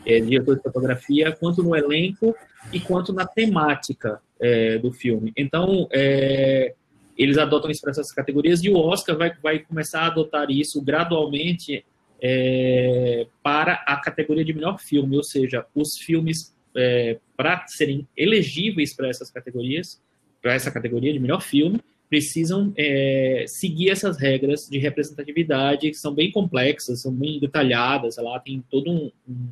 [0.06, 2.34] é, diretor de fotografia, quanto no elenco
[2.72, 5.30] e quanto na temática é, do filme.
[5.36, 6.74] Então, é,
[7.18, 10.80] eles adotam isso para essas categorias e o Oscar vai, vai começar a adotar isso
[10.80, 11.84] gradualmente
[12.22, 18.96] é, para a categoria de melhor filme, ou seja, os filmes é, para serem elegíveis
[18.96, 20.00] para essas categorias,
[20.40, 21.78] para essa categoria de melhor filme,
[22.08, 28.16] precisam é, seguir essas regras de representatividade que são bem complexas, são bem detalhadas.
[28.16, 29.48] Lá tem todo um, um,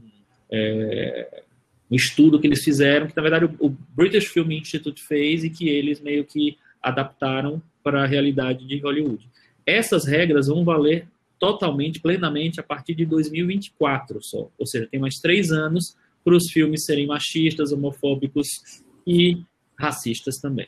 [0.50, 1.42] é,
[1.90, 5.50] um, estudo que eles fizeram, que na verdade o, o, British Film Institute fez e
[5.50, 9.28] que eles meio que adaptaram para a realidade de Hollywood.
[9.66, 11.06] Essas regras vão valer
[11.38, 14.48] totalmente, plenamente, a partir de 2024 só.
[14.58, 19.42] Ou seja, tem mais três anos para os filmes serem machistas, homofóbicos e
[19.78, 20.66] racistas também.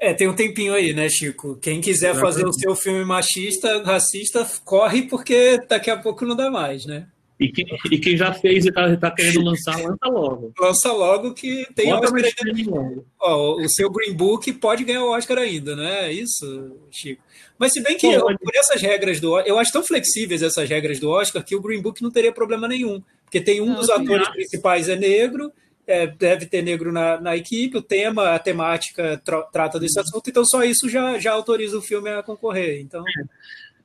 [0.00, 1.56] É, tem um tempinho aí, né, Chico?
[1.56, 6.50] Quem quiser fazer o seu filme machista, racista, corre porque daqui a pouco não dá
[6.50, 7.06] mais, né?
[7.38, 10.52] E quem, e quem já fez e está tá querendo lançar, lança logo.
[10.58, 12.22] Lança logo que tem Oscar
[12.54, 13.02] ainda.
[13.18, 17.22] Ó, o seu Green Book pode ganhar o Oscar ainda, não é isso, Chico?
[17.58, 20.98] Mas se bem que Pô, por essas regras do eu acho tão flexíveis essas regras
[20.98, 23.02] do Oscar que o Green Book não teria problema nenhum.
[23.24, 25.52] Porque tem um não, dos atores principais é negro,
[25.90, 30.04] é, deve ter negro na, na, equipe, o tema, a temática tra trata desse uhum.
[30.04, 32.80] assunto, então só isso já, já autoriza o filme a concorrer.
[32.80, 33.04] Então.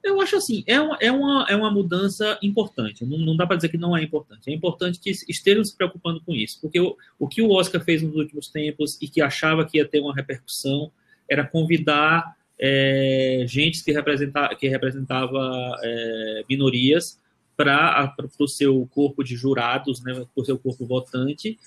[0.03, 3.03] Eu acho assim, é uma, é uma, é uma mudança importante.
[3.03, 4.51] Não, não dá para dizer que não é importante.
[4.51, 8.03] É importante que estejam se preocupando com isso, porque o, o que o Oscar fez
[8.03, 10.91] nos últimos tempos e que achava que ia ter uma repercussão
[11.27, 17.19] era convidar é, gente que, representa, que representava é, minorias
[17.57, 21.57] para o seu corpo de jurados, né, para o seu corpo votante,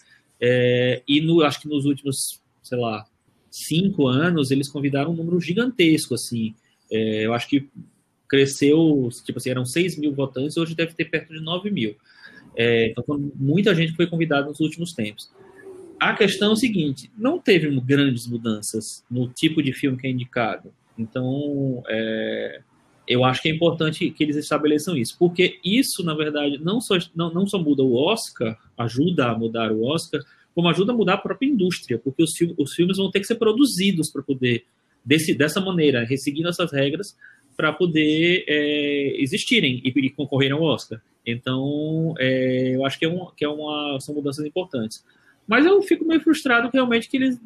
[0.41, 3.05] é, e no, acho que nos últimos, sei lá,
[3.51, 6.55] cinco anos, eles convidaram um número gigantesco, assim.
[6.91, 7.69] É, eu acho que
[8.29, 11.97] cresceu, tipo assim, eram 6 mil votantes, hoje deve ter perto de 9 mil.
[12.57, 13.05] É, então,
[13.35, 15.31] muita gente foi convidada nos últimos tempos.
[15.99, 20.11] A questão é o seguinte: não teve grandes mudanças no tipo de filme que é
[20.11, 20.73] indicado.
[20.97, 22.61] Então, é,
[23.07, 26.97] eu acho que é importante que eles estabeleçam isso, porque isso, na verdade, não só,
[27.15, 30.21] não, não só muda o Oscar, ajuda a mudar o Oscar,
[30.55, 33.37] como ajuda a mudar a própria indústria, porque os, os filmes vão ter que ser
[33.37, 34.65] produzidos para poder,
[35.05, 37.17] desse, dessa maneira, resseguindo essas regras,
[37.57, 41.01] para poder é, existirem e, e concorrerem ao Oscar.
[41.27, 45.05] Então, é, eu acho que, é, um, que é uma, são mudanças importantes.
[45.47, 47.41] Mas eu fico meio frustrado realmente que eles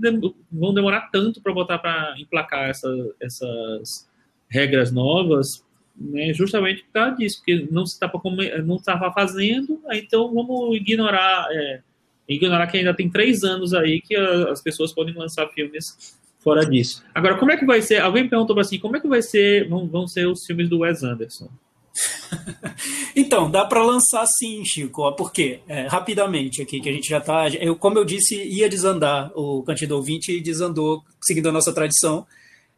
[0.51, 2.89] vão demorar tanto para botar para emplacar essa,
[3.21, 4.09] essas
[4.49, 5.65] regras novas,
[5.97, 8.21] né, justamente por causa disso, porque não estava
[8.65, 11.81] não estava fazendo, então vamos ignorar é,
[12.29, 17.03] ignorar que ainda tem três anos aí que as pessoas podem lançar filmes fora disso.
[17.15, 18.01] Agora, como é que vai ser?
[18.01, 21.03] Alguém perguntou assim, como é que vai ser vão, vão ser os filmes do Wes
[21.03, 21.49] Anderson?
[23.15, 25.13] então, dá para lançar sim, Chico.
[25.13, 25.61] Por quê?
[25.69, 27.49] É, rapidamente aqui, que a gente já está.
[27.49, 32.27] Eu, como eu disse, ia desandar o Cantido Ouvinte e desandou, seguindo a nossa tradição.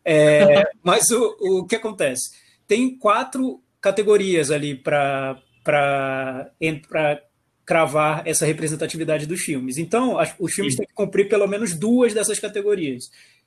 [0.04, 2.43] É, mas o, o que acontece?
[2.66, 5.40] Tem quatro categorias ali para
[7.64, 9.78] cravar essa representatividade dos filmes.
[9.78, 10.78] Então, as, os filmes Sim.
[10.78, 13.04] têm que cumprir pelo menos duas dessas categorias.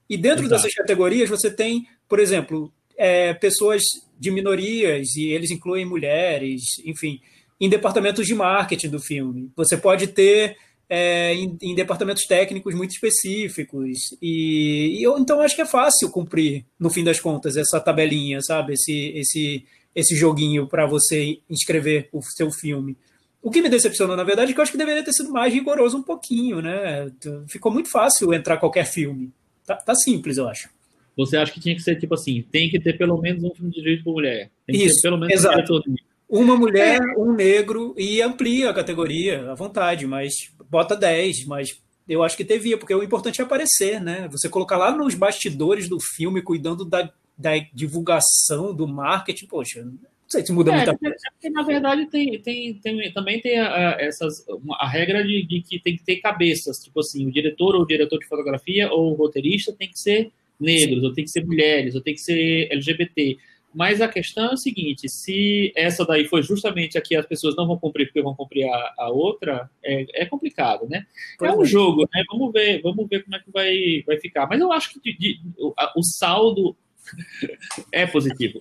[0.09, 0.61] E dentro Exato.
[0.61, 3.81] dessas categorias, você tem, por exemplo, é, pessoas
[4.19, 7.19] de minorias, e eles incluem mulheres, enfim,
[7.59, 9.51] em departamentos de marketing do filme.
[9.55, 10.57] Você pode ter
[10.89, 13.97] é, em, em, departamentos técnicos muito específicos.
[14.21, 18.41] E, e, eu então acho que é fácil cumprir, no fim das contas, essa tabelinha,
[18.41, 18.73] sabe?
[18.73, 22.95] Esse, esse, esse joguinho para você inscrever o seu filme.
[23.41, 25.53] O que me decepcionou, na verdade, é que eu acho que deveria ter sido mais
[25.53, 27.11] rigoroso um pouquinho, né?
[27.47, 29.31] Ficou muito fácil entrar qualquer filme.
[29.65, 30.69] Tá, tá simples, eu acho.
[31.15, 33.71] Você acha que tinha que ser tipo assim, tem que ter pelo menos um filme
[33.71, 34.51] de direito por mulher.
[34.65, 35.81] Tem que Isso, ter pelo menos exato.
[35.87, 35.95] um
[36.29, 40.33] Uma mulher, um negro, e amplia a categoria à vontade, mas
[40.69, 44.27] bota 10, mas eu acho que devia, porque o importante é aparecer, né?
[44.31, 49.87] Você colocar lá nos bastidores do filme, cuidando da, da divulgação, do marketing, poxa,
[50.27, 51.15] sei se muda É, muita coisa.
[51.15, 55.23] é porque, na verdade tem, tem, tem- também tem a, a- essas, uma- a regra
[55.23, 58.27] de, de que tem que ter cabeças, tipo assim, o diretor ou o diretor de
[58.27, 60.29] fotografia ou o roteirista tem que ser
[60.59, 63.37] negros, ou tem que ser mulheres, ou tem que ser LGBT.
[63.73, 67.55] Mas a questão é o seguinte: se essa daí foi justamente a que as pessoas
[67.55, 71.05] não vão cumprir porque vão cumprir a, a outra, é, é complicado, né?
[71.37, 71.65] Pois é um é.
[71.65, 72.23] jogo, né?
[72.31, 74.47] Vamos ver, vamos ver como é que vai, vai ficar.
[74.47, 76.75] Mas eu acho que de- de- o, a- o saldo
[77.91, 78.57] é positivo.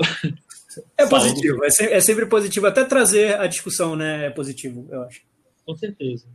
[0.98, 2.66] É positivo, é, se- é sempre positivo.
[2.66, 5.22] Até trazer a discussão né, é positivo, eu acho.
[5.64, 6.26] Com certeza.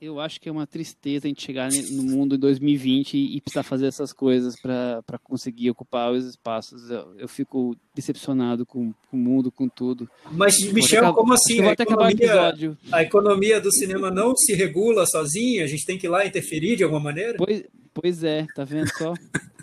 [0.00, 3.62] Eu acho que é uma tristeza a gente chegar no mundo em 2020 e precisar
[3.62, 6.90] fazer essas coisas para conseguir ocupar os espaços.
[6.90, 10.08] Eu, eu fico decepcionado com, com o mundo, com tudo.
[10.32, 11.62] Mas, Michel, até- como acho que assim?
[11.66, 15.64] A acabar economia, a economia do cinema não se regula sozinha?
[15.64, 17.34] A gente tem que ir lá interferir de alguma maneira?
[17.38, 17.64] Pois,
[17.94, 19.14] pois é, tá vendo só?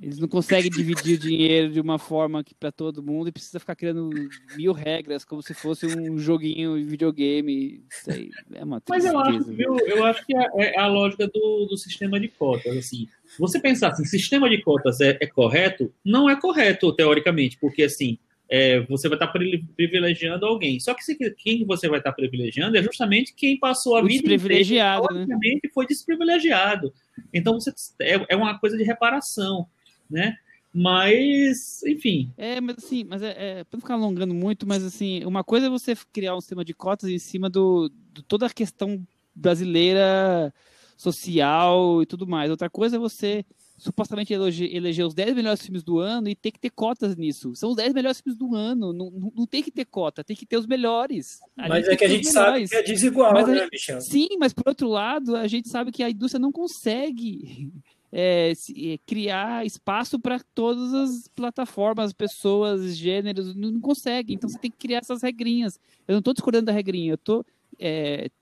[0.00, 3.58] Eles não conseguem dividir o dinheiro de uma forma que para todo mundo e precisa
[3.58, 7.82] ficar criando mil regras, como se fosse um joguinho de videogame.
[7.88, 11.26] Isso aí é uma Mas eu acho, viu, eu acho que é, é a lógica
[11.26, 12.76] do, do sistema de cotas.
[12.76, 15.92] Assim, você pensar assim, sistema de cotas é, é correto?
[16.04, 18.18] Não é correto, teoricamente, porque assim,
[18.48, 20.78] é, você vai estar pri- privilegiando alguém.
[20.78, 24.28] Só que se- quem você vai estar privilegiando é justamente quem passou a O vida
[24.28, 25.60] desprivilegiado, inteira, né?
[25.72, 26.92] foi desprivilegiado.
[27.34, 29.66] Então você é, é uma coisa de reparação,
[30.08, 30.36] né?
[30.72, 35.24] Mas, enfim, É, mas assim, mas é, é para não ficar alongando muito, mas assim,
[35.24, 38.50] uma coisa é você criar um sistema de cotas em cima do, de toda a
[38.50, 39.00] questão
[39.34, 40.52] brasileira,
[40.96, 42.50] social e tudo mais.
[42.50, 43.44] Outra coisa é você
[43.84, 47.54] supostamente elogi- eleger os 10 melhores filmes do ano e ter que ter cotas nisso.
[47.54, 48.92] São os 10 melhores filmes do ano.
[48.92, 51.40] Não, não, não tem que ter cota, tem que ter os melhores.
[51.56, 54.00] A Mas é que a gente sabe que é desigual, Mas né, gente- Michel?
[54.00, 57.70] Sim, mas por outro lado, a gente sabe que a indústria não consegue
[58.10, 64.32] é, é, criar espaço para todas as plataformas, pessoas, gêneros, não, não consegue.
[64.34, 65.78] Então você tem que criar essas regrinhas.
[66.06, 67.44] Eu não estou discordando da regrinha, eu estou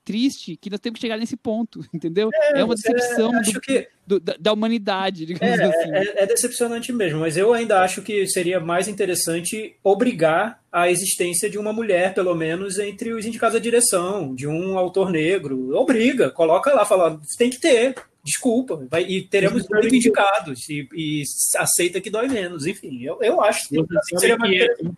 [0.03, 2.29] triste que nós temos que chegar nesse ponto, entendeu?
[2.53, 5.91] É, uma Você- decepção do- acho que do- da, da humanidade, digamos É, assim.
[5.93, 11.49] é, é decepcionante mesmo, mas eu ainda acho que seria mais interessante obrigar a existência
[11.49, 15.75] de uma mulher, pelo menos, entre os indicados à direção, de um autor negro.
[15.75, 21.23] Obriga, coloca lá, fala, tem que ter, desculpa, vai, e teremos que- indicados, e, e
[21.57, 22.65] aceita que dói menos.
[22.65, 24.97] Enfim, eu, eu acho que assim, seria mais que interessante.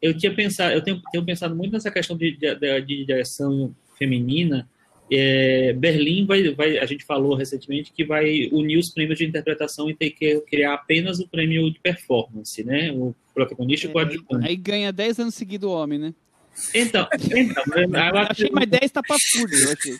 [0.00, 4.68] Eu, tinha pensado, eu tenho, tenho pensado muito nessa questão de, de, de direção feminina.
[5.10, 9.90] É, Berlim vai, vai, a gente falou recentemente que vai unir os prêmios de interpretação
[9.90, 12.90] e ter que criar apenas o prêmio de performance, né?
[12.92, 14.46] O protagonista e o coadjuvante.
[14.46, 16.14] Aí ganha 10 anos seguidos o homem, né?
[16.74, 19.96] Então, então eu acho achei que- mais 10 tapafúrdio, eu achei.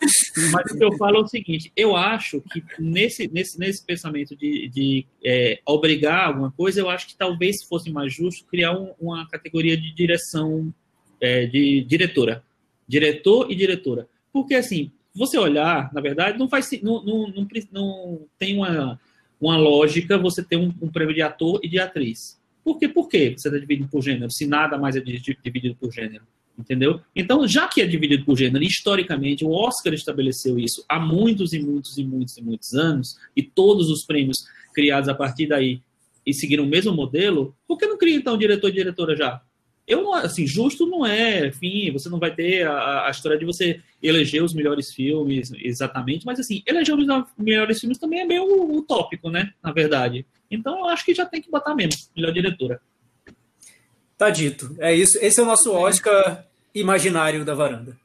[0.52, 4.36] Mas o que eu falo é o seguinte: eu acho que nesse, nesse, nesse pensamento
[4.36, 8.92] de, de é, obrigar alguma coisa, eu acho que talvez fosse mais justo criar um-
[9.00, 10.72] uma categoria de direção,
[11.20, 12.42] é, de diretora.
[12.86, 14.06] Diretor e diretora.
[14.32, 16.70] Porque, assim, você olhar, na verdade, não faz.
[16.82, 19.00] Não, não, não, não tem uma,
[19.40, 22.38] uma lógica você ter um, um prêmio de ator e de atriz.
[22.64, 22.88] Por quê?
[22.88, 26.22] Por quê você está dividindo por gênero, se nada mais é di- dividido por gênero?
[26.58, 27.00] Entendeu?
[27.16, 31.58] Então, já que é dividido por gênero, historicamente, o Oscar estabeleceu isso há muitos e
[31.58, 35.80] muitos e muitos e muitos anos, e todos os prêmios criados a partir daí
[36.26, 39.42] e seguiram o mesmo modelo, por que não cria, então, diretor e diretora já?
[39.86, 43.80] Eu, assim, justo não é, enfim, você não vai ter a, a história de você
[44.00, 47.06] eleger os melhores filmes exatamente, mas, assim, eleger os
[47.36, 50.24] melhores filmes também é meio utópico, né, na verdade.
[50.48, 52.80] Então, eu acho que já tem que botar mesmo, melhor diretora.
[54.22, 54.76] Tá dito.
[54.78, 55.18] É isso.
[55.20, 57.98] Esse é o nosso Oscar imaginário da varanda.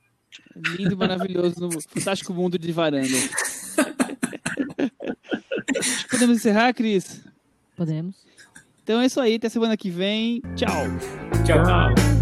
[0.75, 3.05] Lindo e maravilhoso no fantástico mundo de varanda.
[6.09, 7.21] Podemos encerrar, Cris?
[7.75, 8.15] Podemos.
[8.81, 10.41] Então é isso aí, até semana que vem.
[10.55, 10.87] Tchau.
[11.45, 11.63] Tchau.
[11.63, 12.16] Tchau.